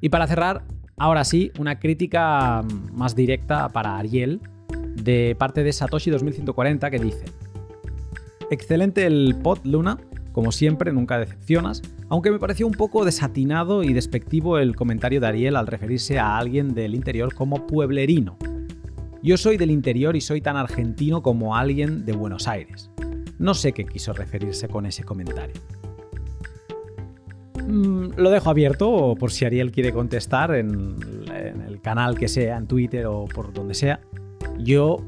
[0.00, 0.64] Y para cerrar,
[0.96, 2.62] ahora sí, una crítica
[2.92, 4.40] más directa para Ariel
[5.02, 7.24] de parte de Satoshi 2140 que dice,
[8.50, 9.98] Excelente el pod Luna,
[10.32, 15.26] como siempre, nunca decepcionas, aunque me pareció un poco desatinado y despectivo el comentario de
[15.26, 18.36] Ariel al referirse a alguien del interior como pueblerino.
[19.22, 22.90] Yo soy del interior y soy tan argentino como alguien de Buenos Aires.
[23.38, 25.54] No sé qué quiso referirse con ese comentario.
[27.64, 30.96] Mm, lo dejo abierto por si Ariel quiere contestar en,
[31.68, 34.00] el canal que sea, en Twitter o por donde sea.
[34.58, 34.98] Yo,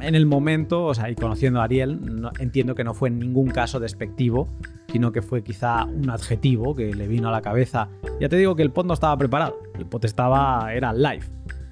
[0.00, 2.00] en el momento, o sea, y conociendo a Ariel,
[2.38, 4.48] entiendo que no fue en ningún caso despectivo,
[4.90, 7.88] sino que fue quizá un adjetivo que le vino a la cabeza.
[8.20, 11.24] Ya te digo que el pod no estaba preparado, el pod estaba, era live.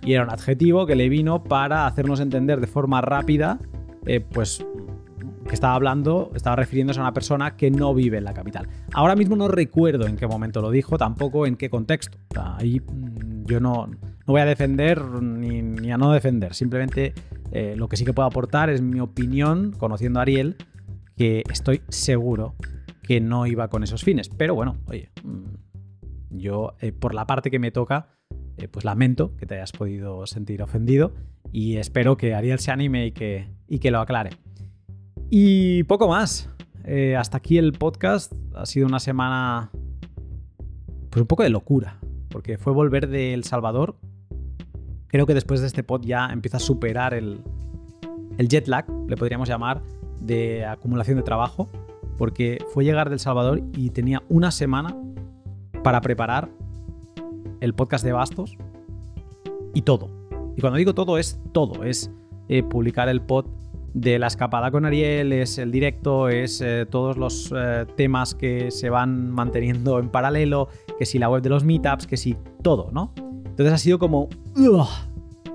[0.04, 3.60] Y era un adjetivo que le vino para hacernos entender de forma rápida,
[4.06, 4.66] eh, pues
[5.48, 8.68] que estaba hablando, estaba refiriéndose a una persona que no vive en la capital.
[8.92, 12.18] Ahora mismo no recuerdo en qué momento lo dijo, tampoco en qué contexto.
[12.56, 16.54] ahí mm, yo no, no, voy a defender ni, a no defender.
[16.54, 17.14] Simplemente
[17.50, 20.56] eh, lo que sí que puedo aportar es mi opinión, conociendo a Ariel,
[21.16, 22.54] que estoy seguro
[23.02, 24.28] que no iba con esos fines.
[24.28, 28.08] Pero bueno, oye, mm, yo eh, por la parte que me toca,
[28.56, 31.12] eh, pues lamento que te hayas podido sentir ofendido
[31.50, 34.30] y espero que Ariel se anime y que, y que lo aclare.
[35.34, 36.50] Y poco más.
[36.84, 38.34] Eh, hasta aquí el podcast.
[38.54, 39.70] Ha sido una semana.
[41.08, 41.98] Pues un poco de locura.
[42.28, 43.96] Porque fue volver de El Salvador.
[45.06, 47.40] Creo que después de este pod ya empieza a superar el,
[48.36, 49.82] el jet lag, le podríamos llamar,
[50.20, 51.70] de acumulación de trabajo.
[52.18, 54.94] Porque fue llegar del Salvador y tenía una semana
[55.82, 56.50] para preparar
[57.60, 58.58] el podcast de Bastos
[59.72, 60.10] y todo.
[60.58, 61.84] Y cuando digo todo, es todo.
[61.84, 62.10] Es
[62.50, 63.46] eh, publicar el pod
[63.94, 68.70] de la escapada con Ariel, es el directo, es eh, todos los eh, temas que
[68.70, 72.90] se van manteniendo en paralelo, que si la web de los meetups, que si todo,
[72.92, 73.12] ¿no?
[73.46, 74.28] Entonces ha sido como...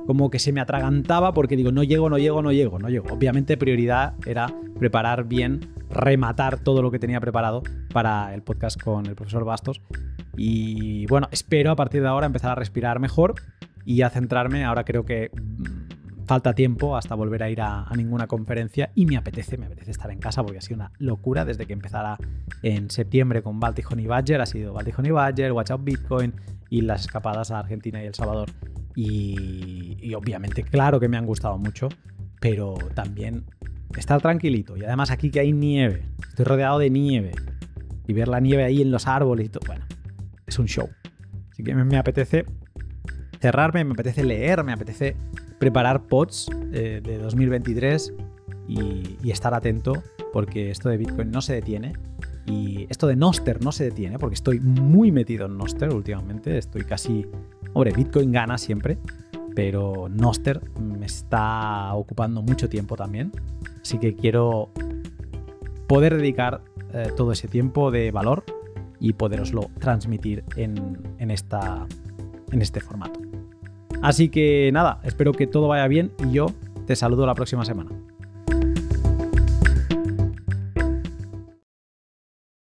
[0.05, 3.13] como que se me atragantaba porque digo, no llego, no llego, no llego, no llego.
[3.13, 4.47] Obviamente prioridad era
[4.79, 7.61] preparar bien, rematar todo lo que tenía preparado
[7.91, 9.81] para el podcast con el profesor Bastos.
[10.37, 13.35] Y bueno, espero a partir de ahora empezar a respirar mejor
[13.83, 14.63] y a centrarme.
[14.63, 15.31] Ahora creo que
[16.27, 20.11] falta tiempo hasta volver a ir a, ninguna conferencia y me apetece, me apetece estar
[20.11, 22.17] en casa porque ha sido una locura desde que empezara
[22.61, 26.33] en septiembre con Baltic Honey Badger, ha sido Baltic Honey Badger, Watch Out Bitcoin
[26.69, 28.49] y las escapadas a Argentina y El Salvador.
[28.93, 31.87] Y, obviamente, claro que me han gustado mucho,
[32.41, 33.45] pero también
[33.95, 34.75] estar tranquilito.
[34.75, 37.31] Y además aquí que hay nieve, estoy rodeado de nieve
[38.07, 39.85] y ver la nieve ahí en los árboles y todo, bueno,
[40.45, 40.89] es un show.
[41.51, 42.45] Así que me apetece
[43.39, 45.15] cerrarme, me apetece leer, me apetece
[45.59, 48.13] preparar pods eh, de 2023
[48.67, 50.03] y, estar atento
[50.33, 51.93] porque esto de Bitcoin no se detiene
[52.45, 56.83] y esto de Noster no se detiene porque estoy muy metido en Noster últimamente, estoy
[56.83, 57.25] casi...
[57.73, 58.97] Hombre, Bitcoin gana siempre,
[59.53, 63.31] pero Noster me está ocupando mucho tiempo también,
[63.81, 64.69] así que quiero
[65.87, 66.61] poder dedicar
[66.93, 68.43] eh, todo ese tiempo de valor
[68.99, 71.85] y poderoslo transmitir en, en, esta,
[72.51, 73.19] en este formato.
[74.01, 76.47] Así que nada, espero que todo vaya bien y yo
[76.85, 77.91] te saludo la próxima semana.